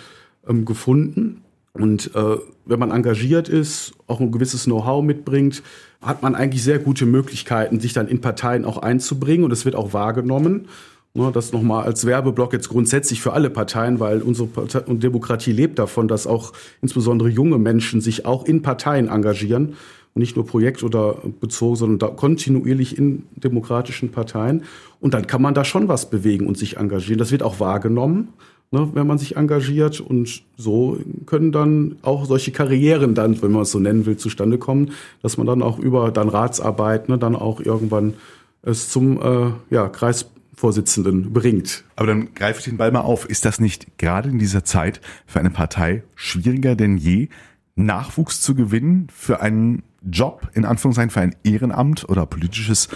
ähm, 0.48 0.66
gefunden. 0.66 1.42
Und 1.74 2.16
äh, 2.16 2.38
wenn 2.66 2.80
man 2.80 2.92
engagiert 2.92 3.48
ist, 3.48 3.94
auch 4.08 4.20
ein 4.20 4.32
gewisses 4.32 4.64
Know-how 4.64 5.04
mitbringt, 5.04 5.62
hat 6.02 6.24
man 6.24 6.34
eigentlich 6.34 6.64
sehr 6.64 6.80
gute 6.80 7.06
Möglichkeiten, 7.06 7.80
sich 7.80 7.94
dann 7.94 8.08
in 8.08 8.22
Parteien 8.22 8.66
auch 8.66 8.78
einzubringen 8.78 9.44
und 9.44 9.52
es 9.52 9.66
wird 9.66 9.76
auch 9.76 9.94
wahrgenommen. 9.94 10.68
Ne, 11.18 11.32
das 11.32 11.54
nochmal 11.54 11.86
als 11.86 12.06
Werbeblock 12.06 12.52
jetzt 12.52 12.68
grundsätzlich 12.68 13.22
für 13.22 13.32
alle 13.32 13.50
Parteien, 13.50 14.02
weil 14.02 14.22
unsere 14.22 14.50
Partei 14.50 14.82
und 14.82 15.02
Demokratie 15.02 15.54
lebt 15.54 15.80
davon, 15.80 16.10
dass 16.10 16.28
auch 16.28 16.52
insbesondere 16.82 17.30
junge 17.30 17.58
Menschen 17.58 18.02
sich 18.02 18.26
auch 18.26 18.44
in 18.44 18.62
Parteien 18.62 19.08
engagieren 19.08 19.78
und 20.14 20.20
nicht 20.20 20.36
nur 20.36 20.46
projekt- 20.46 20.84
oder 20.84 21.16
bezogen, 21.40 21.78
sondern 21.78 22.18
kontinuierlich 22.18 22.98
in 22.98 23.24
demokratischen 23.34 24.12
Parteien. 24.12 24.64
Und 25.00 25.14
dann 25.14 25.26
kann 25.26 25.42
man 25.42 25.54
da 25.54 25.64
schon 25.64 25.88
was 25.88 26.10
bewegen 26.10 26.48
und 26.48 26.58
sich 26.58 26.76
engagieren. 26.76 27.18
Das 27.20 27.32
wird 27.32 27.44
auch 27.44 27.62
wahrgenommen, 27.62 28.34
ne, 28.72 28.90
wenn 28.94 29.08
man 29.08 29.18
sich 29.18 29.38
engagiert. 29.38 30.02
Und 30.02 30.44
so 30.58 31.00
können 31.26 31.54
dann 31.54 31.96
auch 32.02 32.26
solche 32.26 32.52
Karrieren 32.52 33.16
dann, 33.16 33.42
wenn 33.42 33.54
man 33.54 33.62
es 33.62 33.72
so 33.72 33.80
nennen 33.80 34.06
will, 34.06 34.18
zustande 34.18 34.58
kommen, 34.58 34.92
dass 35.22 35.38
man 35.38 35.48
dann 35.48 35.62
auch 35.62 35.80
über 35.80 36.12
dann 36.12 36.28
Ratsarbeit, 36.28 37.08
ne, 37.08 37.18
dann 37.18 37.38
auch 37.38 37.62
irgendwann 37.62 38.16
es 38.64 38.90
zum 38.90 39.22
äh, 39.22 39.52
ja, 39.70 39.88
Kreis 39.88 40.26
Vorsitzenden 40.56 41.34
bringt. 41.34 41.84
Aber 41.96 42.08
dann 42.08 42.34
greife 42.34 42.60
ich 42.60 42.66
den 42.66 42.78
Ball 42.78 42.92
mal 42.92 43.02
auf. 43.02 43.26
Ist 43.26 43.46
das 43.46 43.60
nicht 43.60 43.98
gerade 43.98 44.30
in 44.30 44.40
dieser 44.40 44.64
Zeit 44.64 45.02
für 45.26 45.40
eine 45.40 45.50
Partei 45.50 46.04
schwieriger 46.16 46.76
denn 46.76 46.98
je, 46.98 47.30
Nachwuchs 47.76 48.42
zu 48.42 48.56
gewinnen 48.56 49.08
für 49.14 49.42
einen 49.42 49.84
Job, 50.02 50.50
in 50.54 50.66
Anführungszeichen, 50.66 51.10
für 51.10 51.22
ein 51.22 51.36
Ehrenamt 51.44 52.08
oder 52.08 52.26
politisches 52.26 52.88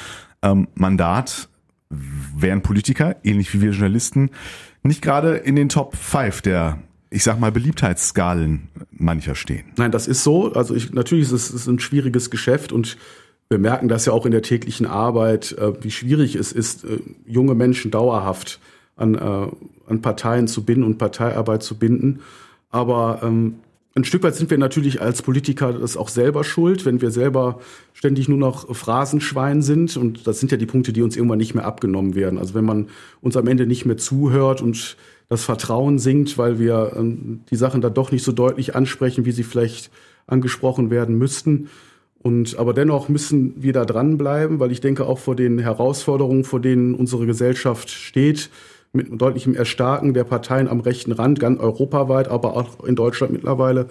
ähm, 0.41 0.67
Mandat? 0.75 1.49
Wären 1.89 2.61
Politiker, 2.61 3.15
ähnlich 3.23 3.51
wie 3.53 3.61
wir 3.61 3.71
Journalisten, 3.71 4.29
nicht 4.83 5.01
gerade 5.01 5.37
in 5.37 5.55
den 5.55 5.69
Top 5.69 5.95
5 5.95 6.41
der 6.41 6.77
ich 7.11 7.23
sag 7.23 7.39
mal, 7.39 7.51
Beliebtheitsskalen 7.51 8.69
mancher 8.91 9.35
stehen. 9.35 9.65
Nein, 9.77 9.91
das 9.91 10.07
ist 10.07 10.23
so. 10.23 10.53
Also 10.53 10.75
ich, 10.75 10.93
natürlich 10.93 11.25
ist 11.25 11.31
es 11.31 11.49
ist 11.49 11.67
ein 11.67 11.79
schwieriges 11.79 12.29
Geschäft 12.29 12.71
und 12.71 12.97
wir 13.49 13.57
merken 13.57 13.87
das 13.87 14.05
ja 14.05 14.13
auch 14.13 14.25
in 14.25 14.31
der 14.31 14.43
täglichen 14.43 14.85
Arbeit, 14.85 15.53
äh, 15.53 15.73
wie 15.83 15.91
schwierig 15.91 16.35
es 16.35 16.51
ist, 16.51 16.85
äh, 16.85 16.99
junge 17.25 17.55
Menschen 17.55 17.89
dauerhaft 17.89 18.59
an, 18.95 19.15
äh, 19.15 19.47
an 19.87 20.01
Parteien 20.01 20.47
zu 20.47 20.63
binden 20.63 20.83
und 20.83 20.99
Parteiarbeit 20.99 21.63
zu 21.63 21.77
binden. 21.77 22.19
Aber 22.69 23.21
ähm, 23.23 23.55
ein 23.95 24.03
Stück 24.03 24.21
weit 24.21 24.35
sind 24.35 24.51
wir 24.51 24.59
natürlich 24.59 25.01
als 25.01 25.23
Politiker 25.23 25.73
das 25.73 25.97
auch 25.97 26.09
selber 26.09 26.43
schuld, 26.43 26.85
wenn 26.85 27.01
wir 27.01 27.09
selber 27.09 27.59
ständig 27.93 28.29
nur 28.29 28.37
noch 28.37 28.73
Phrasenschwein 28.75 29.63
sind. 29.63 29.97
Und 29.97 30.27
das 30.27 30.39
sind 30.39 30.51
ja 30.51 30.57
die 30.57 30.67
Punkte, 30.67 30.93
die 30.93 31.01
uns 31.01 31.15
irgendwann 31.15 31.39
nicht 31.39 31.55
mehr 31.55 31.65
abgenommen 31.65 32.13
werden. 32.13 32.37
Also 32.37 32.53
wenn 32.53 32.65
man 32.65 32.89
uns 33.19 33.35
am 33.35 33.47
Ende 33.47 33.65
nicht 33.65 33.85
mehr 33.85 33.97
zuhört 33.97 34.61
und 34.61 34.95
das 35.27 35.43
Vertrauen 35.43 35.97
sinkt, 35.97 36.37
weil 36.37 36.59
wir 36.59 36.93
ähm, 36.95 37.41
die 37.49 37.55
Sachen 37.55 37.81
da 37.81 37.89
doch 37.89 38.11
nicht 38.11 38.23
so 38.23 38.31
deutlich 38.31 38.75
ansprechen, 38.75 39.25
wie 39.25 39.31
sie 39.31 39.43
vielleicht 39.43 39.89
angesprochen 40.27 40.91
werden 40.91 41.17
müssten, 41.17 41.69
und 42.21 42.57
aber 42.59 42.73
dennoch 42.73 43.07
müssen 43.07 43.53
wir 43.61 43.73
da 43.73 43.85
dranbleiben, 43.85 44.59
weil 44.59 44.71
ich 44.71 44.81
denke 44.81 45.05
auch 45.05 45.19
vor 45.19 45.35
den 45.35 45.57
Herausforderungen, 45.59 46.43
vor 46.43 46.59
denen 46.59 46.93
unsere 46.93 47.25
Gesellschaft 47.25 47.89
steht, 47.89 48.49
mit 48.91 49.21
deutlichem 49.21 49.55
Erstarken 49.55 50.13
der 50.13 50.23
Parteien 50.23 50.67
am 50.67 50.79
rechten 50.81 51.11
Rand, 51.11 51.39
ganz 51.39 51.59
europaweit, 51.59 52.27
aber 52.27 52.57
auch 52.57 52.83
in 52.83 52.95
Deutschland 52.95 53.31
mittlerweile, 53.31 53.87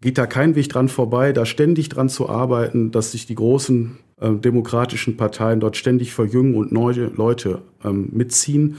geht 0.00 0.18
da 0.18 0.26
kein 0.26 0.56
Weg 0.56 0.70
dran 0.70 0.88
vorbei, 0.88 1.32
da 1.32 1.44
ständig 1.44 1.90
dran 1.90 2.08
zu 2.08 2.28
arbeiten, 2.28 2.90
dass 2.90 3.12
sich 3.12 3.26
die 3.26 3.34
großen 3.34 3.98
äh, 4.20 4.32
demokratischen 4.32 5.16
Parteien 5.16 5.60
dort 5.60 5.76
ständig 5.76 6.12
verjüngen 6.12 6.54
und 6.54 6.72
neue 6.72 7.10
Leute 7.14 7.60
ähm, 7.84 8.08
mitziehen. 8.12 8.76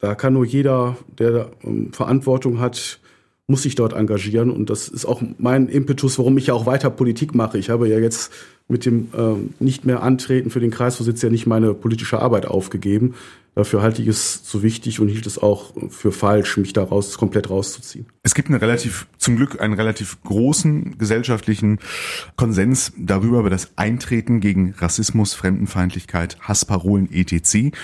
Da 0.00 0.14
kann 0.14 0.32
nur 0.32 0.44
jeder, 0.44 0.96
der 1.18 1.50
ähm, 1.62 1.92
Verantwortung 1.92 2.58
hat, 2.58 2.98
muss 3.46 3.62
sich 3.62 3.74
dort 3.74 3.92
engagieren. 3.92 4.50
Und 4.50 4.70
das 4.70 4.88
ist 4.88 5.04
auch 5.04 5.22
mein 5.38 5.68
Impetus, 5.68 6.18
warum 6.18 6.38
ich 6.38 6.46
ja 6.46 6.54
auch 6.54 6.66
weiter 6.66 6.90
Politik 6.90 7.34
mache. 7.34 7.58
Ich 7.58 7.70
habe 7.70 7.88
ja 7.88 7.98
jetzt 7.98 8.32
mit 8.68 8.86
dem 8.86 9.08
äh, 9.14 9.62
nicht 9.62 9.84
mehr 9.84 10.02
Antreten 10.02 10.50
für 10.50 10.60
den 10.60 10.70
Kreisvorsitz 10.70 11.20
ja 11.20 11.28
nicht 11.28 11.46
meine 11.46 11.74
politische 11.74 12.20
Arbeit 12.20 12.46
aufgegeben. 12.46 13.14
Dafür 13.54 13.82
halte 13.82 14.02
ich 14.02 14.08
es 14.08 14.40
so 14.42 14.64
wichtig 14.64 14.98
und 14.98 15.06
hielt 15.08 15.26
es 15.26 15.38
auch 15.38 15.74
für 15.88 16.10
falsch, 16.10 16.56
mich 16.56 16.72
daraus 16.72 17.18
komplett 17.18 17.50
rauszuziehen. 17.50 18.06
Es 18.24 18.34
gibt 18.34 18.48
einen 18.48 18.58
relativ, 18.58 19.06
zum 19.16 19.36
Glück 19.36 19.60
einen 19.60 19.74
relativ 19.74 20.20
großen 20.24 20.98
gesellschaftlichen 20.98 21.78
Konsens 22.34 22.92
darüber, 22.98 23.38
über 23.38 23.50
das 23.50 23.70
Eintreten 23.76 24.40
gegen 24.40 24.74
Rassismus, 24.78 25.34
Fremdenfeindlichkeit, 25.34 26.36
Hassparolen, 26.40 27.12
etc. 27.12 27.76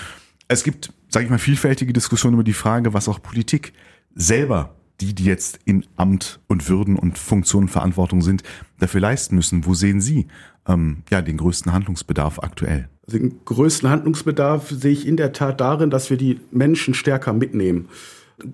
Es 0.49 0.63
gibt, 0.63 0.91
sage 1.07 1.25
ich 1.25 1.31
mal, 1.31 1.39
vielfältige 1.39 1.93
Diskussionen 1.93 2.33
über 2.33 2.43
die 2.43 2.51
Frage, 2.51 2.93
was 2.93 3.07
auch 3.07 3.21
Politik 3.21 3.71
selber 4.13 4.75
die, 5.01 5.13
die 5.13 5.25
jetzt 5.25 5.59
in 5.65 5.85
Amt 5.97 6.39
und 6.47 6.69
Würden 6.69 6.95
und 6.95 7.17
Funktion 7.17 7.63
und 7.63 7.69
Verantwortung 7.69 8.21
sind, 8.21 8.43
dafür 8.79 9.01
leisten 9.01 9.35
müssen? 9.35 9.65
Wo 9.65 9.73
sehen 9.73 10.01
Sie 10.01 10.27
ähm, 10.67 11.03
ja, 11.09 11.21
den 11.21 11.37
größten 11.37 11.73
Handlungsbedarf 11.73 12.39
aktuell? 12.39 12.87
Den 13.07 13.43
größten 13.45 13.89
Handlungsbedarf 13.89 14.69
sehe 14.69 14.91
ich 14.91 15.07
in 15.07 15.17
der 15.17 15.33
Tat 15.33 15.59
darin, 15.59 15.89
dass 15.89 16.09
wir 16.09 16.17
die 16.17 16.39
Menschen 16.51 16.93
stärker 16.93 17.33
mitnehmen. 17.33 17.89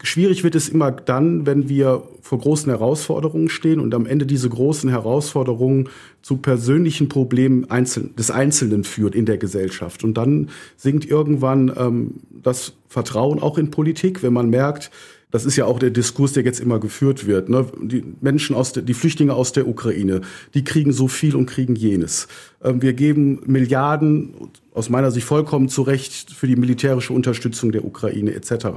Schwierig 0.04 0.44
wird 0.44 0.56
es 0.56 0.68
immer 0.68 0.92
dann, 0.92 1.46
wenn 1.46 1.70
wir 1.70 2.04
vor 2.22 2.40
großen 2.40 2.70
Herausforderungen 2.70 3.48
stehen 3.50 3.80
und 3.80 3.94
am 3.94 4.06
Ende 4.06 4.26
diese 4.26 4.50
großen 4.50 4.90
Herausforderungen 4.90 5.90
zu 6.22 6.38
persönlichen 6.38 7.08
Problemen 7.08 7.66
des 7.70 8.32
Einzelnen 8.32 8.84
führt 8.84 9.16
in 9.16 9.26
der 9.26 9.38
Gesellschaft. 9.38 10.04
Und 10.04 10.16
dann 10.16 10.50
sinkt 10.76 11.06
irgendwann 11.06 11.72
ähm, 11.78 12.16
das 12.30 12.74
Vertrauen 12.90 13.40
auch 13.40 13.58
in 13.58 13.72
Politik, 13.72 14.24
wenn 14.24 14.34
man 14.34 14.50
merkt, 14.50 14.92
das 15.30 15.44
ist 15.44 15.58
ja 15.58 15.66
auch 15.66 15.80
der 15.80 15.90
Diskurs, 15.90 16.34
der 16.34 16.44
jetzt 16.44 16.60
immer 16.60 16.80
geführt 16.80 17.28
wird. 17.28 17.50
Ne? 17.50 17.66
Die 17.82 18.04
Menschen 18.22 18.56
aus 18.56 18.72
der, 18.72 18.84
die 18.84 18.94
Flüchtlinge 18.94 19.34
aus 19.34 19.52
der 19.52 19.68
Ukraine, 19.68 20.22
die 20.54 20.63
kriegen 20.63 20.94
so 20.94 21.08
viel 21.08 21.36
und 21.36 21.48
kriegen 21.48 21.76
jenes. 21.76 22.28
Ähm, 22.63 22.82
wir 22.82 22.94
geben 22.94 23.42
Milliarden, 23.46 24.34
aus 24.74 24.90
meiner 24.90 25.12
Sicht 25.12 25.28
vollkommen 25.28 25.68
zu 25.68 25.82
Recht, 25.82 26.32
für 26.32 26.48
die 26.48 26.56
militärische 26.56 27.12
Unterstützung 27.12 27.72
der 27.72 27.84
Ukraine 27.84 28.34
etc. 28.34 28.68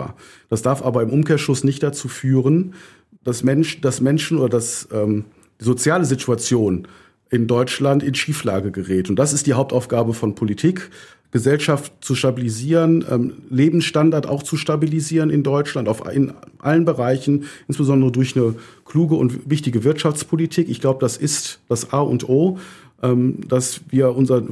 Das 0.48 0.62
darf 0.62 0.82
aber 0.82 1.02
im 1.02 1.10
Umkehrschluss 1.10 1.62
nicht 1.62 1.82
dazu 1.82 2.08
führen, 2.08 2.74
dass, 3.22 3.44
Mensch, 3.44 3.80
dass 3.80 4.00
Menschen 4.00 4.38
oder 4.38 4.48
dass 4.48 4.88
ähm, 4.92 5.26
die 5.60 5.64
soziale 5.64 6.04
Situation 6.04 6.88
in 7.30 7.46
Deutschland 7.46 8.02
in 8.02 8.14
Schieflage 8.14 8.72
gerät. 8.72 9.08
Und 9.08 9.16
das 9.16 9.32
ist 9.32 9.46
die 9.46 9.52
Hauptaufgabe 9.52 10.14
von 10.14 10.34
Politik. 10.34 10.90
Gesellschaft 11.30 11.92
zu 12.00 12.14
stabilisieren, 12.14 13.04
ähm, 13.10 13.34
Lebensstandard 13.50 14.26
auch 14.26 14.42
zu 14.42 14.56
stabilisieren 14.56 15.30
in 15.30 15.42
Deutschland, 15.42 15.88
auf 15.88 16.02
in 16.12 16.32
allen 16.58 16.84
Bereichen, 16.84 17.44
insbesondere 17.68 18.10
durch 18.10 18.36
eine 18.36 18.54
kluge 18.84 19.14
und 19.14 19.48
wichtige 19.48 19.84
Wirtschaftspolitik. 19.84 20.68
Ich 20.68 20.80
glaube, 20.80 20.98
das 21.00 21.16
ist 21.16 21.60
das 21.68 21.92
A 21.92 22.00
und 22.00 22.28
O, 22.28 22.58
ähm, 23.02 23.38
dass 23.48 23.80
wir 23.90 24.14
unser 24.14 24.42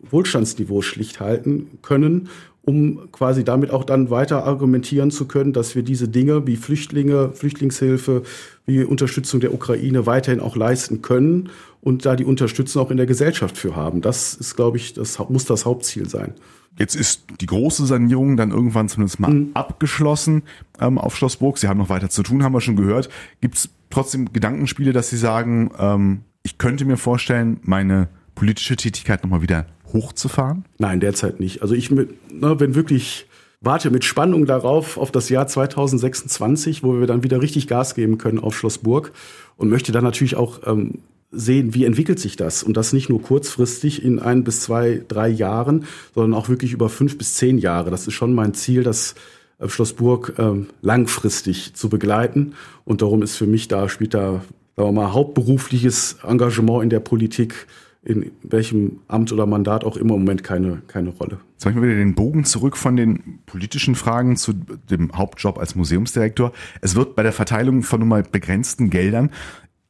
Wohlstandsniveau 0.00 0.82
schlicht 0.82 1.20
halten 1.20 1.78
können, 1.82 2.28
um 2.62 3.10
quasi 3.12 3.44
damit 3.44 3.70
auch 3.70 3.84
dann 3.84 4.10
weiter 4.10 4.44
argumentieren 4.44 5.10
zu 5.10 5.26
können, 5.26 5.52
dass 5.52 5.74
wir 5.74 5.82
diese 5.82 6.08
Dinge 6.08 6.46
wie 6.46 6.56
Flüchtlinge, 6.56 7.32
Flüchtlingshilfe, 7.32 8.22
wie 8.66 8.84
Unterstützung 8.84 9.40
der 9.40 9.54
Ukraine 9.54 10.06
weiterhin 10.06 10.40
auch 10.40 10.54
leisten 10.54 11.00
können 11.00 11.48
und 11.80 12.04
da 12.04 12.14
die 12.14 12.24
Unterstützung 12.24 12.82
auch 12.82 12.90
in 12.90 12.98
der 12.98 13.06
Gesellschaft 13.06 13.56
für 13.56 13.74
haben. 13.74 14.02
Das 14.02 14.34
ist, 14.34 14.54
glaube 14.54 14.76
ich, 14.76 14.92
das 14.92 15.18
muss 15.30 15.46
das 15.46 15.64
Hauptziel 15.64 16.08
sein. 16.08 16.34
Jetzt 16.78 16.94
ist 16.94 17.24
die 17.40 17.46
große 17.46 17.86
Sanierung 17.86 18.36
dann 18.36 18.50
irgendwann 18.50 18.88
zumindest 18.88 19.18
mal 19.18 19.32
mhm. 19.32 19.50
abgeschlossen 19.54 20.42
ähm, 20.78 20.98
auf 20.98 21.16
Schlossburg. 21.16 21.58
Sie 21.58 21.66
haben 21.66 21.78
noch 21.78 21.88
weiter 21.88 22.08
zu 22.08 22.22
tun, 22.22 22.44
haben 22.44 22.52
wir 22.52 22.60
schon 22.60 22.76
gehört. 22.76 23.08
Gibt 23.40 23.56
es 23.56 23.70
trotzdem 23.90 24.32
Gedankenspiele, 24.32 24.92
dass 24.92 25.10
Sie 25.10 25.16
sagen, 25.16 25.70
ähm, 25.78 26.20
ich 26.42 26.58
könnte 26.58 26.84
mir 26.84 26.96
vorstellen, 26.96 27.58
meine 27.62 28.08
politische 28.34 28.76
Tätigkeit 28.76 29.24
nochmal 29.24 29.42
wieder 29.42 29.66
hochzufahren? 29.92 30.64
Nein, 30.78 31.00
derzeit 31.00 31.40
nicht. 31.40 31.62
Also 31.62 31.74
ich, 31.74 31.90
ne, 31.90 32.06
wenn 32.30 32.74
wirklich 32.74 33.26
warte 33.60 33.90
mit 33.90 34.04
Spannung 34.04 34.46
darauf, 34.46 34.98
auf 34.98 35.10
das 35.10 35.28
Jahr 35.28 35.46
2026, 35.46 36.82
wo 36.82 37.00
wir 37.00 37.06
dann 37.06 37.22
wieder 37.22 37.42
richtig 37.42 37.66
Gas 37.66 37.94
geben 37.94 38.18
können 38.18 38.38
auf 38.38 38.56
Schlossburg 38.56 39.12
und 39.56 39.68
möchte 39.68 39.92
dann 39.92 40.04
natürlich 40.04 40.36
auch 40.36 40.60
ähm, 40.66 40.98
sehen, 41.30 41.74
wie 41.74 41.84
entwickelt 41.84 42.18
sich 42.18 42.36
das. 42.36 42.62
Und 42.62 42.76
das 42.76 42.92
nicht 42.92 43.08
nur 43.08 43.20
kurzfristig 43.20 44.02
in 44.02 44.18
ein 44.18 44.44
bis 44.44 44.60
zwei, 44.62 45.02
drei 45.08 45.28
Jahren, 45.28 45.84
sondern 46.14 46.38
auch 46.38 46.48
wirklich 46.48 46.72
über 46.72 46.88
fünf 46.88 47.18
bis 47.18 47.34
zehn 47.34 47.58
Jahre. 47.58 47.90
Das 47.90 48.06
ist 48.06 48.14
schon 48.14 48.34
mein 48.34 48.54
Ziel, 48.54 48.82
das 48.82 49.14
äh, 49.58 49.68
Schloss 49.68 49.94
ähm, 50.38 50.68
langfristig 50.80 51.74
zu 51.74 51.88
begleiten. 51.88 52.54
Und 52.84 53.02
darum 53.02 53.22
ist 53.22 53.36
für 53.36 53.46
mich 53.46 53.68
da, 53.68 53.88
spielt 53.88 54.14
da, 54.14 54.42
sagen 54.76 54.88
wir 54.88 54.92
mal, 54.92 55.12
hauptberufliches 55.12 56.18
Engagement 56.22 56.84
in 56.84 56.90
der 56.90 57.00
Politik 57.00 57.66
in 58.02 58.30
welchem 58.42 59.00
Amt 59.08 59.32
oder 59.32 59.46
Mandat 59.46 59.84
auch 59.84 59.96
immer 59.96 60.14
im 60.14 60.20
Moment 60.20 60.44
keine, 60.44 60.82
keine 60.86 61.10
Rolle. 61.10 61.40
Jetzt 61.54 61.64
machen 61.64 61.82
wir 61.82 61.88
wieder 61.88 61.98
den 61.98 62.14
Bogen 62.14 62.44
zurück 62.44 62.76
von 62.76 62.96
den 62.96 63.40
politischen 63.46 63.94
Fragen 63.94 64.36
zu 64.36 64.52
dem 64.52 65.12
Hauptjob 65.14 65.58
als 65.58 65.74
Museumsdirektor. 65.74 66.52
Es 66.80 66.94
wird 66.94 67.16
bei 67.16 67.22
der 67.22 67.32
Verteilung 67.32 67.82
von 67.82 68.00
nun 68.00 68.08
mal 68.08 68.22
begrenzten 68.22 68.90
Geldern 68.90 69.30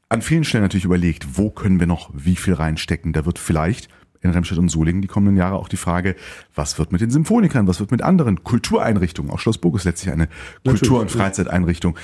an 0.08 0.22
vielen 0.22 0.44
Stellen 0.44 0.64
natürlich 0.64 0.86
überlegt, 0.86 1.36
wo 1.36 1.50
können 1.50 1.80
wir 1.80 1.86
noch 1.86 2.10
wie 2.14 2.36
viel 2.36 2.54
reinstecken. 2.54 3.12
Da 3.12 3.26
wird 3.26 3.38
vielleicht 3.38 3.88
in 4.20 4.30
Remscheid 4.30 4.58
und 4.58 4.68
Solingen 4.68 5.02
die 5.02 5.08
kommenden 5.08 5.36
Jahre 5.36 5.56
auch 5.56 5.68
die 5.68 5.76
Frage, 5.76 6.16
was 6.54 6.78
wird 6.78 6.92
mit 6.92 7.00
den 7.00 7.10
Symphonikern, 7.10 7.66
was 7.68 7.78
wird 7.78 7.90
mit 7.90 8.02
anderen 8.02 8.42
Kultureinrichtungen? 8.42 9.30
Auch 9.30 9.38
Schloss 9.38 9.58
Burg 9.58 9.76
ist 9.76 9.84
letztlich 9.84 10.12
eine 10.12 10.28
Kultur- 10.64 11.00
und 11.00 11.10
Freizeiteinrichtung. 11.10 11.96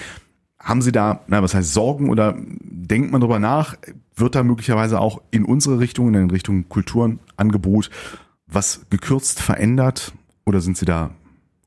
Haben 0.65 0.81
Sie 0.81 0.93
da, 0.93 1.21
na, 1.27 1.43
was 1.43 1.55
heißt 1.55 1.75
Sorgen 1.75 2.09
oder 2.09 2.35
denkt 2.39 3.13
man 3.13 3.21
darüber 3.21 3.39
nach? 3.39 3.77
Wird 4.17 4.35
da 4.35 4.43
möglicherweise 4.43 4.99
auch 4.99 5.21
in 5.31 5.45
unsere 5.45 5.79
Richtung, 5.79 6.15
in 6.15 6.31
Richtung 6.31 6.69
Kulturangebot, 6.71 7.91
was 8.47 8.87
gekürzt 8.89 9.41
verändert 9.41 10.13
oder 10.47 10.63
sind 10.63 10.79
Sie 10.79 10.87
da 10.87 11.11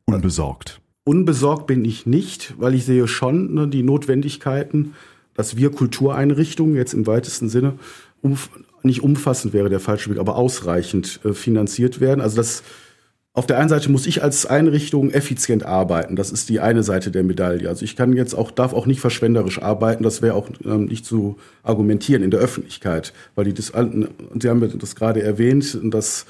unbesorgt? 0.06 0.82
Unbesorgt 1.04 1.68
bin 1.68 1.86
ich 1.86 2.08
nicht, 2.08 2.56
weil 2.58 2.74
ich 2.74 2.86
sehe 2.86 3.08
schon 3.08 3.54
ne, 3.54 3.68
die 3.68 3.84
Notwendigkeiten, 3.84 4.96
dass 5.36 5.56
wir 5.56 5.72
Kultureinrichtungen 5.72 6.76
jetzt 6.76 6.94
im 6.94 7.06
weitesten 7.06 7.50
Sinne 7.50 7.74
umf 8.22 8.50
nicht 8.84 9.04
umfassend 9.04 9.54
wäre 9.54 9.70
der 9.70 9.80
falsche 9.80 10.10
Weg, 10.10 10.20
aber 10.20 10.36
ausreichend 10.36 11.20
äh, 11.24 11.34
finanziert 11.34 12.00
werden. 12.00 12.22
Also 12.22 12.38
das 12.38 12.64
auf 13.38 13.45
der 13.45 13.60
einen 13.60 13.69
Seite 13.69 13.91
muss 13.91 14.08
ich 14.08 14.23
als 14.23 14.47
Einrichtung 14.47 15.12
effizient 15.12 15.63
arbeiten. 15.63 16.15
Das 16.15 16.32
ist 16.32 16.50
die 16.50 16.60
eine 16.60 16.82
Seite 16.82 17.12
der 17.12 17.23
Medaille. 17.23 17.69
Also 17.69 17.86
ich 17.86 17.95
kann 17.95 18.13
jetzt 18.13 18.34
auch, 18.34 18.50
darf 18.50 18.73
auch 18.73 18.88
nicht 18.88 19.00
verschwenderisch 19.00 19.62
arbeiten. 19.62 20.02
Das 20.04 20.23
wäre 20.23 20.34
auch 20.34 20.50
ähm, 20.65 20.86
nicht 20.86 21.06
zu 21.06 21.38
argumentieren 21.62 22.23
in 22.23 22.32
der 22.32 22.39
Öffentlichkeit, 22.39 23.13
weil 23.36 23.45
die 23.45 23.54
das, 23.54 23.67
Sie 23.67 24.50
haben 24.50 24.80
das 24.80 24.95
gerade 24.95 25.21
erwähnt, 25.21 25.78
dass 25.84 26.26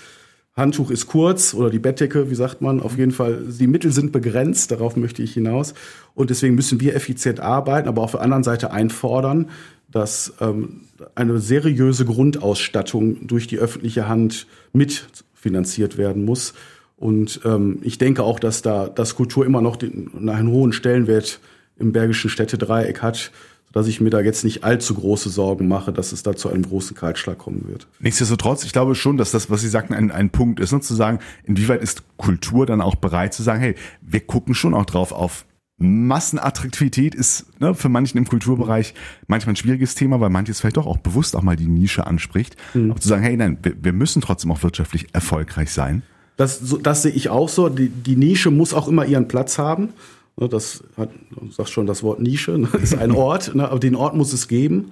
Handtuch 0.54 0.92
ist 0.92 1.08
kurz 1.08 1.54
oder 1.54 1.70
die 1.70 1.80
Bettdecke, 1.80 2.30
wie 2.30 2.36
sagt 2.36 2.62
man, 2.62 2.82
auf 2.82 2.98
jeden 2.98 3.14
Fall, 3.14 3.42
die 3.58 3.68
Mittel 3.68 3.94
sind 3.94 4.12
begrenzt, 4.12 4.72
darauf 4.72 4.98
möchte 4.98 5.24
ich 5.24 5.34
hinaus. 5.34 5.76
Und 6.14 6.30
deswegen 6.30 6.56
müssen 6.56 6.82
wir 6.82 6.94
effizient 6.94 7.40
arbeiten, 7.40 7.88
aber 7.88 8.02
auf 8.02 8.12
der 8.12 8.22
anderen 8.22 8.44
Seite 8.44 8.72
einfordern, 8.72 9.50
dass 9.90 10.34
ähm, 10.42 10.82
eine 11.16 11.40
seriöse 11.40 12.04
Grundausstattung 12.04 13.28
durch 13.28 13.48
die 13.48 13.60
öffentliche 13.60 14.10
Hand 14.10 14.46
mitfinanziert 14.74 15.98
werden 15.98 16.26
muss. 16.26 16.54
Und 16.98 17.42
ähm, 17.46 17.80
ich 17.84 17.98
denke 17.98 18.24
auch, 18.24 18.40
dass 18.40 18.62
da 18.62 18.88
das 18.88 19.16
Kultur 19.16 19.46
immer 19.46 19.62
noch 19.62 19.76
den, 19.76 20.30
einen 20.30 20.50
hohen 20.50 20.74
Stellenwert 20.74 21.40
im 21.78 21.92
Bergischen 21.92 22.30
Städtedreieck 22.30 23.02
hat 23.02 23.32
dass 23.74 23.88
ich 23.88 24.02
mir 24.02 24.10
da 24.10 24.22
jetzt 24.22 24.44
nicht 24.44 24.64
allzu 24.64 24.96
große 24.96 25.30
Sorgen 25.30 25.68
mache, 25.68 25.92
dass 25.92 26.12
es 26.12 26.24
da 26.24 26.36
zu 26.36 26.50
einem 26.50 26.64
großen 26.64 26.96
Kaltschlag 26.96 27.38
kommen 27.38 27.66
wird. 27.68 27.88
Nichtsdestotrotz, 28.00 28.64
ich 28.64 28.74
glaube 28.74 28.96
schon, 28.96 29.18
dass 29.18 29.32
das, 29.32 29.50
was 29.50 29.62
Sie 29.62 29.70
sagten, 29.70 29.94
ein, 29.94 30.10
ein 30.10 30.30
Punkt 30.30 30.60
ist, 30.60 30.72
ne, 30.72 30.82
zu 30.82 30.96
sagen, 30.96 31.20
inwieweit 31.44 31.82
ist 31.82 32.04
Kultur 32.18 32.66
dann 32.66 32.82
auch 32.82 32.96
bereit 32.96 33.34
zu 33.34 33.44
sagen, 33.44 33.60
hey, 33.60 33.76
wir 34.02 34.22
gucken 34.22 34.56
schon 34.56 34.74
auch 34.74 34.86
drauf 34.86 35.12
auf 35.12 35.46
Massenattraktivität 35.80 37.14
ist 37.14 37.46
ne, 37.62 37.76
für 37.76 37.88
manchen 37.88 38.18
im 38.18 38.28
Kulturbereich 38.28 38.96
manchmal 39.28 39.54
ein 39.54 39.58
schwieriges 39.58 39.94
Thema, 39.94 40.20
weil 40.20 40.32
manches 40.32 40.60
vielleicht 40.60 40.78
doch 40.78 40.88
auch 40.88 40.98
bewusst 40.98 41.36
auch 41.36 41.44
mal 41.44 41.56
die 41.56 41.68
Nische 41.68 42.08
anspricht. 42.08 42.56
Mhm. 42.74 42.92
Auch 42.92 43.00
zu 43.00 43.08
sagen, 43.08 43.22
hey, 43.22 43.38
nein, 43.38 43.60
wir, 43.62 43.76
wir 43.84 43.94
müssen 43.94 44.24
trotzdem 44.24 44.52
auch 44.52 44.64
wirtschaftlich 44.64 45.14
erfolgreich 45.14 45.72
sein. 45.72 46.02
Das, 46.38 46.62
das 46.84 47.02
sehe 47.02 47.12
ich 47.12 47.30
auch 47.30 47.50
so. 47.50 47.68
Die, 47.68 47.90
die 47.90 48.16
Nische 48.16 48.52
muss 48.52 48.74
auch 48.74 48.88
immer 48.88 49.06
ihren 49.06 49.28
Platz 49.28 49.58
haben. 49.58 49.90
Ne, 50.38 50.48
das 50.48 50.84
hat, 50.96 51.10
du 51.32 51.52
sagst 51.52 51.74
schon 51.74 51.88
das 51.88 52.04
Wort 52.04 52.20
Nische, 52.20 52.58
ne, 52.58 52.70
ist 52.82 52.96
ein 52.96 53.12
Ort, 53.16 53.56
ne, 53.56 53.70
aber 53.70 53.80
den 53.80 53.96
Ort 53.96 54.16
muss 54.16 54.32
es 54.34 54.48
geben. 54.48 54.92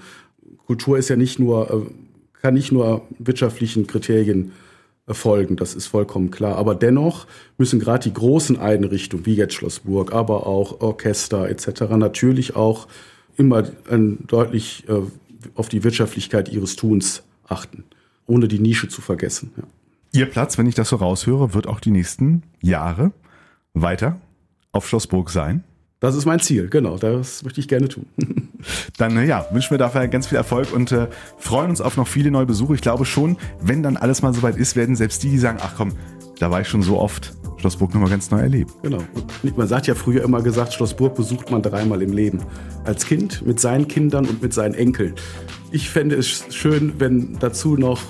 Kultur 0.66 0.98
ist 0.98 1.10
ja 1.10 1.16
nicht 1.16 1.40
nur, 1.40 1.72
äh, 1.72 2.40
kann 2.42 2.56
nicht 2.56 2.72
nur 2.72 3.04
wirtschaftlichen 3.20 3.86
Kriterien 3.86 4.52
erfolgen, 5.08 5.56
das 5.56 5.76
ist 5.76 5.86
vollkommen 5.86 6.32
klar. 6.32 6.56
Aber 6.56 6.74
dennoch 6.74 7.28
müssen 7.60 7.80
gerade 7.80 8.04
die 8.10 8.14
großen 8.14 8.58
Einrichtungen, 8.58 9.28
wie 9.28 9.36
jetzt 9.36 9.54
Schlossburg, 9.54 10.14
aber 10.14 10.48
auch 10.48 10.82
Orchester 10.82 11.48
etc., 11.48 11.82
natürlich 11.96 12.56
auch 12.56 12.88
immer 13.38 13.62
deutlich 13.62 14.86
äh, 14.88 15.02
auf 15.54 15.70
die 15.70 15.84
Wirtschaftlichkeit 15.84 16.50
ihres 16.50 16.76
Tuns 16.76 17.22
achten, 17.48 17.84
ohne 18.26 18.48
die 18.48 18.58
Nische 18.58 18.88
zu 18.88 19.02
vergessen. 19.02 19.52
Ja. 19.58 19.64
Ihr 20.16 20.28
Platz, 20.28 20.58
wenn 20.58 20.66
ich 20.66 20.76
das 20.76 20.88
so 20.88 20.96
raushöre, 20.96 21.54
wird 21.54 21.68
auch 21.68 21.82
die 21.82 21.92
nächsten 21.92 22.44
Jahre 22.62 23.12
weiter 23.74 24.22
auf 24.72 24.88
Schlossburg 24.88 25.30
sein? 25.30 25.66
Das 26.00 26.16
ist 26.16 26.26
mein 26.26 26.40
Ziel, 26.40 26.70
genau. 26.70 26.98
Das 26.98 27.44
möchte 27.44 27.60
ich 27.60 27.68
gerne 27.68 27.90
tun. 27.90 28.06
Dann 28.98 29.18
äh, 29.18 29.26
ja, 29.26 29.46
wünschen 29.52 29.72
wir 29.72 29.78
dafür 29.78 30.08
ganz 30.08 30.28
viel 30.28 30.38
Erfolg 30.38 30.72
und 30.72 30.94
äh, 30.94 31.08
freuen 31.38 31.70
uns 31.70 31.82
auf 31.82 31.98
noch 31.98 32.08
viele 32.08 32.32
neue 32.32 32.46
Besuche. 32.46 32.76
Ich 32.76 32.82
glaube 32.82 33.04
schon, 33.04 33.36
wenn 33.60 33.84
dann 33.84 33.98
alles 33.98 34.22
mal 34.22 34.34
soweit 34.34 34.56
ist, 34.56 34.78
werden 34.78 34.96
selbst 34.96 35.22
die, 35.22 35.32
die 35.32 35.38
sagen, 35.38 35.58
ach 35.62 35.74
komm, 35.76 35.92
da 36.40 36.50
war 36.50 36.62
ich 36.62 36.70
schon 36.70 36.82
so 36.82 36.98
oft, 36.98 37.34
Schlossburg 37.58 37.94
nochmal 37.94 38.10
ganz 38.10 38.32
neu 38.32 38.40
erleben. 38.40 38.72
Genau. 38.84 39.00
Man 39.58 39.68
sagt 39.68 39.88
ja 39.88 39.96
früher 39.96 40.24
immer 40.24 40.42
gesagt, 40.42 40.74
Schlossburg 40.74 41.16
besucht 41.16 41.52
man 41.52 41.62
dreimal 41.62 42.02
im 42.02 42.14
Leben. 42.14 42.40
Als 42.86 43.06
Kind, 43.06 43.46
mit 43.46 43.60
seinen 43.60 43.90
Kindern 43.90 44.26
und 44.26 44.42
mit 44.42 44.54
seinen 44.54 44.76
Enkeln. 44.76 45.16
Ich 45.72 45.90
fände 45.90 46.16
es 46.16 46.46
schön, 46.56 46.94
wenn 47.00 47.38
dazu 47.40 47.76
noch 47.76 48.02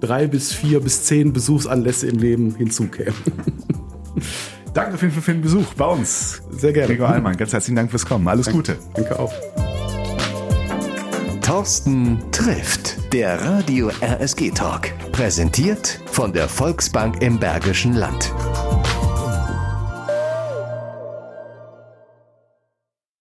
drei 0.00 0.26
bis 0.26 0.52
vier 0.52 0.80
bis 0.80 1.04
zehn 1.04 1.32
Besuchsanlässe 1.32 2.06
im 2.08 2.18
Leben 2.18 2.54
hinzukämen. 2.54 3.14
Danke 4.74 4.94
auf 4.94 5.02
jeden 5.02 5.12
Fall 5.12 5.22
für 5.22 5.32
den 5.32 5.42
Besuch 5.42 5.74
bei 5.74 5.86
uns. 5.86 6.42
Sehr 6.50 6.72
gerne. 6.72 6.88
Gregor 6.88 7.08
Allmann, 7.08 7.36
ganz 7.36 7.52
herzlichen 7.52 7.76
Dank 7.76 7.90
fürs 7.90 8.06
Kommen. 8.06 8.28
Alles 8.28 8.50
Gute. 8.50 8.78
Danke 8.94 9.18
auch. 9.18 9.32
Thorsten 11.42 12.18
trifft. 12.30 13.12
Der 13.12 13.44
Radio 13.44 13.90
RSG 14.00 14.50
Talk. 14.52 14.92
Präsentiert 15.10 16.00
von 16.06 16.32
der 16.32 16.48
Volksbank 16.48 17.22
im 17.22 17.40
Bergischen 17.40 17.94
Land. 17.94 18.32